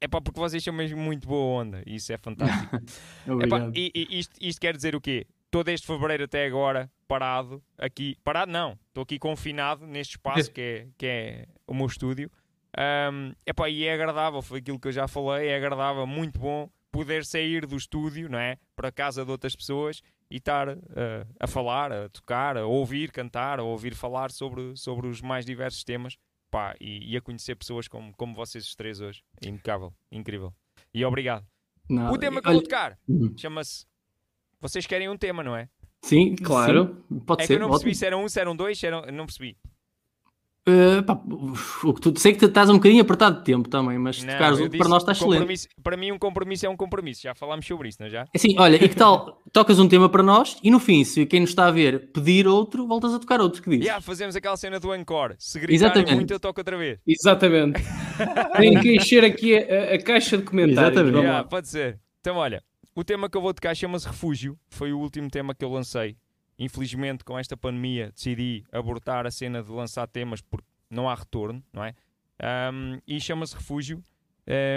É 0.00 0.08
pá, 0.08 0.20
porque 0.20 0.40
vocês 0.40 0.62
são 0.64 0.74
mesmo 0.74 0.98
muito 0.98 1.28
boa 1.28 1.62
onda. 1.62 1.82
Isso 1.86 2.12
é 2.12 2.18
fantástico. 2.18 2.76
Obrigado. 3.28 3.72
e, 3.76 3.92
e 3.94 4.18
isto, 4.18 4.34
isto 4.40 4.60
quer 4.60 4.74
dizer 4.74 4.96
o 4.96 5.00
quê? 5.00 5.26
Todo 5.52 5.68
este 5.68 5.86
fevereiro 5.86 6.24
até 6.24 6.46
agora, 6.46 6.90
parado, 7.06 7.62
aqui, 7.78 8.16
parado 8.24 8.50
não, 8.50 8.76
estou 8.88 9.02
aqui 9.02 9.20
confinado 9.20 9.86
neste 9.86 10.16
espaço 10.16 10.50
que 10.52 10.60
é, 10.60 10.86
que 10.98 11.06
é 11.06 11.46
o 11.64 11.72
meu 11.74 11.86
estúdio. 11.86 12.28
Um, 12.78 13.32
epá, 13.46 13.68
e 13.68 13.84
é 13.84 13.94
agradável, 13.94 14.42
foi 14.42 14.58
aquilo 14.58 14.78
que 14.80 14.88
eu 14.88 14.92
já 14.92 15.06
falei, 15.06 15.48
é 15.48 15.56
agradável, 15.56 16.06
muito 16.06 16.38
bom 16.38 16.68
poder 16.90 17.24
sair 17.24 17.66
do 17.66 17.76
estúdio, 17.76 18.28
não 18.28 18.38
é? 18.38 18.56
Para 18.76 18.88
a 18.88 18.92
casa 18.92 19.24
de 19.24 19.30
outras 19.30 19.54
pessoas 19.56 20.00
e 20.30 20.36
estar 20.36 20.68
uh, 20.68 20.78
a 21.40 21.46
falar, 21.46 21.92
a 21.92 22.08
tocar, 22.08 22.56
a 22.56 22.66
ouvir 22.66 23.10
cantar, 23.12 23.58
a 23.58 23.62
ouvir 23.62 23.94
falar 23.94 24.30
sobre, 24.30 24.76
sobre 24.76 25.06
os 25.08 25.20
mais 25.20 25.44
diversos 25.44 25.82
temas 25.84 26.16
pá, 26.50 26.74
e, 26.80 27.12
e 27.12 27.16
a 27.16 27.20
conhecer 27.20 27.54
pessoas 27.56 27.88
como, 27.88 28.12
como 28.16 28.34
vocês 28.34 28.64
os 28.66 28.74
três 28.74 29.00
hoje. 29.00 29.22
Impecável, 29.44 29.92
incrível. 30.10 30.52
E 30.92 31.04
obrigado. 31.04 31.44
Não, 31.88 32.12
o 32.12 32.18
tema 32.18 32.40
que 32.40 32.48
eu 32.48 32.52
vou 32.52 32.62
tocar 32.62 32.98
Hum. 33.08 33.34
chama-se 33.36 33.84
Vocês 34.60 34.86
querem 34.86 35.08
um 35.08 35.16
tema, 35.16 35.42
não 35.42 35.54
é? 35.56 35.68
Sim, 36.02 36.34
Claro. 36.36 37.02
sim, 37.08 37.20
pode 37.20 37.42
É 37.42 37.46
que 37.46 37.46
ser. 37.48 37.54
eu 37.54 37.60
não 37.60 37.68
percebi 37.68 37.90
ótimo. 37.90 37.98
se 37.98 38.06
eram 38.06 38.24
um, 38.24 38.28
se 38.28 38.40
eram 38.40 38.56
dois, 38.56 38.78
se 38.78 38.86
eram... 38.86 39.02
não 39.12 39.26
percebi. 39.26 39.56
Uh, 40.66 41.02
pá, 41.02 41.20
o 41.84 41.92
que 41.92 42.00
tu 42.00 42.18
sei 42.18 42.32
que 42.32 42.38
tu 42.38 42.46
estás 42.46 42.70
um 42.70 42.74
bocadinho 42.74 43.02
apertado 43.02 43.38
de 43.38 43.44
tempo 43.44 43.68
também, 43.68 43.98
mas 43.98 44.22
Não, 44.22 44.32
tocares 44.32 44.58
outro, 44.58 44.70
disse 44.70 44.78
para 44.78 44.88
nós 44.88 45.02
está 45.02 45.12
excelente. 45.12 45.68
Para 45.82 45.94
mim, 45.94 46.10
um 46.10 46.18
compromisso 46.18 46.64
é 46.64 46.68
um 46.70 46.76
compromisso. 46.76 47.20
Já 47.22 47.34
falámos 47.34 47.66
sobre 47.66 47.90
isso, 47.90 47.98
não 48.00 48.06
é 48.06 48.10
já? 48.10 48.26
Assim, 48.34 48.58
olha, 48.58 48.76
e 48.82 48.88
que 48.88 48.96
tal? 48.96 49.42
Tocas 49.52 49.78
um 49.78 49.86
tema 49.86 50.08
para 50.08 50.22
nós 50.22 50.56
e 50.62 50.70
no 50.70 50.80
fim, 50.80 51.04
se 51.04 51.26
quem 51.26 51.40
nos 51.40 51.50
está 51.50 51.66
a 51.66 51.70
ver 51.70 52.10
pedir 52.12 52.48
outro, 52.48 52.86
voltas 52.86 53.12
a 53.12 53.18
tocar 53.18 53.42
outro 53.42 53.62
que 53.62 53.68
diz. 53.68 53.80
Yeah, 53.80 54.00
fazemos 54.00 54.34
aquela 54.36 54.56
cena 54.56 54.80
do 54.80 54.94
encore. 54.94 55.34
Se 55.38 55.60
gritarem 55.60 55.76
Exatamente. 55.76 56.14
muito, 56.14 56.32
eu 56.32 56.40
toco 56.40 56.58
outra 56.58 56.78
vez. 56.78 56.98
Exatamente. 57.06 57.82
Tem 58.56 58.80
que 58.80 58.96
encher 58.96 59.22
aqui 59.22 59.56
a, 59.56 59.94
a 59.94 60.02
caixa 60.02 60.38
de 60.38 60.44
comentários. 60.44 60.92
Exatamente. 60.92 61.18
Yeah, 61.18 61.46
pode 61.46 61.68
ser. 61.68 62.00
Então, 62.20 62.36
olha, 62.36 62.62
o 62.94 63.04
tema 63.04 63.28
que 63.28 63.36
eu 63.36 63.42
vou 63.42 63.52
tocar 63.52 63.74
chama-se 63.74 64.06
Refúgio. 64.06 64.58
Foi 64.70 64.94
o 64.94 64.98
último 64.98 65.28
tema 65.28 65.54
que 65.54 65.62
eu 65.62 65.68
lancei. 65.68 66.16
Infelizmente, 66.58 67.24
com 67.24 67.38
esta 67.38 67.56
pandemia, 67.56 68.12
decidi 68.14 68.64
abortar 68.70 69.26
a 69.26 69.30
cena 69.30 69.62
de 69.62 69.70
lançar 69.70 70.06
temas 70.06 70.40
porque 70.40 70.66
não 70.90 71.08
há 71.08 71.14
retorno, 71.14 71.62
não 71.72 71.82
é? 71.84 71.94
Um, 72.72 72.98
e 73.06 73.20
chama-se 73.20 73.54
Refúgio. 73.56 74.02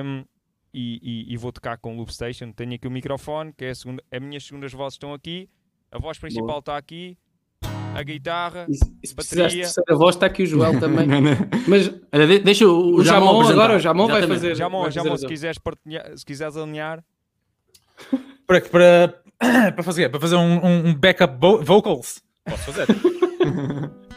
Um, 0.04 0.24
e, 0.74 1.00
e- 1.02 1.34
e 1.34 1.38
vou 1.38 1.52
tocar 1.52 1.78
com 1.78 1.94
o 1.94 1.98
Loop 1.98 2.14
Station. 2.14 2.52
Tenho 2.52 2.74
aqui 2.76 2.88
o 2.88 2.92
microfone, 2.92 3.52
que 3.54 3.66
é 3.66 3.70
a 3.72 3.76
segunda. 3.76 4.04
As 4.12 4.22
minhas 4.22 4.44
segundas 4.46 4.72
vozes 4.74 4.94
estão 4.96 5.14
aqui. 5.14 5.50
A 5.92 5.98
voz 6.00 6.18
principal 6.20 6.60
está 6.60 6.78
aqui. 6.78 7.18
A 7.96 8.04
guitarra. 8.04 8.68
E 8.70 8.76
se- 8.76 8.94
e 9.04 9.08
se 9.08 9.16
precisares 9.16 9.54
de 9.54 9.60
Bateria. 9.60 9.74
terceira 9.76 9.98
voz, 9.98 10.16
está 10.16 10.26
aqui 10.28 10.44
o 10.44 10.46
Joel 10.46 10.78
também. 10.80 11.08
Mas 11.68 11.90
Olha, 12.12 12.28
de- 12.28 12.40
deixa 12.40 12.68
o, 12.68 12.96
o 12.98 13.04
Jamon 13.04 13.36
apresentar. 13.42 13.54
agora, 13.64 13.76
o 13.78 13.80
Jamon 13.80 14.08
vai 14.08 14.28
fazer. 14.28 14.56
Jamon, 14.56 14.82
vai 14.82 14.92
fazer 14.92 15.04
Jamon, 15.04 15.18
se 15.18 15.28
quiseres, 15.28 15.58
partilhar, 15.58 16.18
se 16.18 16.26
quiseres 16.26 16.56
alinhar. 16.58 17.04
Para, 18.46 18.62
para, 18.62 19.24
para 19.74 19.84
fazer, 19.84 20.10
para 20.10 20.20
fazer 20.20 20.36
um, 20.36 20.66
um- 20.66 20.88
um 20.90 20.94
backup 20.96 21.38
vo- 21.40 21.62
vocals. 21.64 22.22
Posso 22.46 22.72
fazer? 22.72 22.88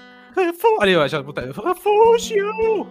Olha, 0.78 0.90
eu 0.92 1.08
já 1.08 1.22
botei. 1.22 1.44
Refúgio! 1.46 2.86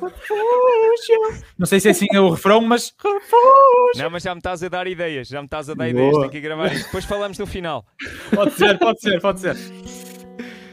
Refúgio! 0.00 1.44
Não 1.56 1.66
sei 1.66 1.78
se 1.80 1.88
é 1.88 1.90
assim 1.92 2.06
é 2.12 2.20
o 2.20 2.30
refrão, 2.30 2.60
mas. 2.60 2.92
Refúgio! 2.98 4.02
Não, 4.02 4.10
mas 4.10 4.22
já 4.22 4.34
me 4.34 4.38
estás 4.40 4.62
a 4.62 4.68
dar 4.68 4.86
ideias. 4.86 5.28
Já 5.28 5.40
me 5.40 5.46
estás 5.46 5.68
a 5.70 5.74
dar 5.74 5.84
Boa. 5.84 5.90
ideias. 5.90 6.16
Tenho 6.18 6.30
que 6.30 6.40
gravar 6.40 6.72
isto. 6.72 6.86
Depois 6.86 7.04
falamos 7.04 7.38
no 7.38 7.46
final. 7.46 7.86
Pode 8.34 8.52
ser, 8.54 8.78
pode 8.78 9.00
ser, 9.00 9.20
pode 9.20 9.40
ser. 9.40 9.56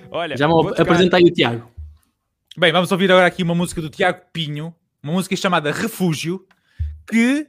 Olha, 0.10 0.36
Já 0.38 0.48
vou 0.48 0.64
me 0.64 0.74
tocar- 0.74 1.18
aí 1.18 1.24
o 1.26 1.32
Tiago. 1.32 1.70
Bem, 2.58 2.72
vamos 2.72 2.92
ouvir 2.92 3.12
agora 3.12 3.28
aqui 3.28 3.44
uma 3.44 3.54
música 3.54 3.82
do 3.82 3.90
Tiago 3.90 4.22
Pinho, 4.32 4.74
uma 5.04 5.14
música 5.14 5.36
chamada 5.36 5.72
Refúgio, 5.72 6.46
que 7.06 7.46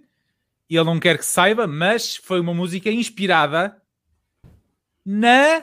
ele 0.75 0.85
não 0.85 0.99
quer 0.99 1.17
que 1.19 1.25
saiba, 1.25 1.67
mas 1.67 2.17
foi 2.17 2.41
uma 2.41 2.53
música 2.53 2.91
inspirada 2.91 3.81
na 5.05 5.62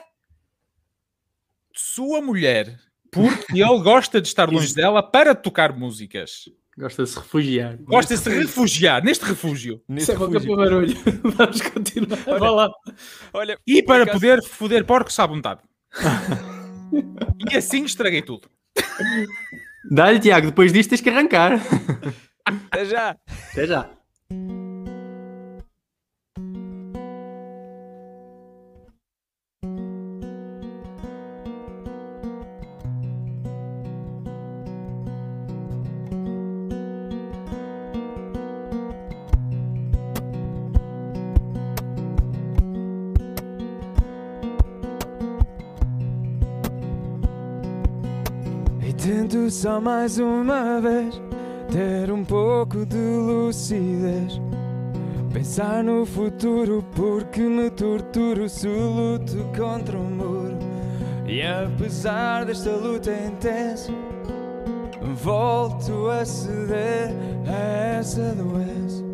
sua 1.74 2.20
mulher, 2.22 2.78
porque 3.12 3.52
ele 3.62 3.82
gosta 3.82 4.20
de 4.20 4.28
estar 4.28 4.48
longe 4.50 4.74
dela 4.74 5.02
para 5.02 5.34
tocar 5.34 5.76
músicas. 5.76 6.44
Gosta 6.76 7.04
de 7.04 7.10
se 7.10 7.18
refugiar. 7.18 7.76
Gosta 7.82 8.14
de 8.16 8.20
se 8.20 8.30
refugiar 8.30 9.04
neste 9.04 9.24
refúgio. 9.24 9.80
neste 9.88 10.10
Isso 10.10 10.22
é 10.22 10.26
refúgio. 10.26 10.56
para 10.56 10.64
barulho. 10.64 10.96
Vamos 11.36 11.60
continuar. 11.60 12.38
Vá 12.38 12.50
lá. 12.50 12.70
Olha, 13.32 13.58
E 13.64 13.80
para 13.82 14.02
acaso- 14.02 14.18
poder 14.18 14.42
foder 14.42 14.84
porcos 14.84 15.16
à 15.20 15.26
vontade. 15.26 15.60
e 17.52 17.56
assim 17.56 17.84
estraguei 17.84 18.22
tudo. 18.22 18.50
Dá-lhe, 19.88 20.18
Tiago, 20.18 20.48
depois 20.48 20.72
disto 20.72 20.90
tens 20.90 21.00
que 21.00 21.10
arrancar. 21.10 21.60
Até 22.44 22.84
já. 22.86 23.16
Até 23.52 23.66
já. 23.68 23.90
Tento 49.04 49.50
só 49.50 49.82
mais 49.82 50.18
uma 50.18 50.80
vez 50.80 51.20
ter 51.70 52.10
um 52.10 52.24
pouco 52.24 52.86
de 52.86 52.96
lucidez. 52.96 54.40
Pensar 55.30 55.84
no 55.84 56.06
futuro 56.06 56.82
porque 56.94 57.42
me 57.42 57.68
torturo 57.68 58.48
se 58.48 58.66
luto 58.66 59.44
contra 59.54 59.98
o 59.98 60.04
muro. 60.04 60.56
E 61.26 61.42
apesar 61.42 62.46
desta 62.46 62.70
luta 62.70 63.10
intensa, 63.12 63.92
volto 65.22 66.08
a 66.08 66.24
ceder 66.24 67.10
a 67.46 67.98
essa 67.98 68.34
doença. 68.34 69.04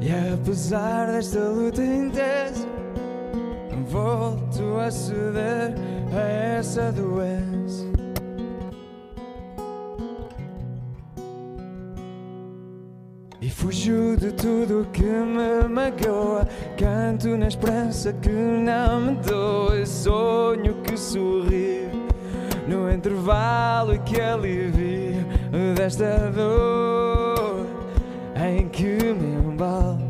E 0.00 0.34
apesar 0.34 1.12
desta 1.12 1.38
luta 1.38 1.84
intensa, 1.84 2.63
volto 3.94 4.80
a 4.80 4.90
ceder 4.90 5.72
a 6.12 6.20
essa 6.58 6.90
doença. 6.90 7.84
E 13.40 13.48
fujo 13.48 14.16
de 14.16 14.32
tudo 14.32 14.88
que 14.92 15.04
me 15.04 15.68
magoa. 15.68 16.48
Canto 16.76 17.36
na 17.36 17.46
esperança 17.46 18.12
que 18.14 18.30
não 18.30 19.00
me 19.00 19.14
doa. 19.16 19.86
Sonho 19.86 20.74
que 20.82 20.96
sorri 20.96 21.88
no 22.66 22.90
intervalo 22.90 23.96
que 24.00 24.20
alivio 24.20 25.24
desta 25.76 26.32
dor 26.34 27.66
em 28.34 28.68
que 28.68 29.14
me 29.14 29.52
embalo. 29.52 30.03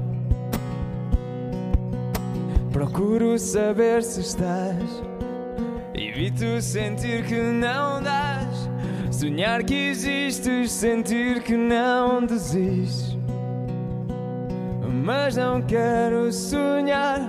Procuro 2.95 3.36
saber 3.40 4.05
se 4.05 4.20
estás. 4.20 5.03
Evito 5.92 6.62
sentir 6.62 7.24
que 7.24 7.34
não 7.34 8.01
dás. 8.01 8.70
Sonhar 9.11 9.64
que 9.64 9.74
existes, 9.74 10.70
sentir 10.70 11.42
que 11.42 11.57
não 11.57 12.24
desistes. 12.24 13.18
Mas 15.05 15.34
não 15.34 15.61
quero 15.61 16.32
sonhar, 16.32 17.28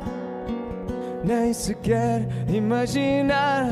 nem 1.24 1.52
sequer 1.52 2.28
imaginar. 2.48 3.66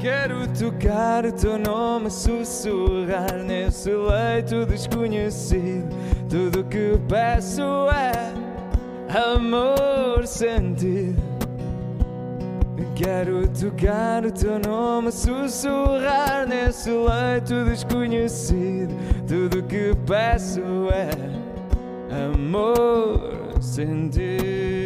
Quero 0.00 0.48
tocar 0.48 1.24
o 1.24 1.30
teu 1.30 1.56
nome, 1.56 2.10
sussurrar 2.10 3.44
nesse 3.44 3.90
leito 3.90 4.66
desconhecido. 4.66 5.88
Tudo 6.28 6.64
que 6.64 6.98
peço 7.08 7.62
é 7.90 8.34
amor 9.36 10.26
sentido. 10.26 11.27
Quero 12.98 13.46
tocar 13.46 14.26
o 14.26 14.32
teu 14.32 14.58
nome, 14.58 15.12
sussurrar 15.12 16.48
nesse 16.48 16.90
leito 16.90 17.64
desconhecido. 17.64 18.92
Tudo 19.24 19.62
que 19.62 19.94
peço 20.04 20.60
é 20.92 22.24
amor 22.34 23.54
sentido. 23.60 24.77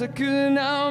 Esperança 0.00 0.08
que 0.08 0.50
não 0.50 0.90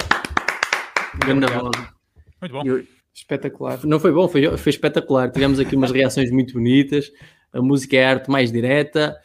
Grande 1.19 1.45
voz. 1.47 1.71
Muito 2.41 2.51
bom. 2.53 2.63
Eu- 2.65 2.85
Espetacular. 3.13 3.77
Não 3.85 3.99
foi 3.99 4.11
bom, 4.13 4.25
foi, 4.29 4.57
foi 4.57 4.69
espetacular. 4.69 5.29
Tivemos 5.29 5.59
aqui 5.59 5.75
umas 5.75 5.91
reações 5.91 6.31
muito 6.31 6.53
bonitas. 6.53 7.11
A 7.51 7.61
música 7.61 7.97
é 7.97 8.05
a 8.05 8.09
arte 8.11 8.31
mais 8.31 8.51
direta. 8.53 9.17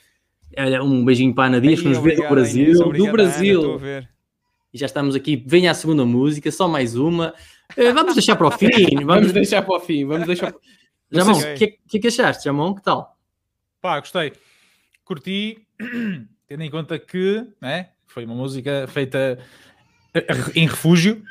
Olha, 0.59 0.83
Um 0.83 1.05
beijinho 1.05 1.33
para 1.33 1.45
a 1.45 1.47
Ana 1.47 1.61
Dias, 1.61 1.81
que 1.81 1.89
nos 1.89 1.99
vê 1.99 2.17
do 2.17 2.29
Brasil. 2.29 2.65
Inês, 2.65 2.79
do 2.79 2.85
obrigado, 2.87 3.05
Ana, 3.09 3.13
Brasil. 3.13 3.61
estou 3.61 3.75
a 3.75 3.79
ver. 3.79 4.09
E 4.75 4.79
já 4.79 4.87
estamos 4.87 5.15
aqui. 5.15 5.41
Venha 5.47 5.71
a 5.71 5.75
segunda 5.75 6.05
música, 6.05 6.51
só 6.51 6.67
mais 6.67 6.97
uma. 6.97 7.33
Eh, 7.77 7.93
vamos 7.93 8.15
deixar 8.15 8.35
para 8.35 8.49
o 8.49 8.51
fim. 8.51 8.67
Vamos 8.97 9.05
Vamos 9.07 9.33
deixar 9.33 9.63
para 9.63 9.77
o 9.77 9.81
fim. 9.81 10.05
Vamos 10.05 10.27
deixar. 10.27 10.53
Jamão, 11.13 11.37
o 11.37 11.41
sei. 11.41 11.55
que, 11.55 11.65
é- 11.65 11.75
que 11.89 11.97
é 11.99 12.01
que 12.01 12.09
achaste, 12.09 12.45
Jamão? 12.45 12.75
Que 12.75 12.83
tal? 12.83 13.17
Pá, 13.81 14.01
gostei. 14.01 14.33
Curti, 15.05 15.59
tendo 16.49 16.63
em 16.65 16.71
conta 16.71 16.99
que 16.99 17.47
né, 17.63 17.91
foi 18.09 18.25
uma 18.25 18.35
música 18.35 18.87
feita 18.89 19.39
eh, 20.13 20.27
em 20.57 20.67
refúgio. 20.67 21.23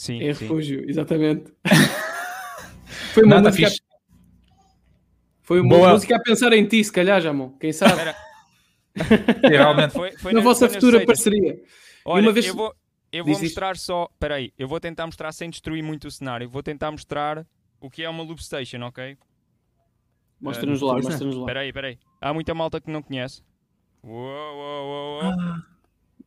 Sim, 0.00 0.14
Em 0.14 0.32
sim. 0.32 0.44
refúgio, 0.44 0.82
exatamente. 0.88 1.52
Foi 3.12 3.22
uma, 3.22 3.34
Nada 3.36 3.50
música, 3.50 3.68
fixe. 3.68 3.82
foi 5.42 5.60
uma 5.60 5.68
Boa. 5.76 5.92
música 5.92 6.16
a 6.16 6.20
pensar 6.22 6.52
em 6.54 6.64
ti, 6.66 6.82
se 6.82 6.90
calhar, 6.90 7.20
Jamon. 7.20 7.50
Quem 7.58 7.70
sabe? 7.72 8.00
Realmente. 9.42 9.92
Foi, 9.92 10.12
foi 10.12 10.32
Na 10.32 10.40
vossa 10.40 10.66
foi 10.68 10.74
futura 10.76 11.04
parceria. 11.04 11.60
Olha, 12.04 12.22
uma 12.22 12.32
vez- 12.32 12.46
eu, 12.46 12.54
vou, 12.54 12.74
Eu 13.12 13.24
vou 13.24 13.34
Diz 13.34 13.42
isto. 13.42 13.50
mostrar 13.50 13.76
só. 13.76 14.08
Espera 14.12 14.36
aí, 14.36 14.52
eu 14.58 14.66
vou 14.68 14.80
tentar 14.80 15.04
mostrar 15.06 15.32
sem 15.32 15.50
destruir 15.50 15.82
muito 15.82 16.06
o 16.08 16.10
cenário. 16.10 16.48
Vou 16.48 16.62
tentar 16.62 16.90
mostrar 16.90 17.46
o 17.80 17.90
que 17.90 18.02
é 18.02 18.08
uma 18.08 18.22
loop 18.22 18.42
station, 18.42 18.80
ok? 18.84 19.18
Mostra-nos 20.40 20.80
lá, 20.80 20.92
Pois 20.94 21.04
é. 21.04 21.08
mostra-nos 21.10 21.36
lá. 21.36 21.42
Espera 21.42 21.60
aí, 21.60 21.68
espera 21.68 21.88
aí. 21.88 21.98
Há 22.22 22.32
muita 22.32 22.54
malta 22.54 22.80
que 22.80 22.90
não 22.90 23.02
conhece. 23.02 23.42
Uou, 24.02 24.16
uou, 24.16 24.86
uou, 24.86 25.24
uou. 25.24 25.32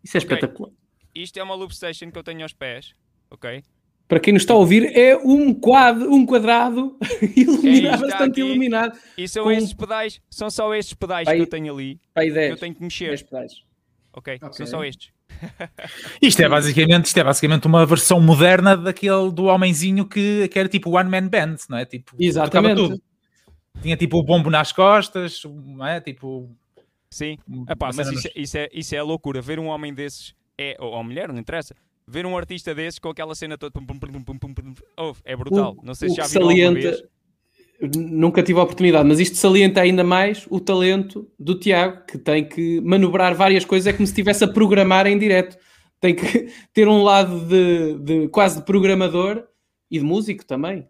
Isso 0.04 0.18
é 0.18 0.20
Ok. 0.20 0.28
espetacular. 0.36 0.72
Isto 1.16 1.38
é 1.40 1.44
uma 1.44 1.56
loop 1.56 1.74
station 1.76 2.12
que 2.12 2.18
eu 2.20 2.24
tenho 2.24 2.44
aos 2.44 2.54
pés, 2.54 2.94
ok? 3.34 3.64
Para 4.08 4.20
quem 4.20 4.34
nos 4.34 4.44
está 4.44 4.54
a 4.54 4.58
ouvir, 4.58 4.96
é 4.96 5.18
um 5.18 5.54
quadro, 5.54 6.14
um 6.14 6.26
quadrado 6.26 6.96
iluminado, 7.36 8.02
bastante 8.02 8.32
aqui. 8.32 8.40
iluminado. 8.42 8.98
E 9.18 9.28
são 9.28 9.46
Com- 9.46 9.52
estes 9.52 9.74
pedais, 9.74 10.22
são 10.30 10.50
só 10.50 10.74
estes 10.76 10.94
pedais 10.94 11.28
Aí. 11.28 11.38
que 11.38 11.42
eu 11.42 11.48
tenho 11.48 11.74
ali, 11.74 12.00
Pai 12.14 12.28
que 12.28 12.34
10. 12.34 12.50
eu 12.52 12.58
tenho 12.58 12.76
que 12.76 12.84
mexer, 12.84 13.08
10 13.08 13.24
pedais. 13.24 13.52
ok? 14.14 14.36
Ok. 14.42 14.54
São 14.54 14.66
só 14.68 14.84
estes. 14.84 15.12
Isto 16.22 16.42
é 16.44 16.50
basicamente, 16.50 17.06
isto 17.08 17.18
é 17.18 17.24
basicamente 17.24 17.66
uma 17.66 17.86
versão 17.88 18.22
moderna 18.22 18.78
daquele 18.78 19.32
do 19.32 19.46
homenzinho 19.46 20.06
que, 20.06 20.48
que 20.50 20.60
era 20.60 20.70
tipo 20.70 20.92
One 20.96 21.10
Man 21.10 21.28
Band, 21.28 21.56
não 21.70 21.78
é? 21.80 21.86
Tipo, 21.86 22.16
Exatamente. 22.20 22.76
tudo. 22.76 23.02
Tinha 23.82 23.98
tipo 23.98 24.18
o 24.20 24.24
bombo 24.24 24.50
nas 24.52 24.72
costas, 24.72 25.42
não 25.46 25.86
é? 25.88 26.00
Tipo. 26.00 26.56
Sim. 27.10 27.38
Epá, 27.68 27.90
mas 27.96 28.08
isso, 28.08 28.14
nos- 28.16 28.26
é- 28.26 28.32
isso, 28.36 28.58
é, 28.58 28.70
isso 28.72 28.96
é 28.96 29.02
loucura. 29.02 29.42
Ver 29.42 29.60
um 29.60 29.68
homem 29.68 29.92
desses, 29.94 30.36
é, 30.58 30.76
ou, 30.80 30.92
ou 30.94 31.04
mulher, 31.04 31.28
não 31.30 31.38
interessa. 31.40 31.76
Ver 32.08 32.26
um 32.26 32.38
artista 32.38 32.74
desses 32.76 33.00
com 33.00 33.10
aquela 33.10 33.34
cena 33.36 33.58
toda. 33.58 33.74
ouve, 34.98 35.22
é 35.24 35.36
brutal. 35.36 35.76
O- 35.80 35.86
não 35.86 35.96
sei 35.96 36.10
se 36.10 36.16
já 36.16 36.24
alguma 36.24 36.74
vez. 36.74 36.86
salienta, 36.96 37.10
nunca 37.98 38.44
tive 38.44 38.60
a 38.60 38.64
oportunidade, 38.64 39.08
mas 39.08 39.20
isto 39.20 39.36
salienta 39.38 39.82
ainda 39.82 40.04
mais 40.04 40.46
o 40.50 40.60
talento 40.60 41.30
do 41.40 41.58
Tiago, 41.60 42.06
que 42.06 42.18
tem 42.18 42.48
que 42.48 42.80
manobrar 42.82 43.34
várias 43.36 43.66
coisas, 43.66 43.88
é 43.88 43.94
como 43.94 44.06
se 44.06 44.12
estivesse 44.12 44.44
a 44.44 44.48
programar 44.48 45.08
em 45.08 45.18
direto. 45.18 45.58
Tem 46.00 46.14
que 46.16 46.24
ter 46.74 46.88
um 46.88 47.02
lado 47.04 47.40
de, 47.48 47.98
de 48.00 48.28
quase 48.30 48.60
de 48.60 48.66
programador 48.66 49.48
e 49.90 49.98
de 50.00 50.04
músico 50.06 50.46
também. 50.46 50.88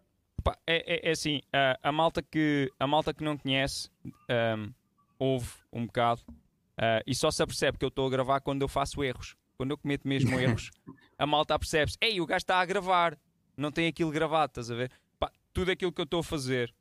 É, 0.66 1.06
é- 1.06 1.08
é 1.08 1.12
assim, 1.12 1.40
a, 1.52 1.78
a 1.82 1.92
malta 1.92 2.22
que, 2.22 2.70
a 2.78 2.86
malta 2.86 3.14
que 3.14 3.24
não 3.24 3.36
conhece 3.36 3.88
ahm, 4.28 4.70
ouve 5.18 5.48
um 5.72 5.86
bocado 5.86 6.20
ah, 6.76 7.00
e 7.06 7.14
só 7.14 7.30
se 7.30 7.42
apercebe 7.42 7.78
que 7.78 7.84
eu 7.84 7.88
estou 7.88 8.06
a 8.06 8.10
gravar 8.10 8.40
quando 8.40 8.62
eu 8.62 8.68
faço 8.68 9.02
erros. 9.02 9.36
Quando 9.56 9.70
eu 9.70 9.78
cometo 9.78 10.06
mesmo 10.06 10.38
erros, 10.40 10.70
a 11.18 11.26
malta 11.26 11.58
percebe-se: 11.58 11.96
Ei, 12.00 12.20
o 12.20 12.26
gajo 12.26 12.38
está 12.38 12.60
a 12.60 12.64
gravar, 12.64 13.18
não 13.56 13.70
tem 13.70 13.86
aquilo 13.86 14.10
gravado, 14.10 14.50
estás 14.50 14.70
a 14.70 14.74
ver? 14.74 14.90
Pá, 15.18 15.30
tudo 15.52 15.70
aquilo 15.70 15.92
que 15.92 16.00
eu 16.00 16.04
estou 16.04 16.20
a 16.20 16.24
fazer 16.24 16.74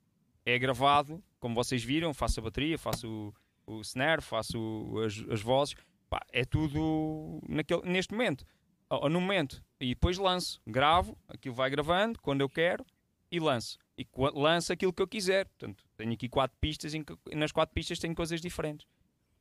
é 0.45 0.57
gravado, 0.59 1.23
como 1.39 1.55
vocês 1.55 1.83
viram, 1.83 2.13
faço 2.13 2.39
a 2.39 2.43
bateria, 2.43 2.77
faço 2.77 3.33
o, 3.67 3.77
o 3.77 3.81
snare, 3.81 4.21
faço 4.21 4.57
o- 4.59 4.99
as, 4.99 5.17
as 5.29 5.41
vozes, 5.41 5.75
Pá, 6.09 6.21
é 6.31 6.43
tudo 6.45 7.39
naquele, 7.47 7.81
neste 7.83 8.11
momento, 8.13 8.45
ou, 8.89 9.09
no 9.09 9.19
momento, 9.19 9.63
e 9.79 9.89
depois 9.89 10.17
lanço, 10.17 10.61
gravo, 10.67 11.17
aquilo 11.27 11.55
vai 11.55 11.69
gravando 11.69 12.19
quando 12.21 12.41
eu 12.41 12.49
quero 12.49 12.85
e 13.31 13.39
lanço. 13.39 13.77
E 13.97 14.05
lanço 14.35 14.71
aquilo 14.73 14.93
que 14.93 15.01
eu 15.01 15.07
quiser. 15.07 15.47
Portanto, 15.47 15.83
tenho 15.97 16.13
aqui 16.13 16.27
quatro 16.29 16.55
pistas, 16.59 16.91
que- 16.93 17.35
nas 17.35 17.51
quatro 17.51 17.73
pistas 17.73 17.97
tenho 17.99 18.13
coisas 18.15 18.39
diferentes. 18.41 18.85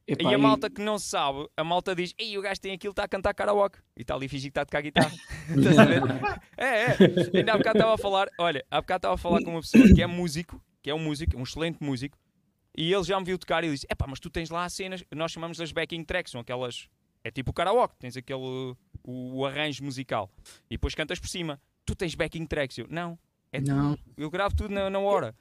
Epá, 0.06 0.30
e 0.30 0.34
a 0.34 0.38
malta 0.38 0.68
que 0.68 0.80
não 0.80 0.98
sabe, 0.98 1.46
a 1.56 1.62
malta 1.62 1.94
diz: 1.94 2.12
Ei, 2.18 2.36
o 2.36 2.42
gajo 2.42 2.60
tem 2.60 2.72
aquilo, 2.72 2.90
está 2.90 3.04
a 3.04 3.08
cantar 3.08 3.32
karaoke. 3.34 3.78
E 3.96 4.02
está 4.02 4.14
ali 4.14 4.26
a 4.26 4.28
fingir 4.28 4.50
que 4.50 4.50
está 4.50 4.62
a 4.62 4.66
tocar 4.66 4.82
guitarra. 4.82 5.12
Estás 5.56 5.78
a 5.78 5.84
ver? 5.84 6.02
É, 6.56 6.66
é. 6.66 7.38
Ainda 7.38 7.52
há 7.52 7.58
bocado 7.58 7.78
estava 7.78 7.94
a 7.94 7.98
falar, 7.98 8.28
olha, 8.38 8.64
há 8.70 8.80
bocado 8.80 8.98
estava 8.98 9.14
a 9.14 9.18
falar 9.18 9.42
com 9.42 9.50
uma 9.50 9.60
pessoa 9.60 9.84
que 9.94 10.02
é 10.02 10.06
músico, 10.06 10.60
que 10.82 10.90
é 10.90 10.94
um 10.94 10.98
músico, 10.98 11.36
um 11.38 11.42
excelente 11.42 11.78
músico, 11.80 12.18
e 12.76 12.92
ele 12.92 13.04
já 13.04 13.18
me 13.18 13.26
viu 13.26 13.38
tocar 13.38 13.62
e 13.64 13.70
disse: 13.70 13.86
Epá, 13.90 14.06
mas 14.08 14.18
tu 14.18 14.30
tens 14.30 14.50
lá 14.50 14.68
cenas, 14.68 15.04
nós 15.14 15.30
chamamos 15.30 15.58
das 15.58 15.72
backing 15.72 16.04
tracks, 16.04 16.32
são 16.32 16.40
aquelas. 16.40 16.88
É 17.24 17.30
tipo 17.30 17.50
o 17.50 17.54
karaoke, 17.54 17.94
tens 17.98 18.16
aquele. 18.16 18.40
O, 19.04 19.38
o 19.38 19.46
arranjo 19.46 19.84
musical. 19.84 20.30
E 20.70 20.74
depois 20.74 20.94
cantas 20.94 21.18
por 21.18 21.28
cima. 21.28 21.60
Tu 21.84 21.94
tens 21.94 22.14
backing 22.14 22.46
tracks. 22.46 22.78
Eu, 22.78 22.86
não. 22.88 23.18
É 23.52 23.60
Não. 23.60 23.98
Eu 24.16 24.30
gravo 24.30 24.56
tudo 24.56 24.72
na, 24.72 24.88
na 24.88 24.98
hora. 24.98 25.34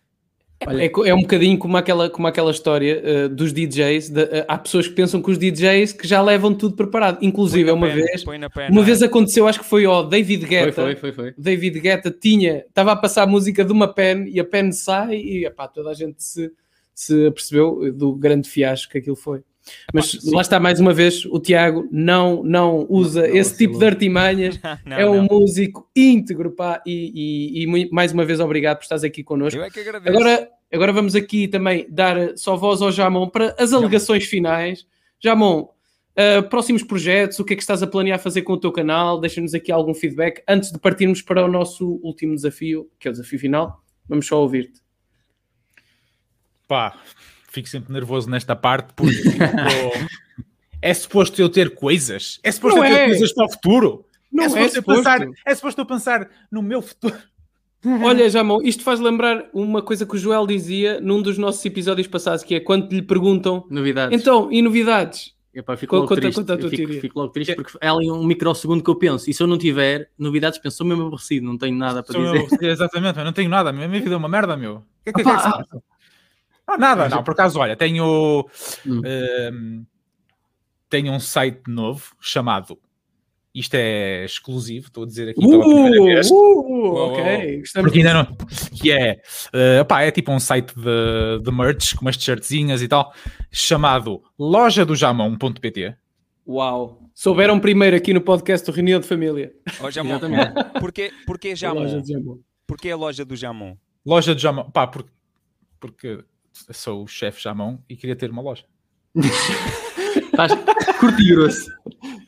É, 0.79 0.89
co- 0.89 1.03
é 1.05 1.13
um 1.13 1.21
bocadinho 1.21 1.57
como 1.57 1.75
aquela, 1.75 2.09
como 2.09 2.27
aquela 2.27 2.51
história 2.51 3.01
eh, 3.03 3.27
dos 3.27 3.51
DJs. 3.51 4.09
de- 4.09 4.21
eh, 4.21 4.45
há 4.47 4.57
pessoas 4.57 4.87
que 4.87 4.93
pensam 4.93 5.21
que 5.21 5.31
os 5.31 5.37
DJs 5.37 5.91
que 5.93 6.07
já 6.07 6.21
levam 6.21 6.53
tudo 6.53 6.75
preparado. 6.75 7.17
Inclusive, 7.21 7.71
uma 7.71 7.87
pena, 7.87 8.01
vez, 8.05 8.23
pena. 8.23 8.71
uma 8.71 8.83
vez 8.83 9.01
aconteceu, 9.01 9.47
acho 9.47 9.59
que 9.59 9.65
foi 9.65 9.85
ao 9.85 10.07
David 10.07 10.41
Foi, 10.41 10.49
Guetta. 10.49 10.81
foi, 10.83 10.95
foi, 10.95 11.11
foi. 11.11 11.29
O 11.29 11.33
David 11.41 11.79
Guetta 11.79 12.11
tinha, 12.11 12.59
estava 12.67 12.91
a 12.91 12.95
passar 12.95 13.23
a 13.23 13.27
música 13.27 13.65
de 13.65 13.71
uma 13.71 13.87
pen 13.87 14.25
e 14.29 14.39
a 14.39 14.45
pen 14.45 14.71
sai 14.71 15.15
e 15.15 15.45
epá, 15.45 15.67
toda 15.67 15.89
a 15.89 15.93
gente 15.93 16.21
se, 16.23 16.51
se 16.93 17.25
apercebeu 17.25 17.91
do 17.93 18.13
grande 18.13 18.47
fiasco 18.47 18.91
que 18.91 18.99
aquilo 18.99 19.15
foi. 19.15 19.41
Mas 19.93 20.11
sim. 20.11 20.33
lá 20.33 20.41
está 20.41 20.59
mais 20.59 20.79
uma 20.79 20.93
vez, 20.93 21.25
o 21.25 21.39
Tiago 21.39 21.87
não, 21.91 22.43
não 22.43 22.85
usa 22.89 23.21
Não, 23.21 23.29
não 23.29 23.35
esse 23.35 23.57
tipo 23.57 23.77
de 23.77 23.85
artimanhas, 23.85 24.59
Não, 24.85 24.97
é 24.97 25.09
um 25.09 25.23
músico 25.23 25.89
íntegro, 25.95 26.51
pá, 26.51 26.81
e, 26.85 27.63
e- 27.63 27.63
e 27.63 27.89
mais 27.91 28.11
uma 28.11 28.25
vez 28.25 28.39
obrigado 28.39 28.77
por 28.77 28.83
estares 28.83 29.03
aqui 29.03 29.23
connosco. 29.23 29.59
Eu 29.59 29.63
é 29.63 29.69
que 29.69 29.79
agradeço. 29.79 30.09
Agora, 30.15 30.49
agora 30.73 30.93
vamos 30.93 31.15
aqui 31.15 31.47
também 31.47 31.85
dar 31.89 32.37
só 32.37 32.55
voz 32.55 32.81
ao 32.81 32.91
Jamon 32.91 33.27
para 33.29 33.55
as 33.59 33.73
alegações 33.73 34.25
finais. 34.25 34.85
Jamon, 35.19 35.61
uh, 35.61 36.43
próximos 36.49 36.83
projetos, 36.83 37.37
o 37.39 37.45
que 37.45 37.53
é 37.53 37.55
que 37.55 37.61
estás 37.61 37.83
a 37.83 37.87
planear 37.87 38.19
fazer 38.19 38.41
com 38.41 38.53
o 38.53 38.59
teu 38.59 38.71
canal? 38.71 39.19
Deixa-nos 39.19 39.53
aqui 39.53 39.71
algum 39.71 39.93
feedback 39.93 40.41
antes 40.47 40.71
de 40.71 40.79
partirmos 40.79 41.21
para 41.21 41.45
o 41.45 41.47
nosso 41.47 41.99
último 42.03 42.33
desafio, 42.35 42.89
que 42.99 43.07
é 43.07 43.11
o 43.11 43.13
desafio 43.13 43.39
final. 43.39 43.81
Vamos 44.09 44.25
só 44.25 44.41
ouvir-te. 44.41 44.81
Pá, 46.67 46.97
fico 47.51 47.67
sempre 47.67 47.91
nervoso 47.93 48.29
nesta 48.29 48.55
parte 48.55 48.93
porque 48.95 49.15
tipo, 49.21 49.37
é 50.81 50.93
suposto 50.93 51.41
eu 51.41 51.49
ter 51.49 51.75
coisas. 51.75 52.39
É 52.43 52.51
suposto 52.51 52.77
Não 52.79 52.85
eu 52.85 52.93
ter 52.95 53.01
é. 53.01 53.05
coisas 53.07 53.33
para 53.33 53.45
o 53.45 53.51
futuro. 53.51 54.05
Não 54.31 54.43
é, 54.43 54.47
é 54.47 54.49
suposto 54.49 54.65
eu 54.77 54.81
suposto. 54.81 55.03
pensar, 55.03 55.27
é 55.45 55.55
suposto 55.55 55.81
eu 55.81 55.85
pensar 55.85 56.29
no 56.51 56.61
meu 56.61 56.81
futuro. 56.81 57.15
Olha, 58.03 58.29
Jamon, 58.29 58.61
isto 58.63 58.83
faz 58.83 58.99
lembrar 58.99 59.49
uma 59.53 59.81
coisa 59.81 60.05
que 60.05 60.15
o 60.15 60.17
Joel 60.17 60.45
dizia 60.45 61.01
num 61.01 61.21
dos 61.21 61.37
nossos 61.37 61.65
episódios 61.65 62.07
passados, 62.07 62.43
que 62.43 62.55
é 62.55 62.59
quando 62.59 62.91
lhe 62.91 63.01
perguntam 63.01 63.65
Novidades. 63.69 64.19
então, 64.19 64.51
e 64.51 64.61
novidades? 64.61 65.33
Epá, 65.53 65.75
fico, 65.75 65.95
logo 65.95 66.07
conta- 66.07 66.21
triste. 66.21 66.37
conta 66.37 66.53
a 66.53 66.57
tua 66.57 66.67
Eu 66.67 66.69
fico, 66.69 66.93
fico 66.93 67.19
logo 67.19 67.33
triste 67.33 67.53
porque 67.55 67.77
é 67.81 67.89
ali 67.89 68.09
um 68.09 68.23
microsegundo 68.23 68.81
que 68.81 68.89
eu 68.89 68.95
penso. 68.95 69.29
E 69.29 69.33
se 69.33 69.43
eu 69.43 69.47
não 69.47 69.57
tiver 69.57 70.09
novidades, 70.17 70.59
penso, 70.59 70.77
sou 70.77 70.87
mesmo 70.87 71.07
aborrecido, 71.07 71.45
não 71.45 71.57
tenho 71.57 71.75
nada 71.75 72.01
para 72.01 72.13
Sou 72.13 72.23
dizer. 72.23 72.47
eu, 72.61 72.69
exatamente, 72.71 73.17
não 73.21 73.33
tenho 73.33 73.49
nada. 73.49 73.69
A 73.71 73.73
minha 73.73 73.87
vida 73.89 74.13
é 74.13 74.17
uma 74.17 74.29
merda, 74.29 74.55
meu. 74.55 74.75
O 75.01 75.03
que 75.03 75.09
é 75.09 75.13
que, 75.13 75.21
Opa, 75.21 75.41
que 75.41 75.59
é 75.59 75.63
que 75.79 75.85
Não, 76.71 76.77
nada, 76.77 77.09
não. 77.09 77.23
Por 77.23 77.31
acaso, 77.31 77.59
olha, 77.59 77.75
tenho, 77.75 78.45
Hum. 78.85 79.01
ehm, 79.05 79.83
tenho 80.89 81.11
um 81.13 81.19
site 81.19 81.61
novo 81.67 82.15
chamado. 82.19 82.77
Isto 83.53 83.73
é 83.75 84.23
exclusivo, 84.23 84.87
estou 84.87 85.03
a 85.03 85.05
dizer 85.05 85.27
aqui 85.29 85.41
pela 85.41 85.61
primeira 85.61 86.01
Uh, 86.01 86.05
vez. 86.05 86.31
uh, 86.31 86.33
Uou, 86.33 87.11
ok. 87.11 87.59
Gostamos 87.59 87.91
Porque 87.91 87.97
ainda 88.07 88.13
não. 88.13 88.35
Que 88.81 88.91
é. 88.93 89.21
pá, 89.83 90.03
é 90.03 90.11
tipo 90.11 90.31
um 90.31 90.39
site 90.39 90.73
de, 90.73 91.43
de 91.43 91.51
merch 91.51 91.93
com 91.95 92.05
umas 92.05 92.15
t-shirtzinhas 92.15 92.81
e 92.81 92.87
tal, 92.87 93.13
chamado 93.51 94.23
lojadojamão.pt. 94.39 95.95
Uau. 96.47 97.01
Souberam 97.13 97.59
primeiro 97.59 97.95
aqui 97.95 98.13
no 98.13 98.21
podcast 98.21 98.65
do 98.65 98.73
Reunião 98.73 98.99
de 99.01 99.07
Família. 99.07 99.51
Ó, 99.81 99.91
Jamon, 99.91 100.17
porquê, 100.79 101.11
porquê 101.25 101.49
Loja 101.59 101.67
Jamon? 101.67 102.01
de 102.01 102.13
Jamon. 102.13 102.37
Porquê 102.65 102.89
a 102.91 102.95
loja 102.95 103.25
do 103.25 103.35
Jamon? 103.35 103.75
Loja 104.05 104.33
de 104.33 104.41
Jamão. 104.41 104.71
Pá, 104.71 104.87
porque, 104.87 105.09
porque 105.79 106.23
sou 106.71 107.03
o 107.03 107.07
chefe 107.07 107.41
Jamão 107.41 107.81
e 107.89 107.95
queria 107.95 108.15
ter 108.15 108.29
uma 108.29 108.41
loja. 108.41 108.63
Faz 110.35 110.51
e 111.19 111.35
grosso. 111.35 111.71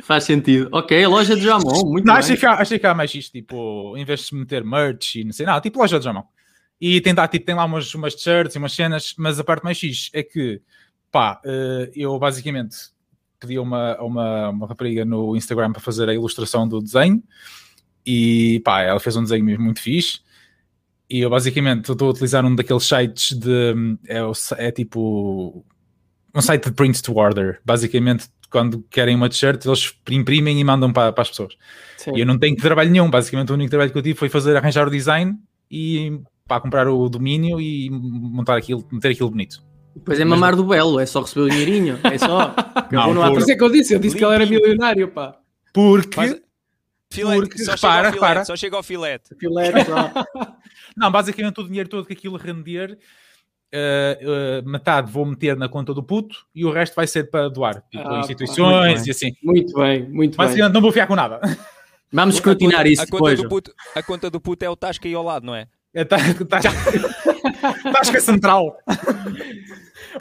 Faz 0.04 0.24
sentido. 0.26 0.68
Ok, 0.72 1.06
loja 1.08 1.36
de 1.36 1.42
Jamon, 1.44 1.86
muito 1.86 2.06
Não, 2.06 2.14
bem. 2.14 2.20
achei 2.24 2.36
que, 2.38 2.46
há- 2.46 2.56
achei 2.56 2.78
que 2.80 2.86
há 2.88 2.94
mais 2.94 3.14
isto, 3.16 3.32
tipo, 3.32 3.96
em 3.98 4.04
vez 4.04 4.22
de 4.28 4.36
meter 4.36 4.64
merch 4.64 5.16
e 5.16 5.24
não 5.24 5.32
sei 5.32 5.46
nada, 5.46 5.62
tipo 5.62 5.80
loja 5.80 5.98
de 5.98 6.04
Jamão. 6.06 6.26
E 6.80 7.00
tem, 7.00 7.14
lá, 7.14 7.28
tipo, 7.28 7.46
tem 7.46 7.56
lá 7.56 7.64
umas, 7.64 7.94
umas 7.96 8.14
t-shirts 8.14 8.56
e 8.56 8.58
umas 8.58 8.74
cenas, 8.74 9.14
mas 9.18 9.40
a 9.40 9.44
parte 9.44 9.64
mais 9.64 9.80
fixe 9.80 10.10
é 10.14 10.22
que, 10.22 10.62
pá, 11.12 11.40
eh, 11.46 11.92
eu 11.96 12.18
basicamente 12.20 12.76
pedi 13.40 13.56
a 13.56 13.62
uma, 13.62 13.98
uma, 14.02 14.50
uma 14.50 14.68
rapariga 14.68 15.06
no 15.06 15.36
Instagram 15.36 15.72
para 15.72 15.82
fazer 15.82 16.10
a 16.10 16.14
ilustração 16.14 16.68
do 16.68 16.82
desenho 16.82 17.24
e, 18.06 18.62
pá, 18.66 18.82
ela 18.82 19.00
fez 19.00 19.16
um 19.16 19.24
desenho 19.24 19.46
mesmo 19.46 19.64
muito 19.64 19.80
fixe. 19.82 20.20
E 21.14 21.20
eu 21.20 21.30
basicamente 21.30 21.92
estou 21.92 22.08
a 22.08 22.12
utilizar 22.12 22.44
um 22.44 22.56
daqueles 22.56 22.84
sites 22.88 23.38
de. 23.38 23.76
É, 24.08 24.24
o 24.24 24.34
si- 24.34 24.56
é 24.58 24.72
tipo. 24.72 25.64
Um 26.34 26.42
site 26.42 26.66
de 26.66 26.72
print 26.72 27.04
to 27.04 27.16
order. 27.16 27.60
Basicamente, 27.64 28.26
quando 28.50 28.84
querem 28.90 29.16
uma 29.16 29.30
t-shirt, 29.30 29.64
eles 29.64 29.94
imprimem 30.10 30.60
e 30.60 30.64
mandam 30.64 30.92
para, 30.92 31.12
para 31.14 31.22
as 31.22 31.30
pessoas. 31.30 31.54
Sim. 31.98 32.14
E 32.16 32.22
eu 32.22 32.26
não 32.26 32.40
tenho 32.40 32.56
trabalho 32.56 32.90
nenhum. 32.90 33.10
Basicamente, 33.12 33.52
o 33.52 33.54
único 33.54 33.70
trabalho 33.70 33.92
que 33.92 33.98
eu 33.98 34.02
tive 34.02 34.18
foi 34.18 34.28
fazer, 34.30 34.58
arranjar 34.58 34.88
o 34.88 34.90
design 34.92 35.36
e 35.70 36.20
para 36.48 36.60
comprar 36.62 36.88
o 36.88 37.08
domínio 37.08 37.62
e 37.62 37.92
montar 37.92 38.58
aquilo, 38.58 38.84
meter 38.92 39.12
aquilo 39.12 39.30
bonito. 39.30 39.64
Depois 39.96 40.20
é 40.20 40.26
mamar 40.26 40.56
do 40.56 40.64
belo, 40.66 41.00
é 41.00 41.06
só 41.06 41.22
receber 41.22 41.42
o 41.46 41.50
dinheirinho. 41.52 42.00
É 42.04 42.18
só. 42.18 42.56
Não, 42.92 43.14
não 43.14 43.22
Por 43.26 43.34
por- 43.34 43.40
isso 43.42 43.52
é 43.52 43.56
que 43.56 43.64
eu 43.64 43.70
disse, 43.72 43.94
eu 43.94 44.00
disse 44.00 44.16
que 44.18 44.26
ele 44.26 44.34
era 44.34 44.46
milionário, 44.48 45.08
pá. 45.10 45.36
Porque. 45.72 46.42
Filete, 47.14 47.40
Porque, 47.42 47.64
só, 47.64 47.72
repara, 47.74 47.78
chega 47.78 47.96
ao 47.96 48.04
filete 48.04 48.16
repara. 48.16 48.46
só 48.46 48.56
chega 48.56 48.76
ao 48.78 48.84
filete. 48.84 49.36
Filete. 49.40 49.74
Não, 50.98 51.12
basicamente 51.12 51.60
o 51.60 51.64
dinheiro 51.64 51.90
todo 51.90 52.06
que 52.06 52.14
aquilo 52.14 52.38
render, 52.38 52.98
eh, 53.72 54.20
eh, 54.22 54.62
metade 54.66 55.12
vou 55.12 55.26
meter 55.26 55.56
na 55.58 55.68
conta 55.68 55.94
do 55.94 56.04
puto 56.04 56.46
e 56.54 56.64
o 56.66 56.72
resto 56.72 56.96
vai 56.96 57.08
ser 57.08 57.30
para 57.32 57.50
doar, 57.50 57.84
tipo, 57.90 58.08
Ah, 58.08 58.20
instituições 58.20 58.94
muito 58.96 59.08
e 59.08 59.12
assim. 59.12 59.32
Muito 59.42 59.74
bem, 59.74 60.04
muito 60.10 60.38
bem. 60.38 60.46
Basicamente 60.46 60.74
não 60.74 60.82
vou 60.82 60.92
fiar 60.92 61.08
com 61.08 61.16
nada. 61.16 61.40
Vamos 62.12 62.36
escrutinar 62.36 62.78
conta, 62.82 62.90
isso 62.90 63.02
a 63.02 63.08
conta, 63.08 63.24
depois. 63.32 63.42
do 63.42 63.50
puto, 63.50 63.74
a 63.96 64.04
conta 64.04 64.30
do 64.30 64.40
puto 64.40 64.64
é 64.64 64.70
o 64.70 64.76
Tasca 64.76 65.08
aí 65.08 65.16
ao 65.16 65.24
lado, 65.24 65.46
não 65.48 65.56
é? 65.56 65.68
É, 65.96 66.04
tá, 66.04 66.18
Tasca 67.92 68.20
Central. 68.20 68.78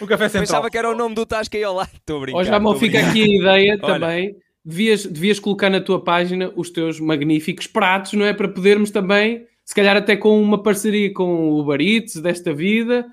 o 0.00 0.06
Café 0.06 0.28
Central. 0.28 0.40
Pensava 0.40 0.70
que 0.70 0.78
era 0.78 0.90
o 0.90 0.96
nome 0.96 1.14
do 1.14 1.26
Tasca 1.26 1.56
aí 1.58 1.64
ao 1.64 1.74
lado. 1.74 1.90
Estou 1.94 2.16
a 2.16 2.20
brincar. 2.20 2.38
Ó, 2.38 2.44
já 2.44 2.56
a 2.56 2.74
fica 2.78 2.98
aqui 2.98 3.22
a 3.22 3.26
ideia 3.26 3.78
Olha. 3.82 3.94
também. 4.00 4.36
Devias, 4.64 5.04
devias 5.04 5.40
colocar 5.40 5.68
na 5.70 5.80
tua 5.80 6.02
página 6.02 6.52
os 6.54 6.70
teus 6.70 7.00
magníficos 7.00 7.66
pratos, 7.66 8.12
não 8.12 8.24
é? 8.24 8.32
Para 8.32 8.48
podermos 8.48 8.90
também, 8.90 9.46
se 9.64 9.74
calhar 9.74 9.96
até 9.96 10.16
com 10.16 10.40
uma 10.40 10.62
parceria 10.62 11.12
com 11.12 11.50
o 11.50 11.60
Uber 11.60 11.80
Eats 11.80 12.16
desta 12.16 12.54
vida, 12.54 13.06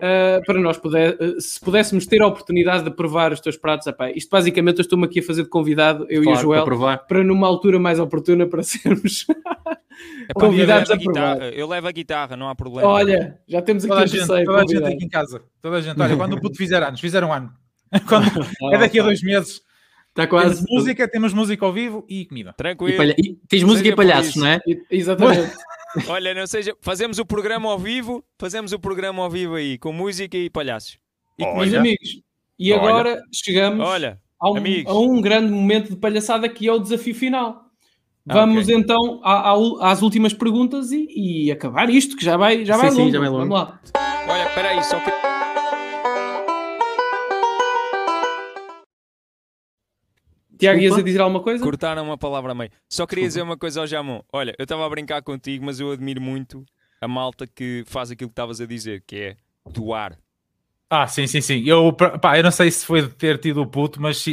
ah, 0.00 0.40
para 0.44 0.60
nós 0.60 0.78
poder, 0.78 1.16
ah, 1.20 1.40
se 1.40 1.60
pudéssemos 1.60 2.06
ter 2.06 2.20
a 2.22 2.26
oportunidade 2.26 2.84
de 2.84 2.90
provar 2.90 3.32
os 3.32 3.40
teus 3.40 3.56
pratos. 3.56 3.86
Isto 4.14 4.30
basicamente 4.30 4.78
eu 4.78 4.82
estou-me 4.82 5.04
aqui 5.06 5.20
a 5.20 5.22
fazer 5.22 5.44
de 5.44 5.48
convidado, 5.48 6.06
eu 6.08 6.22
e 6.22 6.26
o 6.26 6.30
Claro, 6.30 6.40
Joel, 6.40 6.64
para 6.64 6.98
para 6.98 7.24
numa 7.24 7.46
altura 7.46 7.78
mais 7.78 7.98
oportuna 7.98 8.46
para 8.46 8.62
sermos 8.62 9.26
Epá, 10.28 10.40
convidados 10.40 10.90
eu 10.90 10.94
a 10.94 10.98
levo 10.98 11.12
provar. 11.12 11.34
guitarra, 11.34 11.50
eu 11.54 11.68
levo 11.68 11.88
a 11.88 11.92
guitarra, 11.92 12.36
não 12.36 12.48
há 12.48 12.54
problema. 12.54 12.88
Olha, 12.88 13.38
já 13.48 13.62
temos 13.62 13.84
aqui 13.84 13.92
Toda 13.92 14.02
a 14.02 14.06
gente, 14.06 14.26
toda 14.26 14.58
a 14.58 14.66
gente 14.66 14.84
aqui 14.84 15.04
em 15.04 15.08
casa. 15.08 15.42
Toda 15.62 15.76
a 15.76 15.80
gente. 15.80 16.00
Olha, 16.00 16.16
quando 16.16 16.34
o 16.34 16.40
puto 16.40 16.56
fizer 16.56 16.82
anos, 16.82 17.00
fizer 17.00 17.24
um 17.24 17.32
ano. 17.32 17.52
Quando, 18.08 18.26
é 18.72 18.78
daqui 18.78 18.98
a 18.98 19.04
dois 19.04 19.22
meses. 19.22 19.62
Está 20.16 20.26
Temos 20.26 20.44
quase. 20.60 20.64
música, 20.68 21.08
temos 21.08 21.34
música 21.34 21.66
ao 21.66 21.72
vivo 21.72 22.04
e 22.08 22.24
comida. 22.24 22.50
E 22.50 22.56
Tranquilo. 22.56 22.96
palha- 22.96 23.14
e 23.18 23.34
tens 23.48 23.62
música 23.62 23.88
e 23.88 23.94
palhaços, 23.94 24.34
não 24.36 24.46
é? 24.46 24.60
E- 24.66 24.82
Exatamente. 24.90 25.52
Olha, 26.08 26.32
não 26.34 26.46
seja, 26.46 26.74
fazemos 26.80 27.18
o 27.18 27.24
programa 27.26 27.70
ao 27.70 27.78
vivo, 27.78 28.24
fazemos 28.38 28.72
o 28.72 28.78
programa 28.78 29.22
ao 29.22 29.30
vivo 29.30 29.54
aí, 29.56 29.76
com 29.78 29.92
música 29.92 30.36
e 30.36 30.48
palhaços. 30.48 30.98
E 31.38 31.44
Olha. 31.44 31.52
Meus 31.54 31.64
comida. 31.66 31.78
amigos, 31.80 32.20
e 32.58 32.72
Olha. 32.72 32.82
agora 32.82 33.22
chegamos 33.32 33.86
Olha, 33.86 34.18
a 34.40 34.50
um, 34.50 34.56
amigos. 34.56 34.90
a 34.92 34.98
um 34.98 35.20
grande 35.20 35.52
momento 35.52 35.90
de 35.90 35.96
palhaçada 35.96 36.48
que 36.48 36.66
é 36.66 36.72
o 36.72 36.78
desafio 36.78 37.14
final. 37.14 37.64
Ah, 38.28 38.34
Vamos 38.34 38.64
ok. 38.64 38.74
então 38.74 39.20
à- 39.22 39.52
à- 39.52 39.90
às 39.92 40.00
últimas 40.02 40.32
perguntas 40.32 40.90
e, 40.92 41.06
e 41.46 41.52
acabar 41.52 41.88
isto, 41.90 42.16
que 42.16 42.24
já 42.24 42.36
vai, 42.38 42.64
já 42.64 42.74
Sim, 42.74 42.80
vai 42.80 42.90
sim, 42.90 42.98
longo. 43.00 43.12
já 43.12 43.18
vai 43.20 43.28
longo. 43.28 43.40
Vamos 43.48 43.54
lá. 43.54 43.80
olha, 44.28 44.48
espera 44.48 44.68
aí, 44.70 44.82
só 44.82 44.98
que... 44.98 45.10
Tiago, 50.58 50.78
ias 50.78 50.84
Desculpa. 50.84 51.00
a 51.00 51.04
dizer 51.04 51.20
alguma 51.20 51.42
coisa? 51.42 51.64
Cortaram 51.64 52.04
uma 52.04 52.18
palavra 52.18 52.52
a 52.52 52.54
meio. 52.54 52.70
Só 52.88 53.06
queria 53.06 53.26
dizer 53.26 53.42
uma 53.42 53.56
coisa 53.56 53.80
ao 53.80 53.86
Jamon. 53.86 54.20
Olha, 54.32 54.54
eu 54.58 54.62
estava 54.62 54.84
a 54.86 54.88
brincar 54.88 55.22
contigo, 55.22 55.64
mas 55.64 55.80
eu 55.80 55.90
admiro 55.92 56.20
muito 56.20 56.64
a 57.00 57.06
malta 57.08 57.46
que 57.46 57.84
faz 57.86 58.10
aquilo 58.10 58.30
que 58.30 58.32
estavas 58.32 58.60
a 58.60 58.66
dizer, 58.66 59.02
que 59.06 59.16
é 59.16 59.36
doar. 59.70 60.18
Ah, 60.88 61.06
sim, 61.06 61.26
sim, 61.26 61.40
sim. 61.40 61.62
Eu, 61.66 61.92
pá, 61.92 62.38
eu 62.38 62.42
não 62.42 62.50
sei 62.50 62.70
se 62.70 62.86
foi 62.86 63.02
de 63.02 63.08
ter 63.08 63.38
tido 63.38 63.60
o 63.60 63.66
puto, 63.66 64.00
mas 64.00 64.24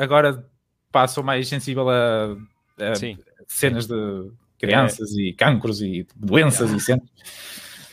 agora 0.00 0.44
pá, 0.90 1.06
sou 1.06 1.22
mais 1.22 1.46
sensível 1.48 1.88
a, 1.88 2.36
a 2.78 2.94
Sim. 2.94 3.18
cenas 3.46 3.86
de 3.86 4.30
crianças 4.58 5.12
e 5.12 5.32
cancros 5.34 5.82
e 5.82 6.06
doenças 6.16 6.70
e 6.72 6.80
cenas. 6.80 7.06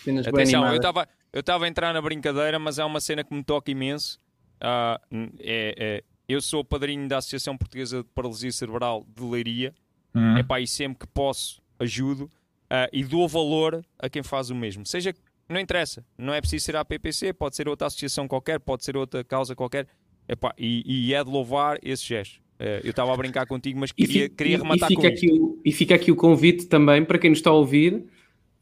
Cenas 0.04 0.28
Atenção, 0.28 0.66
eu 0.68 0.76
estava 0.78 1.08
eu 1.34 1.42
estava 1.42 1.66
a 1.66 1.68
entrar 1.68 1.94
na 1.94 2.02
brincadeira, 2.02 2.58
mas 2.58 2.80
há 2.80 2.86
uma 2.86 3.02
cena 3.02 3.24
que 3.24 3.34
me 3.34 3.44
toca 3.44 3.70
imenso. 3.70 4.20
Ah, 4.62 5.00
é, 5.40 5.76
é- 5.78 6.04
eu 6.28 6.42
sou 6.42 6.62
o 6.62 6.66
padrinho 6.66 7.08
da 7.08 7.18
Associação 7.18 7.58
Portuguesa 7.58 7.98
de 8.04 8.10
Paralisia 8.16 8.52
Cerebral 8.52 9.06
de 9.16 9.24
Leiria. 9.24 9.74
Hum. 10.14 10.38
Epá, 10.38 10.60
e 10.62 10.68
sempre 10.68 11.00
que 11.00 11.08
posso 11.14 11.62
ajudo 11.78 12.30
ah, 12.70 12.90
e 12.94 13.04
dou 13.04 13.28
valor 13.28 13.84
a 14.00 14.10
quem 14.10 14.24
faz 14.24 14.50
o 14.50 14.56
mesmo. 14.56 14.86
Seja, 14.86 15.14
não 15.50 15.60
interessa, 15.60 16.06
não 16.18 16.34
é 16.34 16.40
preciso 16.42 16.66
ser 16.66 16.76
a 16.78 16.86
PPC, 16.86 17.34
pode 17.34 17.56
ser 17.56 17.68
outra 17.68 17.88
associação 17.88 18.28
qualquer, 18.28 18.60
pode 18.60 18.84
ser 18.86 18.96
outra 18.98 19.24
causa 19.24 19.56
qualquer. 19.56 19.88
Epá, 20.28 20.54
e, 20.58 20.84
e 21.10 21.14
é 21.14 21.24
de 21.24 21.30
louvar 21.30 21.78
esse 21.84 22.04
gesto. 22.06 22.40
Eh, 22.58 22.82
eu 22.84 22.90
estava 22.92 23.14
a 23.14 23.18
brincar 23.18 23.46
contigo, 23.46 23.78
mas 23.80 23.92
E, 23.92 23.94
queria, 23.94 24.24
fi- 24.24 24.30
queria 24.30 24.56
e- 24.56 24.58
rematar 24.58 24.90
e 24.92 24.96
fica 24.96 25.08
aqui 25.08 25.32
o, 25.32 25.62
e 25.64 25.72
fica 25.72 25.96
aqui 25.96 26.12
o 26.12 26.16
convite 26.16 26.66
também 26.68 27.04
para 27.06 27.20
quem 27.20 27.30
nos 27.30 27.40
está 27.40 27.50
a 27.52 27.54
ouvir 27.54 28.06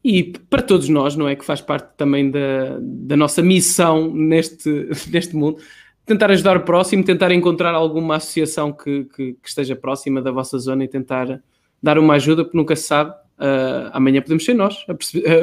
e 0.02 0.24
para 0.50 0.60
todos 0.60 0.88
nós, 0.90 1.16
não 1.16 1.26
é? 1.28 1.34
Que 1.36 1.44
faz 1.44 1.60
parte 1.62 1.96
também 1.96 2.30
da, 2.30 2.78
da 2.80 3.16
nossa 3.16 3.40
missão 3.42 4.12
neste, 4.12 4.68
neste 5.10 5.34
mundo. 5.34 5.58
Tentar 6.06 6.30
ajudar 6.30 6.56
o 6.56 6.60
próximo, 6.64 7.02
tentar 7.04 7.32
encontrar 7.32 7.74
alguma 7.74 8.16
associação 8.16 8.72
que, 8.72 9.04
que- 9.04 9.32
que 9.34 9.48
esteja 9.48 9.74
próxima 9.74 10.20
da 10.20 10.30
vossa 10.30 10.58
zona 10.58 10.84
e 10.84 10.88
tentar 10.88 11.40
dar 11.82 11.98
uma 11.98 12.14
ajuda, 12.14 12.44
porque 12.44 12.56
nunca 12.56 12.76
se 12.76 12.82
sabe. 12.84 13.14
ah, 13.38 13.90
amanhã 13.94 14.20
podemos 14.22 14.44
ser 14.44 14.54
nós 14.54 14.84
a, 14.88 14.94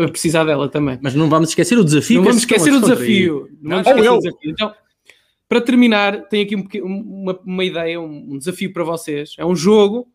precisar 0.09 0.43
dela 0.45 0.69
também. 0.69 0.97
Mas 1.01 1.13
não 1.15 1.29
vamos 1.29 1.49
esquecer 1.49 1.77
o 1.77 1.83
desafio. 1.83 2.17
Não 2.17 2.23
vamos 2.23 2.39
esquecer 2.41 2.71
o 2.73 2.79
desafio. 2.79 3.49
Não 3.61 3.83
vamos 3.83 3.87
esquecer 3.87 4.05
eu. 4.07 4.13
o 4.13 4.19
desafio. 4.19 4.51
Então, 4.51 4.73
para 5.49 5.61
terminar, 5.61 6.27
tenho 6.29 6.43
aqui 6.45 6.81
um 6.81 6.99
uma, 7.23 7.39
uma 7.45 7.63
ideia, 7.65 7.99
um, 7.99 8.33
um 8.33 8.37
desafio 8.37 8.71
para 8.71 8.83
vocês. 8.83 9.33
É 9.37 9.45
um 9.45 9.55
jogo. 9.55 10.07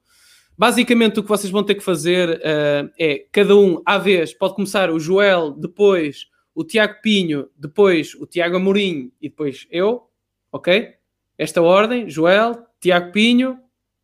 Basicamente, 0.57 1.21
o 1.21 1.23
que 1.23 1.29
vocês 1.29 1.51
vão 1.53 1.63
ter 1.63 1.75
que 1.75 1.83
fazer 1.85 2.41
eh, 2.43 2.89
é 2.99 3.25
cada 3.31 3.55
um 3.55 3.83
à 3.85 3.99
vez. 3.99 4.33
Pode 4.33 4.55
começar 4.55 4.91
o 4.91 4.99
Joel, 4.99 5.51
depois 5.51 6.27
o 6.55 6.65
Tiago 6.65 6.95
Pinho, 7.03 7.49
depois 7.59 8.15
o 8.15 8.25
Tiago 8.27 8.57
Amorim 8.57 9.13
e 9.21 9.29
depois 9.29 9.67
eu. 9.71 10.05
Ok? 10.53 10.95
Esta 11.39 11.61
ordem: 11.63 12.09
Joel, 12.09 12.57
Tiago 12.81 13.13
Pinho, 13.13 13.59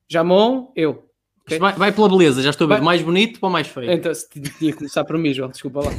Jamon, 0.09 0.73
eu. 0.77 1.09
Isto 1.49 1.59
Vai, 1.61 1.73
vai 1.73 1.93
pela 1.93 2.09
beleza, 2.09 2.41
já 2.43 2.51
estou 2.51 2.67
a 2.67 2.69
ver. 2.69 2.75
Vai- 2.77 2.85
mais 2.85 3.03
bonito 3.03 3.41
para 3.41 3.49
o 3.49 3.53
mais 3.53 3.67
feio. 3.67 3.91
Então, 3.91 4.15
se 4.15 4.29
tinha 4.31 4.71
que 4.73 4.79
começar 4.79 5.05
por 5.05 5.19
mim, 5.19 5.33
João, 5.33 5.51
desculpa 5.51 5.81
lá. 5.81 5.91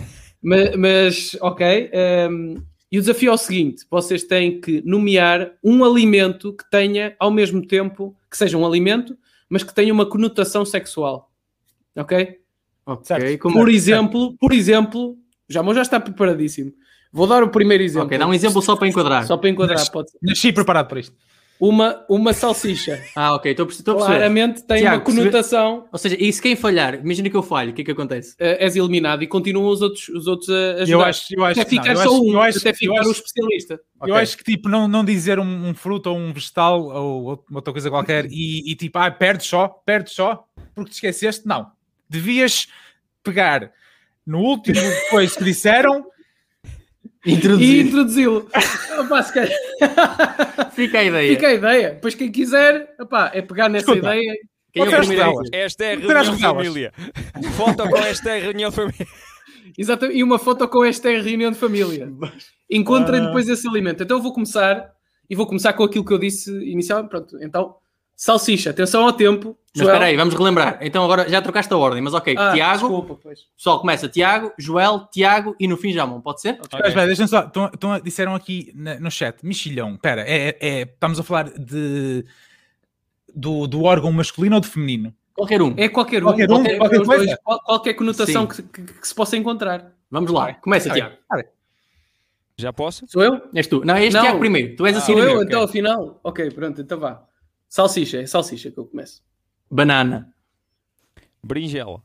Mas, 0.41 0.75
mas, 0.75 1.37
ok. 1.41 1.89
ehm, 1.91 2.55
e 2.91 2.97
o 2.97 3.01
desafio 3.01 3.31
é 3.31 3.33
o 3.33 3.37
seguinte: 3.37 3.85
vocês 3.89 4.23
têm 4.23 4.61
que 4.61 4.81
nomear 4.85 5.53
um 5.63 5.83
alimento 5.83 6.53
que 6.53 6.69
tenha, 6.69 7.15
ao 7.19 7.29
mesmo 7.31 7.65
tempo, 7.65 8.15
que 8.31 8.37
seja 8.37 8.57
um 8.57 8.65
alimento, 8.65 9.17
mas 9.49 9.63
que 9.63 9.73
tenha 9.73 9.93
uma 9.93 10.05
conotação 10.05 10.63
sexual. 10.65 11.31
Ok? 11.95 12.39
Ok, 12.85 13.37
como- 13.37 13.55
Por 13.55 13.69
exemplo, 13.69 14.35
por 14.37 14.51
exemplo, 14.53 15.17
já 15.47 15.61
já 15.73 15.81
está 15.81 15.99
preparadíssimo. 15.99 16.73
Vou 17.13 17.27
dar 17.27 17.43
o 17.43 17.47
primeiro 17.49 17.83
exemplo. 17.83 18.07
Ok, 18.07 18.17
dá 18.17 18.25
um 18.27 18.33
exemplo 18.33 18.59
só 18.61 18.75
para 18.75 18.87
enquadrar. 18.87 19.25
Só 19.27 19.37
para 19.37 19.49
enquadrar, 19.49 19.89
pode 19.91 20.09
ser. 20.11 20.17
Nasci 20.21 20.51
preparado 20.51 20.87
para 20.87 20.99
isto. 20.99 21.15
Uma, 21.59 22.03
uma 22.09 22.33
salsicha. 22.33 22.99
Ah, 23.15 23.35
ok, 23.35 23.51
estou 23.51 23.63
a 23.63 23.67
perceber. 23.67 23.93
Claramente 23.93 24.63
tem 24.63 24.79
Tiago, 24.79 24.95
uma 24.97 25.01
conotação. 25.05 25.87
Ou 25.91 25.99
seja, 25.99 26.17
e 26.19 26.33
se 26.33 26.41
quem 26.41 26.55
falhar, 26.55 26.95
imagina 26.95 27.29
que 27.29 27.37
eu 27.37 27.43
falho, 27.43 27.69
o 27.71 27.73
que 27.73 27.83
é 27.83 27.85
que 27.85 27.91
acontece? 27.91 28.35
eh, 28.39 28.65
és 28.65 28.75
eliminado 28.75 29.21
e 29.23 29.27
continuam 29.27 29.69
os 29.71 29.81
outros, 29.81 30.09
os 30.09 30.25
outros 30.25 30.49
a 30.49 30.81
ajudar. 30.81 30.87
Eu 30.91 31.01
acho, 31.03 31.25
eu 31.37 31.45
acho 31.45 31.61
até 31.61 31.69
ficar 31.69 31.91
Eu 31.91 31.95
só 31.97 32.01
acho- 32.03 32.21
um, 32.23 32.33
eu 32.33 32.41
acho- 32.41 32.57
até 32.57 32.73
ficar 32.73 32.99
acho- 32.99 33.09
o 33.09 33.11
especialista. 33.11 33.79
Eu 34.05 34.15
acho 34.15 34.37
que 34.37 34.43
tipo, 34.43 34.67
não, 34.67 34.87
não 34.87 35.05
dizer 35.05 35.39
um, 35.39 35.69
um 35.69 35.73
fruto 35.75 36.09
ou 36.09 36.17
um 36.17 36.33
vegetal 36.33 36.81
ou 36.87 37.29
out- 37.29 37.43
outra 37.53 37.71
coisa 37.71 37.89
qualquer 37.91 38.25
e, 38.25 38.71
e, 38.71 38.75
tipo, 38.75 38.97
ah, 38.97 39.11
perdes 39.11 39.45
só, 39.47 39.67
perdes 39.85 40.13
só, 40.13 40.43
porque 40.73 40.89
te 40.89 40.95
esqueceste, 40.95 41.47
não. 41.47 41.67
Devias 42.09 42.67
pegar 43.23 43.71
no 44.25 44.39
último 44.39 44.81
coisa 45.11 45.37
que 45.37 45.43
disseram 45.43 46.03
E 47.25 47.81
introduzi-lo. 47.81 48.49
Fica 50.73 50.99
a 50.99 51.03
ideia. 51.03 51.35
Fica 51.35 51.47
a 51.47 51.53
ideia. 51.53 51.99
Pois 52.01 52.15
quem 52.15 52.31
quiser, 52.31 52.93
opá, 52.99 53.31
é 53.33 53.41
pegar 53.41 53.69
nessa 53.69 53.91
Escuta. 53.91 54.15
ideia. 54.15 54.35
Quem 54.73 54.81
é? 54.83 54.85
Esta 55.53 55.83
é 55.85 55.93
a 55.93 55.95
reunião 55.97 56.55
família. 56.55 56.93
Foto 57.55 57.89
com 57.89 57.97
esta 57.97 58.29
é 58.31 58.37
a 58.39 58.41
reunião 58.41 58.69
de 58.69 58.75
família. 58.75 59.07
Exatamente. 59.77 60.17
E 60.17 60.23
uma 60.23 60.39
foto 60.39 60.67
com 60.67 60.83
esta 60.83 61.11
é 61.11 61.17
a 61.17 61.21
reunião 61.21 61.51
de 61.51 61.57
família. 61.57 62.11
Encontrem 62.69 63.21
Ah. 63.21 63.25
depois 63.27 63.47
esse 63.47 63.67
alimento. 63.67 64.03
Então 64.03 64.17
eu 64.17 64.23
vou 64.23 64.33
começar 64.33 64.91
e 65.29 65.35
vou 65.35 65.45
começar 65.45 65.73
com 65.73 65.83
aquilo 65.83 66.03
que 66.03 66.11
eu 66.13 66.17
disse 66.17 66.51
inicialmente. 66.69 67.09
Pronto, 67.09 67.37
então, 67.41 67.75
salsicha. 68.15 68.69
Atenção 68.71 69.03
ao 69.05 69.13
tempo. 69.13 69.57
Mas 69.75 69.87
espera 69.87 70.05
aí, 70.05 70.15
vamos 70.15 70.35
relembrar. 70.35 70.77
Então 70.81 71.03
agora 71.03 71.27
já 71.27 71.41
trocaste 71.41 71.73
a 71.73 71.77
ordem, 71.77 71.99
mas 72.01 72.13
ok. 72.13 72.35
Ah, 72.37 72.53
Tiago, 72.53 72.77
Desculpa, 72.87 73.15
pois. 73.23 73.39
pessoal 73.57 73.79
começa 73.79 74.07
Tiago, 74.07 74.51
Joel, 74.55 75.07
Tiago 75.11 75.55
e 75.59 75.67
no 75.67 75.77
fim 75.77 75.91
Jamon, 75.91 76.21
pode 76.21 76.41
ser? 76.41 76.59
Espera, 76.61 76.87
espera, 76.87 77.07
deixa-me 77.07 77.27
só. 77.27 77.39
Estão, 77.45 77.65
estão, 77.73 77.99
disseram 77.99 78.35
aqui 78.35 78.71
na- 78.75 78.99
no 78.99 79.09
chat, 79.09 79.43
mexilhão. 79.43 79.95
Espera, 79.95 80.21
é, 80.21 80.49
é- 80.49 80.57
é- 80.61 80.81
estamos 80.83 81.19
a 81.19 81.23
falar 81.23 81.49
de, 81.49 82.23
do, 83.33 83.65
do 83.65 83.81
órgão 83.83 84.11
masculino 84.11 84.55
ou 84.57 84.61
do 84.61 84.67
feminino? 84.67 85.11
Qualquer 85.33 85.59
um. 85.63 85.73
É 85.75 85.89
qualquer 85.89 86.21
um. 86.23 86.27
Qualquer 86.27 86.51
um, 86.51 86.77
qualquer 86.77 87.01
os 87.01 87.07
coisa? 87.07 87.25
dois, 87.25 87.37
qual- 87.43 87.63
qualquer 87.63 87.93
conotação 87.95 88.45
que, 88.45 88.61
que- 88.61 88.81
que 88.83 89.07
se 89.07 89.15
possa 89.15 89.35
encontrar. 89.35 89.91
Vamos 90.11 90.31
lá, 90.31 90.53
começa 90.53 90.89
Ok. 90.89 91.01
Tiago. 91.01 91.15
Já 92.55 92.71
posso? 92.71 93.05
Sou 93.07 93.23
eu? 93.23 93.41
És 93.55 93.65
tu. 93.65 93.83
Não, 93.83 93.95
és 93.95 94.13
Não. 94.13 94.21
Tiago 94.21 94.37
primeiro. 94.37 94.75
Tu 94.75 94.85
és 94.85 94.95
assim 94.95 95.13
Sou 95.13 95.21
no 95.21 95.27
eu, 95.27 95.33
meu. 95.37 95.43
então, 95.43 95.63
afinal? 95.63 96.19
Ok, 96.23 96.51
pronto, 96.51 96.79
então 96.79 96.99
vá. 96.99 97.23
Salsicha, 97.73 98.21
é 98.21 98.27
salsicha 98.27 98.69
que 98.69 98.77
eu 98.77 98.85
começo. 98.85 99.25
Banana, 99.67 100.31
Berinjela. 101.43 102.03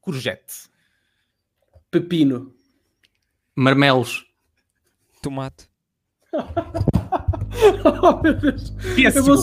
Courgette. 0.00 0.68
Pepino. 1.88 2.52
marmelos, 3.54 4.26
Tomate. 5.22 5.68
oh, 8.02 8.20
meu 8.20 8.34
Deus. 8.40 8.74
Eu 9.14 9.22
vou... 9.22 9.36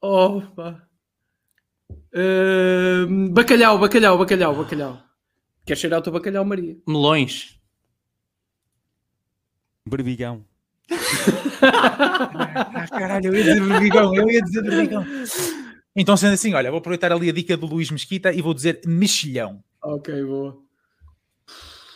Oh, 0.00 0.42
pá. 0.54 0.88
Ahm, 2.14 3.32
bacalhau, 3.32 3.80
bacalhau, 3.80 4.16
bacalhau, 4.16 4.54
bacalhau. 4.54 5.02
Quer 5.66 5.76
cheirar 5.76 5.98
o 5.98 6.02
teu 6.04 6.12
bacalhau, 6.12 6.44
Maria? 6.44 6.80
melões, 6.86 7.60
Berbigão. 9.84 10.51
Ah, 11.60 12.86
caralho, 12.88 13.26
eu 13.26 13.34
ia 13.34 13.42
dizer 13.44 13.60
berbigão, 13.68 14.14
eu 14.14 14.30
ia 14.30 14.42
dizer 14.42 14.62
berbigão. 14.62 15.04
Então, 15.94 16.16
sendo 16.16 16.32
assim, 16.34 16.54
olha, 16.54 16.70
vou 16.70 16.78
aproveitar 16.78 17.12
ali 17.12 17.28
a 17.28 17.32
dica 17.32 17.56
do 17.56 17.66
Luís 17.66 17.90
Mesquita 17.90 18.32
e 18.32 18.40
vou 18.40 18.54
dizer 18.54 18.80
mexilhão. 18.86 19.62
Ok, 19.82 20.22
boa. 20.24 20.56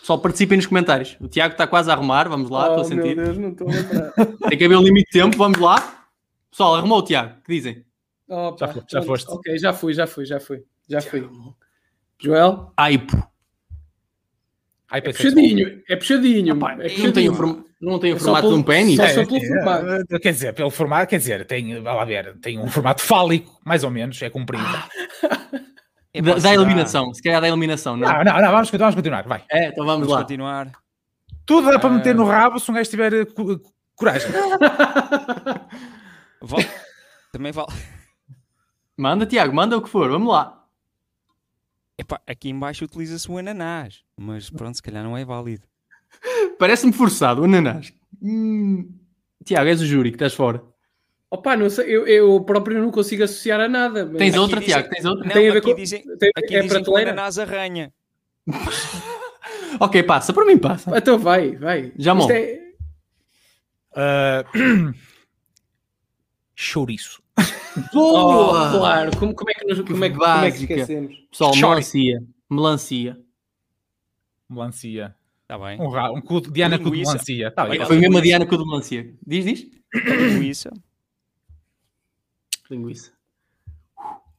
Pessoal, 0.00 0.18
participem 0.20 0.56
nos 0.56 0.66
comentários. 0.66 1.16
O 1.20 1.26
Tiago 1.28 1.52
está 1.52 1.66
quase 1.66 1.90
a 1.90 1.94
arrumar, 1.94 2.28
vamos 2.28 2.48
lá, 2.50 2.62
estou 2.68 2.76
a 2.82 2.86
oh, 2.86 2.88
meu 2.94 3.02
sentir. 3.04 3.16
Deus, 3.16 3.38
não 3.38 3.48
estou 3.50 3.68
a 3.68 3.72
lembrar. 3.72 4.12
Tem 4.48 4.58
que 4.58 4.64
haver 4.64 4.76
um 4.76 4.82
limite 4.82 5.06
de 5.10 5.18
tempo, 5.20 5.36
vamos 5.36 5.58
lá. 5.58 6.06
Pessoal, 6.50 6.76
arrumou 6.76 6.98
o 6.98 7.02
Tiago, 7.02 7.40
que 7.44 7.52
dizem? 7.54 7.84
Opa, 8.28 8.66
Já 8.66 8.72
fo- 8.72 8.84
já 8.88 9.02
foste. 9.02 9.30
Ok, 9.30 9.58
já 9.58 9.72
fui, 9.72 9.94
já 9.94 10.06
fui, 10.06 10.24
já 10.26 10.38
fui. 10.40 10.62
Já 10.88 11.00
fui. 11.00 11.28
Joel? 12.20 12.72
Aipo. 12.76 13.16
Ai, 14.88 14.98
É 14.98 15.02
que- 15.02 15.12
puxadinho, 15.12 15.82
é 15.88 15.96
puxadinho. 15.96 16.56
Epá, 16.56 16.72
é 16.72 16.76
não 16.76 16.82
tem 16.84 16.94
puxadinho. 16.96 17.32
o, 17.32 17.34
form- 17.34 17.62
não 17.80 17.98
tem 17.98 18.12
o 18.12 18.16
É 18.16 18.18
formato 18.18 18.48
de 18.48 18.54
um 18.54 18.62
pelo- 18.62 18.64
pênis? 18.64 18.96
só- 18.96 19.04
É, 19.04 19.08
só 19.14 19.24
pelo 19.26 19.36
é, 19.36 19.46
formato. 19.48 20.06
Quer 20.20 20.32
dizer, 20.32 20.54
pelo 20.54 20.70
formato, 20.70 21.10
quer 21.10 21.18
dizer, 21.18 21.46
tem, 21.46 21.78
lá 21.80 22.04
ver, 22.04 22.38
tem 22.40 22.58
um 22.58 22.68
formato 22.68 23.02
fálico, 23.02 23.60
mais 23.64 23.84
ou 23.84 23.90
menos, 23.90 24.20
é 24.22 24.30
comprido. 24.30 24.64
É 26.14 26.22
Da, 26.22 26.32
da 26.32 26.40
será? 26.40 26.54
eliminação, 26.54 27.12
se 27.12 27.22
calhar 27.22 27.42
da 27.42 27.48
eliminação, 27.48 27.94
não? 27.94 28.08
Não, 28.08 28.24
não, 28.24 28.40
não, 28.40 28.50
vamos, 28.50 28.70
continuar, 28.70 28.86
vamos 28.88 28.94
continuar, 28.94 29.28
vai. 29.28 29.44
É, 29.50 29.66
então 29.68 29.84
vamos 29.84 30.06
Vamos 30.06 30.08
lá. 30.14 30.22
continuar. 30.22 30.72
Tudo 31.44 31.70
dá 31.70 31.78
para 31.78 31.90
meter 31.90 32.12
Ah. 32.12 32.14
no 32.14 32.24
rabo 32.24 32.58
se 32.58 32.70
um 32.70 32.74
gajo 32.74 32.88
tiver 32.88 33.26
co- 33.34 33.60
coragem. 33.94 34.30
Também 37.32 37.52
vale. 37.52 37.68
Manda, 38.96 39.26
Tiago, 39.26 39.54
manda 39.54 39.76
o 39.76 39.82
que 39.82 39.90
for, 39.90 40.08
vamos 40.08 40.32
lá. 40.32 40.64
Epá, 41.98 42.18
aqui 42.26 42.48
em 42.48 42.58
baixo 42.58 42.84
utiliza-se 42.86 43.30
o 43.30 43.36
ananás, 43.36 44.02
mas 44.16 44.48
pronto, 44.50 44.74
se 44.76 44.82
calhar 44.82 45.04
não 45.04 45.16
é 45.16 45.24
válido. 45.24 45.66
Parece-me 46.58 46.92
forçado, 46.92 47.42
o 47.42 47.44
ananás. 47.44 47.92
Hum. 48.22 48.90
Tiago, 49.44 49.68
és 49.68 49.80
o 49.80 49.86
júri 49.86 50.10
que 50.10 50.16
estás 50.16 50.34
fora. 50.34 50.62
Opa, 51.30 51.56
não 51.56 51.68
sei, 51.68 51.86
eu, 51.94 52.06
eu 52.06 52.40
próprio 52.44 52.80
não 52.80 52.90
consigo 52.90 53.24
associar 53.24 53.60
a 53.60 53.68
nada. 53.68 54.06
mas- 54.06 54.16
Tens 54.16 54.30
Aqui 54.30 54.38
outra, 54.38 54.60
dizem- 54.60 54.74
Tiago? 54.74 54.88
Tens 54.90 55.04
outra? 55.04 55.24
Não, 55.26 55.32
Tem 55.32 55.48
a 55.48 55.52
ver 55.52 55.58
aqui 55.58 55.70
com- 55.70 55.76
dizem, 55.76 56.02
tem- 56.18 56.30
aqui 56.36 56.56
é 56.56 56.60
dizem 56.62 56.82
que 56.84 56.90
o 56.90 56.96
ananás 56.96 57.38
arranha. 57.38 57.92
Ok, 59.78 60.02
passa, 60.04 60.32
para 60.32 60.44
mim 60.46 60.56
passa. 60.56 60.96
Então 60.96 61.18
vai, 61.18 61.54
vai. 61.56 61.92
Já 61.98 62.14
Isto 62.14 62.26
bom. 62.28 62.32
é- 62.32 62.62
Uh, 63.92 64.94
chouriço. 66.54 67.22
Oh, 67.94 68.50
claro, 68.78 69.14
como, 69.18 69.34
como 69.34 69.50
é 69.50 69.54
que, 69.54 69.66
nos, 69.66 69.80
como, 69.82 70.04
é 70.04 70.08
que, 70.10 70.16
como 70.16 70.44
é 70.44 70.50
que 70.50 70.56
esquecemos? 70.58 71.14
Pessoal, 71.30 71.54
melancia. 71.56 72.22
Melancia. 72.50 73.18
Melancia. 74.48 75.14
Está 75.46 75.56
bem. 75.58 75.80
Um, 75.80 76.16
um 76.16 76.20
cu 76.20 76.40
de 76.40 76.50
Diana 76.50 76.76
melancia. 76.76 77.52
Tá, 77.52 77.72
igual. 77.72 77.86
Foi 77.86 77.98
mesmo 77.98 78.18
a. 78.18 78.20
Diana 78.20 78.44
com 78.44 78.56
o 78.56 78.58
de 78.58 78.64
melancia. 78.64 79.14
Diz, 79.24 79.44
diz? 79.44 79.70
Linguiça. 79.94 80.72
Linguiça. 82.68 83.12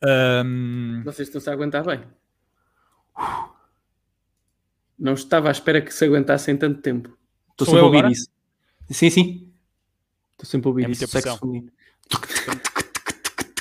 Um, 0.03 1.01
Vocês 1.05 1.29
estão-se 1.29 1.49
a 1.49 1.53
aguentar 1.53 1.85
bem. 1.85 2.01
Não 4.99 5.13
estava 5.13 5.47
à 5.47 5.51
espera 5.51 5.81
que 5.81 5.93
se 5.93 6.03
aguentassem 6.03 6.57
tanto 6.57 6.81
tempo. 6.81 7.17
Estou 7.51 7.65
Sou 7.65 7.75
sempre 7.75 7.79
a 7.79 7.85
ouvir 7.85 7.97
agora? 7.99 8.11
isso. 8.11 8.29
Sim, 8.89 9.09
sim. 9.09 9.53
Estou 10.33 10.45
sempre 10.45 10.67
a 10.67 10.69
ouvir 10.69 10.85
É 10.87 10.91
isso. 10.91 11.07
Sexo 11.07 11.37
feminino. 11.37 11.71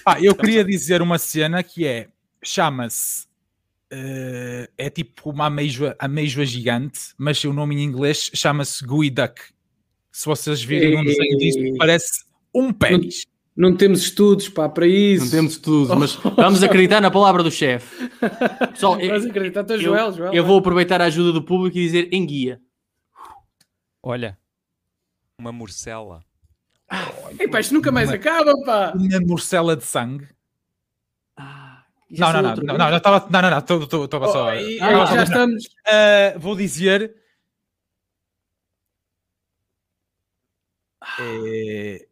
ah, 0.05 0.20
eu 0.20 0.34
queria 0.34 0.64
dizer 0.64 1.01
uma 1.01 1.16
cena 1.16 1.62
que 1.62 1.86
é, 1.86 2.09
chama-se, 2.42 3.28
uh, 3.93 4.68
é 4.76 4.91
tipo 4.91 5.30
uma 5.30 5.47
ameijoa, 5.47 5.97
ameijoa 5.99 6.45
gigante, 6.45 7.01
mas 7.18 7.43
o 7.45 7.53
nome 7.53 7.76
em 7.76 7.82
inglês 7.84 8.30
chama-se 8.34 8.84
Gooey 8.84 9.11
Duck. 9.11 9.41
Se 10.12 10.26
vocês 10.26 10.62
virem 10.62 10.97
um 10.99 11.05
desenho 11.05 11.39
disso, 11.39 11.59
parece 11.78 12.24
um 12.55 12.72
pênis. 12.72 13.26
Não 13.57 13.74
temos 13.74 14.01
estudos 14.03 14.49
pá, 14.51 14.68
para 14.68 14.87
isso. 14.87 15.24
Não 15.24 15.30
temos 15.30 15.57
tudo, 15.57 15.97
mas 15.97 16.14
vamos 16.37 16.62
acreditar 16.62 17.01
na 17.01 17.11
palavra 17.11 17.43
do 17.43 17.51
chefe. 17.51 18.09
Pessoal, 18.72 19.01
eu, 19.01 19.09
Vais 19.09 19.24
acreditar, 19.24 19.62
então, 19.62 19.76
eu- 19.76 19.82
Joel, 19.82 20.12
Joel. 20.12 20.34
eu 20.34 20.45
vou 20.45 20.59
aproveitar 20.59 21.01
a 21.01 21.07
ajuda 21.07 21.32
do 21.32 21.43
público 21.43 21.78
e 21.78 21.82
dizer 21.87 22.09
enguia. 22.12 22.61
Olha, 24.03 24.39
uma 25.39 25.53
morcela. 25.53 26.22
Epá, 27.39 27.61
isto 27.61 27.74
nunca 27.74 27.91
mais 27.91 28.11
acaba, 28.11 28.53
pá. 28.64 28.93
Uma 28.95 29.20
morcela 29.20 29.74
de 29.74 29.84
sangue. 29.84 30.28
Não, 32.09 32.32
não, 32.32 32.42
não, 32.42 32.54
não, 32.54 32.64
não, 32.78 32.90
não, 32.90 32.96
estava, 32.96 33.26
não, 33.30 33.42
não, 33.42 33.50
não, 33.50 33.59
estou- 33.59 33.82
estou- 33.82 34.04
estava 34.04 34.28
só. 34.28 34.46
Oh, 34.48 34.52
e- 34.54 34.80
Ah, 34.80 35.07
já 35.07 35.14
não. 35.16 35.22
estamos. 35.24 35.64
Uh, 35.64 36.38
vou 36.38 36.54
dizer. 36.57 37.14
É, 41.18 42.07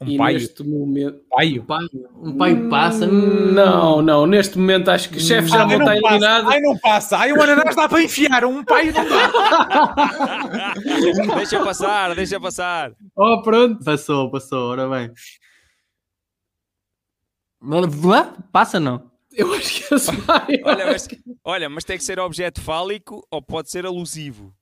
um 0.00 0.08
E 0.08 0.16
paio. 0.18 0.38
neste 0.38 0.62
momento. 0.64 1.20
paio. 1.30 1.64
Pai, 1.64 1.86
um 2.16 2.36
pai 2.36 2.68
passa. 2.68 3.06
Não, 3.06 4.02
não, 4.02 4.26
neste 4.26 4.58
momento 4.58 4.90
acho 4.90 5.08
que 5.08 5.16
o 5.18 5.20
chefe 5.20 5.48
já 5.48 5.58
não 5.66 5.72
está 5.72 5.84
não 5.84 5.92
eliminado. 5.92 6.48
Ai, 6.50 6.60
não 6.60 6.76
passa. 6.78 7.16
Ai, 7.18 7.32
o 7.32 7.42
ananás 7.42 7.74
dá 7.76 7.88
para 7.88 8.02
enfiar. 8.02 8.44
Um 8.44 8.64
paio 8.64 8.92
não 8.92 9.04
dá. 9.08 10.74
deixa 11.36 11.64
passar, 11.64 12.14
deixa 12.14 12.40
passar. 12.40 12.92
Oh, 13.16 13.40
pronto. 13.42 13.82
Passou, 13.84 14.30
passou, 14.30 14.70
ora 14.70 14.88
bem. 14.88 15.10
Passa 18.52 18.78
não? 18.80 19.10
Eu 19.36 19.52
acho 19.54 19.88
que 19.88 19.94
esse 19.94 20.12
vai. 20.16 20.46
Olha 20.64 20.86
mas, 20.86 21.08
olha, 21.44 21.68
mas 21.68 21.84
tem 21.84 21.98
que 21.98 22.04
ser 22.04 22.18
objeto 22.20 22.60
fálico 22.60 23.26
ou 23.30 23.42
pode 23.42 23.70
ser 23.70 23.84
alusivo? 23.86 24.54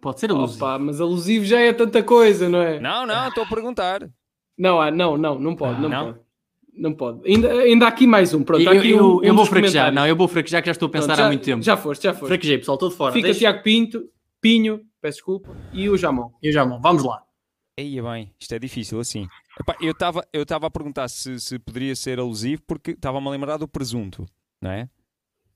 Pode 0.00 0.20
ser 0.20 0.30
alusivo. 0.30 0.64
Opa, 0.64 0.78
mas 0.78 1.00
alusivo 1.00 1.44
já 1.44 1.58
é 1.60 1.72
tanta 1.72 2.02
coisa, 2.02 2.48
não 2.48 2.60
é? 2.62 2.78
Não, 2.78 3.06
não, 3.06 3.28
estou 3.28 3.44
a 3.44 3.46
perguntar. 3.46 4.08
Não, 4.56 4.80
ah, 4.80 4.90
não, 4.90 5.16
não, 5.16 5.38
não 5.38 5.56
pode, 5.56 5.80
não, 5.80 5.88
Não? 5.88 6.04
pode. 6.12 6.26
Não 6.78 6.92
pode. 6.92 7.20
Ainda, 7.26 7.50
ainda 7.52 7.86
há 7.86 7.88
aqui 7.88 8.06
mais 8.06 8.34
um. 8.34 8.42
Pronto, 8.44 8.62
eu, 8.62 8.70
há 8.70 8.74
aqui 8.74 8.90
eu, 8.90 8.98
um, 9.04 9.16
um 9.18 9.24
eu 9.24 9.34
vou 9.34 9.46
fraquejar, 9.46 9.90
não, 9.92 10.06
eu 10.06 10.14
vou 10.14 10.28
fraquejar 10.28 10.60
que 10.62 10.66
já 10.66 10.72
estou 10.72 10.88
a 10.88 10.90
pensar 10.90 11.06
Pronto, 11.06 11.20
há 11.20 11.22
já- 11.22 11.28
muito 11.28 11.44
tempo. 11.44 11.62
Já 11.62 11.76
foste, 11.76 12.02
já 12.02 12.12
foste. 12.12 12.28
Fraquejei, 12.28 12.58
pessoal, 12.58 12.74
estou 12.76 12.90
de 12.90 12.94
fora. 12.96 13.12
Fica 13.14 13.24
Deixa- 13.28 13.38
Tiago 13.40 13.62
Pinto, 13.62 14.04
Pinho, 14.42 14.82
peço 15.00 15.16
desculpa, 15.16 15.56
e 15.72 15.88
o 15.88 15.96
Jamon. 15.96 16.30
Eu 16.42 16.52
já 16.52 16.64
vou, 16.64 16.78
vamos 16.78 17.02
lá. 17.02 17.22
Aí 17.78 18.00
bem, 18.00 18.32
isto 18.38 18.54
é 18.54 18.58
difícil 18.58 19.00
assim. 19.00 19.26
Epá, 19.58 19.76
eu 19.80 19.92
estava 19.92 20.26
eu 20.32 20.42
estava 20.42 20.66
a 20.66 20.70
perguntar 20.70 21.08
se, 21.08 21.40
se 21.40 21.58
poderia 21.58 21.94
ser 21.96 22.18
alusivo 22.18 22.62
porque 22.66 22.90
estava-me 22.92 23.26
a 23.26 23.30
lembrar 23.30 23.56
do 23.56 23.66
presunto, 23.66 24.26
não 24.60 24.70
é? 24.70 24.88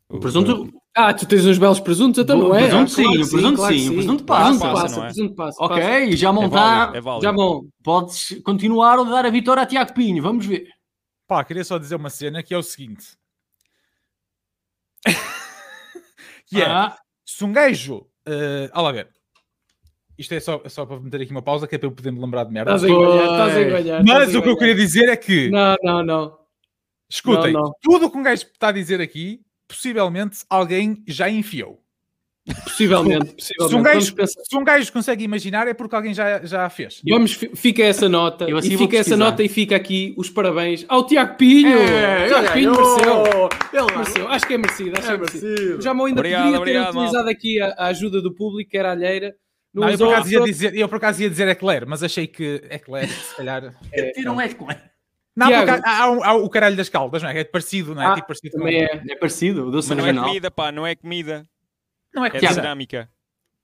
O 0.08 0.18
presunto, 0.18 0.72
Ah, 0.96 1.14
tu 1.14 1.24
tens 1.26 1.46
uns 1.46 1.56
belos 1.58 1.78
presuntos, 1.78 2.18
então 2.20 2.36
O 2.40 2.48
não 2.48 2.54
é? 2.56 2.66
presunto 2.66 2.90
Ah, 2.90 2.94
sim, 2.94 3.02
claro 3.04 3.18
que 3.18 3.22
o 3.24 3.30
presunto 3.30 3.56
claro 3.56 3.74
sim, 3.78 3.88
o 3.88 3.92
presunto 3.94 4.22
O 4.22 4.26
passa. 4.26 4.42
presunto 4.50 4.60
Passa, 4.60 4.82
passa, 4.82 5.00
é? 5.00 5.04
presunto 5.04 5.34
passa. 5.36 5.58
passa. 5.58 5.72
ok, 5.74 6.16
já 6.16 6.28
É 6.28 6.32
montar. 6.32 6.86
válido, 6.92 6.96
é 6.96 7.00
válido. 7.32 7.70
Podes 7.84 8.42
continuar 8.42 8.98
ou 8.98 9.04
dar 9.04 9.24
a 9.26 9.30
vitória 9.30 9.62
a 9.62 9.66
Tiago 9.66 9.94
Pinho, 9.94 10.22
vamos 10.22 10.46
ver. 10.46 10.66
Pá, 11.28 11.44
queria 11.44 11.62
só 11.62 11.78
dizer 11.78 11.94
uma 11.94 12.10
cena 12.10 12.42
que 12.42 12.52
é 12.52 12.58
o 12.58 12.62
seguinte. 12.62 13.14
que 16.46 16.60
é, 16.60 16.66
Ah, 16.66 16.96
se 17.24 17.44
um 17.44 17.52
gajo... 17.52 17.98
Uh, 18.28 18.68
olha 18.74 18.82
lá 18.82 18.92
ver. 18.92 19.08
Isto 20.20 20.34
é 20.34 20.40
só, 20.40 20.60
é 20.64 20.68
só 20.68 20.84
para 20.86 21.00
meter 21.00 21.22
aqui 21.22 21.30
uma 21.30 21.42
pausa 21.42 21.66
que 21.66 21.74
é 21.74 21.78
para 21.78 21.86
eu 21.88 21.92
poder 21.92 22.12
me 22.12 22.20
lembrar 22.20 22.44
de 22.44 22.52
merda. 22.52 22.74
estás 22.74 22.84
a 22.84 22.94
enganhar, 22.94 23.24
estás 23.24 23.56
a 23.56 23.62
enganhar. 23.62 24.04
Mas 24.06 24.34
o 24.34 24.42
que 24.42 24.48
eu 24.50 24.56
queria 24.56 24.74
dizer 24.74 25.08
é 25.08 25.16
que, 25.16 25.48
Não, 25.50 25.76
não, 25.82 26.02
não. 26.04 26.38
escutem, 27.10 27.52
Não, 27.52 27.62
não. 27.62 27.72
tudo 27.82 28.06
o 28.06 28.10
que 28.10 28.18
um 28.18 28.22
gajo 28.22 28.42
está 28.42 28.68
a 28.68 28.72
dizer 28.72 29.00
aqui, 29.00 29.40
possivelmente 29.66 30.40
alguém 30.50 31.02
já 31.08 31.28
enfiou. 31.30 31.80
Possivelmente, 32.64 33.34
Se 33.42 33.54
possivelmente. 33.54 33.64
um, 33.64 33.82
Vamos, 33.82 34.10
gajo, 34.10 34.32
se 34.48 34.56
um 34.56 34.64
gajo 34.64 34.92
consegue 34.92 35.22
imaginar 35.24 35.68
é 35.68 35.74
porque 35.74 35.94
alguém 35.94 36.12
já, 36.14 36.44
já 36.44 36.64
a 36.64 36.70
fez. 36.70 37.00
Vamos, 37.08 37.32
fi- 37.34 37.50
fica 37.54 37.82
essa 37.82 38.08
nota. 38.08 38.44
Eu 38.48 38.56
assim 38.56 38.74
e 38.74 38.78
fica 38.78 38.96
essa 38.96 39.16
nota 39.16 39.42
e 39.42 39.48
fica 39.48 39.76
aqui 39.76 40.14
os 40.16 40.28
parabéns 40.30 40.84
ao 40.88 41.06
Tiago 41.06 41.36
Pinho. 41.36 41.78
É, 41.78 42.26
Tiago 42.26 42.44
ele 42.46 42.52
Pinho 42.52 42.72
mereceu. 42.72 43.48
Ele 43.72 43.96
mereceu. 43.96 44.28
Acho 44.28 44.46
que 44.46 44.54
é 44.54 44.58
merecido. 44.58 44.92
Acho 44.98 45.06
que 45.06 45.12
é 45.12 45.16
merecido. 45.18 45.46
merecido. 45.46 45.78
O 45.78 45.82
Jamon 45.82 46.04
ainda 46.06 46.20
Obrigado, 46.20 46.42
poderia 46.42 46.58
obrigado, 46.60 46.92
ter 46.92 46.98
utilizado 46.98 47.28
aqui 47.28 47.60
a, 47.60 47.66
a 47.76 47.86
ajuda 47.88 48.20
do 48.22 48.34
público, 48.34 48.70
que 48.70 48.78
era 48.78 48.90
alheira. 48.90 49.34
Não, 49.72 49.82
Não, 49.84 49.90
eu, 49.90 49.98
por 49.98 50.08
acaso 50.08 50.32
ia 50.32 50.40
dizer, 50.40 50.74
eu 50.74 50.88
por 50.88 50.96
acaso 50.96 51.22
ia 51.22 51.30
dizer 51.30 51.48
Eclair, 51.48 51.84
mas 51.86 52.02
achei 52.02 52.26
que 52.26 52.60
Eclair, 52.70 53.08
se 53.08 53.36
calhar. 53.36 53.74
Tira 54.14 54.32
um 54.32 54.40
eco. 54.40 54.66
Não, 55.36 55.46
Tiago. 55.46 55.82
há, 55.84 55.98
há 56.02 56.10
o- 56.10 56.24
há 56.24 56.32
o 56.34 56.50
caralho 56.50 56.76
das 56.76 56.88
caldas, 56.88 57.22
não 57.22 57.30
é? 57.30 57.38
É 57.40 57.44
parecido, 57.44 57.94
não 57.94 58.02
é? 58.02 58.06
Ah, 58.06 58.14
tipo 58.16 58.26
parecido 58.26 58.52
com- 58.52 58.58
Também 58.58 58.82
é. 58.82 59.02
É 59.08 59.16
parecido, 59.16 59.68
o 59.68 59.70
doce 59.70 59.88
Mas 59.94 59.98
não 59.98 60.06
é 60.06 60.12
comida, 60.26 60.50
pá, 60.50 60.72
não 60.72 60.86
é 60.86 60.94
comida. 60.96 61.46
Não 62.12 62.24
é 62.24 62.28
É 62.28 62.30
comida. 62.32 62.52
dinâmica. 62.54 63.08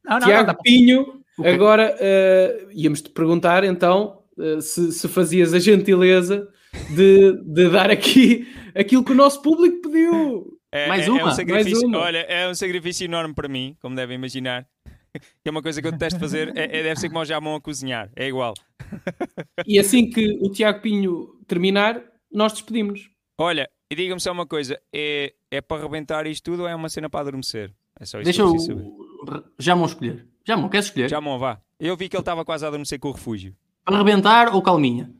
Não, 0.04 0.12
não, 0.12 0.20
não, 0.20 0.26
Tiago 0.28 0.46
para- 0.46 0.62
Pinho, 0.62 1.22
Ok. 1.38 1.52
agora 1.52 1.96
eh, 1.98 2.68
íamos-te 2.72 3.10
perguntar 3.10 3.64
então 3.64 4.22
eh, 4.38 4.60
se, 4.60 4.92
se 4.92 5.08
fazias 5.08 5.52
a 5.52 5.58
gentileza 5.58 6.48
de, 6.94 7.32
de 7.42 7.68
dar 7.68 7.90
aqui 7.90 8.46
aquilo 8.76 9.02
que 9.04 9.10
o 9.12 9.16
nosso 9.16 9.42
público 9.42 9.82
pediu. 9.82 10.56
É, 10.70 10.86
Mais 10.88 11.04
é- 11.04 11.08
é 11.08 11.12
uma, 11.12 11.26
um 11.26 11.30
sacrifício, 11.32 11.88
uma. 11.88 11.98
Olha, 11.98 12.18
é 12.18 12.48
um 12.48 12.54
sacrifício 12.54 13.04
enorme 13.04 13.34
para 13.34 13.48
mim, 13.48 13.76
como 13.82 13.96
devem 13.96 14.14
imaginar. 14.14 14.64
Que 15.42 15.48
é 15.48 15.50
uma 15.50 15.62
coisa 15.62 15.80
que 15.80 15.86
eu 15.88 15.92
detesto 15.92 16.18
fazer. 16.20 16.56
É, 16.56 16.64
é- 16.64 16.82
deve 16.82 17.00
ser 17.00 17.08
como 17.08 17.20
o 17.20 17.24
Jamon 17.24 17.56
a 17.56 17.60
cozinhar. 17.60 18.10
É 18.16 18.26
igual. 18.28 18.54
E 19.66 19.78
assim 19.78 20.08
que 20.10 20.38
o 20.40 20.50
Tiago 20.50 20.80
Pinho 20.80 21.28
terminar, 21.46 22.02
nós 22.32 22.52
despedimos. 22.52 23.08
Olha, 23.38 23.68
e 23.90 23.94
diga-me 23.94 24.20
só 24.20 24.32
uma 24.32 24.46
coisa: 24.46 24.80
é, 24.94 25.34
é 25.50 25.60
para 25.60 25.80
arrebentar 25.82 26.26
isto 26.26 26.44
tudo 26.50 26.62
ou 26.62 26.68
é 26.68 26.74
uma 26.74 26.88
cena 26.88 27.08
para 27.10 27.20
adormecer? 27.20 27.72
É 27.98 28.04
só 28.04 28.18
isso 28.18 28.24
Deixa 28.24 28.42
que 28.42 28.42
eu 28.42 28.48
o. 28.48 28.52
preciso 28.52 28.78
saber. 29.24 29.44
Jamon 29.58 29.86
escolher. 29.86 30.26
Jamon, 30.46 30.68
queres 30.68 30.86
escolher? 30.86 31.08
Jamon, 31.10 31.38
vá. 31.38 31.60
Eu 31.80 31.96
vi 31.96 32.08
que 32.08 32.16
ele 32.16 32.22
estava 32.22 32.44
quase 32.44 32.64
a 32.64 32.68
adormecer 32.68 32.98
com 32.98 33.08
o 33.08 33.12
refúgio. 33.12 33.54
Para 33.84 33.96
arrebentar 33.96 34.54
ou 34.54 34.62
calminha? 34.62 35.12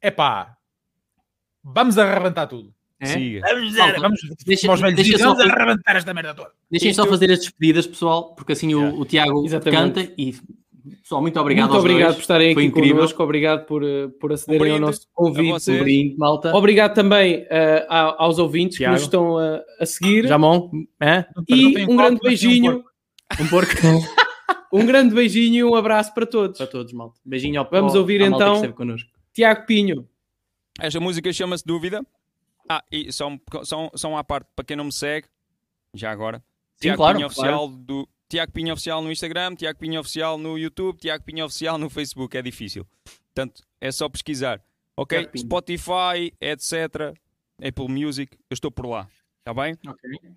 É 0.00 0.10
pá. 0.10 0.56
Vamos 1.62 1.96
arrebentar 1.98 2.46
tudo. 2.46 2.74
É? 3.04 3.06
Siga. 3.06 3.40
Vamos, 3.48 3.74
vamos, 4.00 4.20
deixa- 4.44 4.76
velhos 4.76 4.94
deixa 4.96 5.18
só 5.18 5.24
vamos 5.34 5.42
fazer- 5.42 5.52
arrebentar 5.60 5.96
esta 5.96 6.14
merda 6.14 6.34
toda. 6.34 6.50
Deixem 6.70 6.92
só 6.94 7.02
Isto- 7.02 7.10
fazer 7.12 7.30
as 7.32 7.38
despedidas, 7.40 7.86
pessoal, 7.86 8.34
porque 8.34 8.52
assim 8.52 8.74
o, 8.74 8.78
Yeah. 8.80 8.98
o 8.98 9.04
Tiago 9.04 9.44
Exatamente. 9.46 9.94
canta 10.00 10.12
e 10.18 10.34
pessoal, 11.02 11.22
muito 11.22 11.40
obrigado 11.40 11.64
Muito 11.68 11.76
aos 11.76 11.84
obrigado 11.84 12.04
dois. 12.08 12.16
por 12.16 12.20
estarem 12.22 12.54
Foi 12.54 12.62
aqui 12.62 12.70
incrível. 12.70 12.96
connosco, 12.96 13.22
obrigado 13.22 13.66
por, 13.66 13.82
eh, 13.84 14.08
por 14.20 14.32
acederem 14.32 14.60
ao 14.60 14.78
brinde 14.78 14.80
nosso 14.80 15.06
convite. 15.14 15.70
Um 15.70 15.78
brinde, 15.78 16.16
malta. 16.18 16.54
Obrigado 16.56 16.94
também 16.94 17.46
eh, 17.48 17.86
a- 17.88 18.22
aos 18.22 18.38
ouvintes 18.38 18.76
Tiago. 18.76 18.92
que 18.94 18.96
nos 19.00 19.02
estão 19.02 19.38
a, 19.38 19.62
a 19.80 19.86
seguir. 19.86 20.26
Jamon, 20.26 20.70
é? 21.00 21.24
E 21.48 21.72
tem 21.74 21.88
um 21.88 21.96
grande 21.96 22.20
tem 22.20 22.28
um 22.28 22.30
beijinho, 22.30 22.72
porco. 22.72 22.90
Um 23.42 23.46
porco 23.48 23.70
um 24.72 24.84
grande 24.86 25.14
beijinho 25.14 25.54
e 25.56 25.64
um 25.64 25.74
abraço 25.74 26.12
para 26.12 26.26
todos. 26.26 26.58
para 26.58 26.66
todos, 26.66 26.92
malta. 26.92 27.18
Beijinho 27.24 27.60
ao 27.60 27.68
Vamos 27.70 27.94
ao- 27.94 28.00
ouvir 28.00 28.20
então. 28.20 28.60
Tiago 29.32 29.66
Pinho, 29.66 30.06
Esta 30.80 30.98
música 31.00 31.32
chama-se 31.32 31.64
Dúvida. 31.64 32.04
Ah, 32.68 32.82
e 32.90 33.12
só 33.12 33.28
um, 33.28 33.38
só, 33.62 33.90
só 33.94 34.08
uma 34.08 34.24
parte 34.24 34.48
para 34.54 34.64
quem 34.64 34.76
não 34.76 34.84
me 34.84 34.92
segue, 34.92 35.28
já 35.92 36.10
agora. 36.10 36.38
Sim, 36.76 36.88
Tiago 36.88 36.96
claro, 36.96 37.16
Pinho 37.16 37.26
Oficial 37.26 37.68
do 37.68 38.08
Tiago 38.28 38.52
Pinho 38.52 38.72
Oficial 38.72 39.02
no 39.02 39.12
Instagram, 39.12 39.54
Tiago 39.54 39.78
Pinho 39.78 40.00
Oficial 40.00 40.38
no 40.38 40.58
YouTube, 40.58 40.98
Tiago 40.98 41.24
Pinho 41.24 41.44
Oficial 41.44 41.78
no 41.78 41.88
Facebook. 41.90 42.36
É 42.36 42.42
difícil. 42.42 42.86
Portanto, 43.34 43.62
é 43.80 43.92
só 43.92 44.08
pesquisar. 44.08 44.62
Ok? 44.96 45.28
Spotify, 45.36 46.32
etc. 46.40 47.14
Apple 47.62 47.88
Music, 47.88 48.36
eu 48.50 48.54
estou 48.54 48.70
por 48.70 48.86
lá. 48.86 49.08
Está 49.38 49.52
bem? 49.52 49.76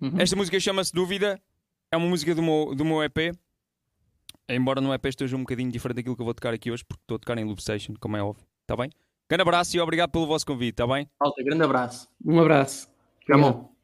Uhum. 0.01 0.19
Esta 0.19 0.35
música 0.35 0.59
chama-se 0.59 0.91
Dúvida. 0.93 1.41
É 1.91 1.97
uma 1.97 2.07
música 2.07 2.35
do 2.35 2.43
meu, 2.43 2.75
do 2.75 2.83
meu 2.83 3.01
EP. 3.03 3.33
Embora 4.49 4.81
no 4.81 4.93
EP 4.93 5.05
esteja 5.05 5.35
um 5.35 5.41
bocadinho 5.41 5.71
diferente 5.71 5.97
daquilo 5.97 6.15
que 6.15 6.21
eu 6.21 6.25
vou 6.25 6.33
tocar 6.33 6.53
aqui 6.53 6.71
hoje, 6.71 6.83
porque 6.83 7.01
estou 7.03 7.15
a 7.15 7.19
tocar 7.19 7.37
em 7.37 7.45
Loop 7.45 7.61
Station, 7.61 7.93
como 7.99 8.17
é 8.17 8.23
óbvio. 8.23 8.45
Está 8.61 8.75
bem? 8.75 8.89
Grande 9.29 9.41
abraço 9.41 9.75
e 9.75 9.79
obrigado 9.79 10.11
pelo 10.11 10.25
vosso 10.25 10.45
convite, 10.45 10.71
está 10.71 10.87
bem? 10.87 11.09
Malta, 11.19 11.43
grande 11.43 11.63
abraço. 11.63 12.07
um 12.25 12.39
abraço. 12.39 12.89
Jamon. 13.27 13.76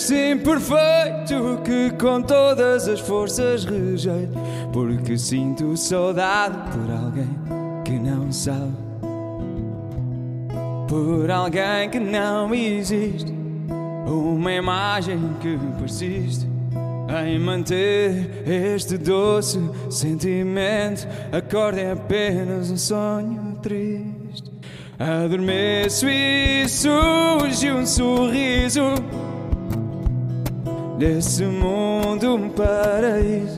Presente 0.00 0.14
este 0.14 0.32
imperfeito 0.32 1.60
que 1.62 1.90
com 2.02 2.22
todas 2.22 2.88
as 2.88 3.00
forças 3.00 3.64
rejeito, 3.64 4.32
porque 4.72 5.18
sinto 5.18 5.76
saudade 5.76 6.56
por 6.70 6.90
alguém 6.90 7.28
que 7.84 7.98
não 7.98 8.32
sabe, 8.32 8.72
por 10.88 11.30
alguém 11.30 11.90
que 11.90 12.00
não 12.00 12.54
existe, 12.54 13.30
uma 14.06 14.52
imagem 14.52 15.18
que 15.38 15.58
persiste 15.78 16.48
em 17.26 17.38
manter 17.38 18.42
este 18.46 18.96
doce 18.96 19.60
sentimento. 19.90 21.06
Acorde 21.30 21.80
é 21.80 21.92
apenas 21.92 22.70
um 22.70 22.76
sonho 22.78 23.58
triste. 23.60 24.50
Adormeço 24.98 26.08
e 26.08 26.66
surge 26.68 27.70
um 27.70 27.84
sorriso 27.84 28.94
Nesse 31.00 31.44
mundo 31.44 32.34
um 32.34 32.50
paraíso. 32.50 33.56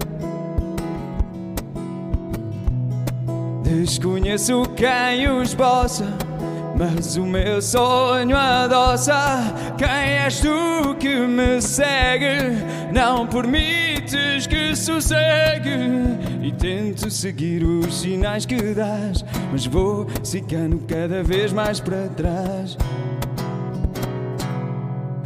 Desconheço 3.64 4.62
quem 4.76 5.28
o 5.28 5.42
esboça 5.42 6.04
Mas 6.78 7.16
o 7.16 7.24
meu 7.24 7.60
sonho 7.60 8.36
adoça. 8.36 9.42
Quem 9.76 9.88
és 9.88 10.38
tu 10.38 10.94
que 11.00 11.16
me 11.26 11.60
segue? 11.60 12.62
Não 12.92 13.26
permites 13.26 14.46
que 14.46 14.76
sossegue. 14.76 15.70
E 16.44 16.52
tento 16.52 17.10
seguir 17.10 17.64
os 17.64 18.02
sinais 18.02 18.46
que 18.46 18.72
dás 18.72 19.24
Mas 19.50 19.66
vou 19.66 20.06
ficando 20.24 20.78
cada 20.86 21.24
vez 21.24 21.52
mais 21.52 21.80
para 21.80 22.06
trás 22.10 22.78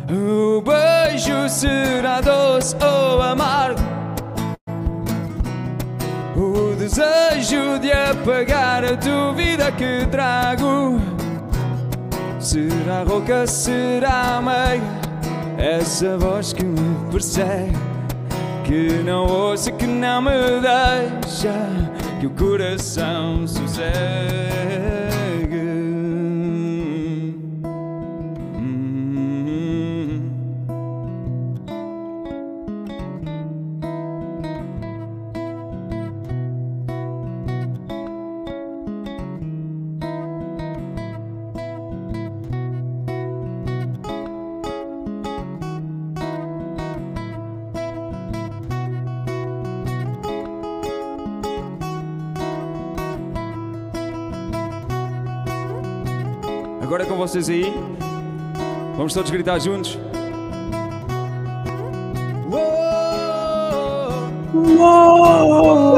O 0.09 0.63
beijo 0.63 1.49
será 1.49 2.21
doce 2.21 2.77
ou 2.81 3.21
amargo? 3.21 3.81
O 6.37 6.77
desejo 6.77 7.79
de 7.81 7.91
apagar 7.91 8.85
a 8.85 8.93
dúvida 8.93 9.73
que 9.73 10.07
trago? 10.07 11.01
Será 12.39 13.03
rouca, 13.03 13.45
será 13.49 14.41
meiga 14.41 14.85
Essa 15.59 16.17
voz 16.17 16.53
que 16.53 16.65
me 16.65 17.11
persegue 17.11 17.73
Que 18.63 19.03
não 19.03 19.27
ouço, 19.27 19.73
que 19.73 19.87
não 19.87 20.23
me 20.23 20.31
deixa 20.61 21.53
Que 22.21 22.27
o 22.29 22.31
coração 22.31 23.45
sossegue 23.49 24.96
com 57.17 57.27
vocês 57.27 57.49
aí. 57.49 57.73
Vamos 58.95 59.15
todos 59.15 59.31
gritar 59.31 59.59
juntos. 59.59 59.99
E 64.55 65.96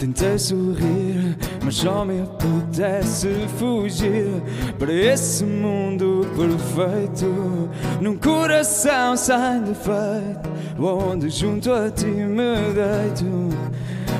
tentei 0.00 0.38
sorrir, 0.38 1.36
mas 1.62 1.74
só 1.74 2.06
me 2.06 2.22
apetece 2.22 3.28
fugir 3.58 4.42
para 4.78 4.90
esse 4.90 5.44
mundo 5.44 6.26
perfeito, 6.34 7.68
num 8.00 8.16
coração 8.16 9.14
sem 9.14 9.62
defeito, 9.62 10.48
onde 10.80 11.28
junto 11.28 11.70
a 11.70 11.90
ti 11.90 12.06
me 12.06 12.72
deito, 12.72 13.26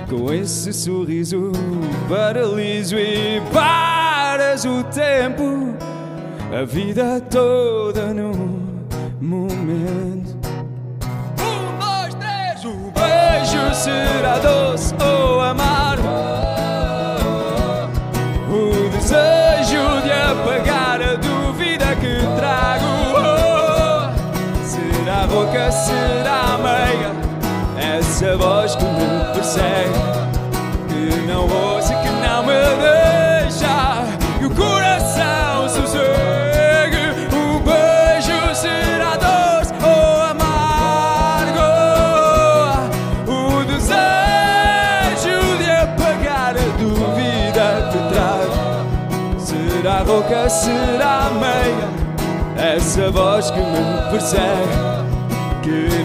com 0.06 0.30
esse 0.34 0.70
sorriso 0.70 1.50
paraliso 2.10 2.96
e 2.98 3.40
paras 3.50 4.66
o 4.66 4.84
tempo, 4.84 5.74
a 6.54 6.62
vida 6.62 7.22
toda 7.22 8.12
num 8.12 8.60
momento. 9.18 10.19
Será 13.80 14.38
doce 14.38 14.94
ou 15.02 15.40
amargo. 15.40 16.08
O 18.50 18.90
desejo 18.90 20.02
de 20.02 20.12
apagar 20.12 21.00
a 21.00 21.14
dúvida 21.14 21.96
que 21.96 22.18
trago. 22.36 22.90
Será 24.64 25.26
boca, 25.26 25.72
será 25.72 26.58
meiga, 26.58 27.12
essa 27.98 28.36
voz 28.36 28.76
que 28.76 28.84
me 28.84 29.34
persegue, 29.34 30.09
Essa 53.10 53.18
voz 53.18 53.50
que 53.50 53.58
me 53.58 54.10
persegue 54.10 54.40
Que 55.62 56.04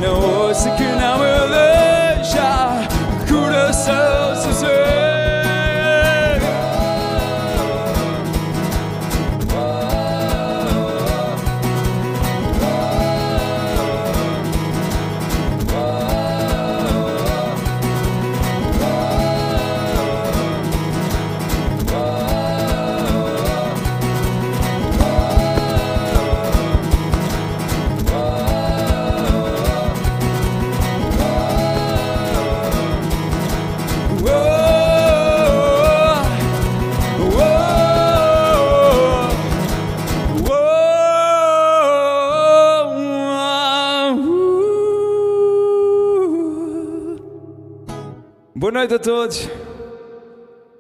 noite 48.86 48.94
a 48.94 49.00
todos. 49.00 49.50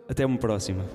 Até 0.08 0.26
uma 0.26 0.38
próxima. 0.38 0.86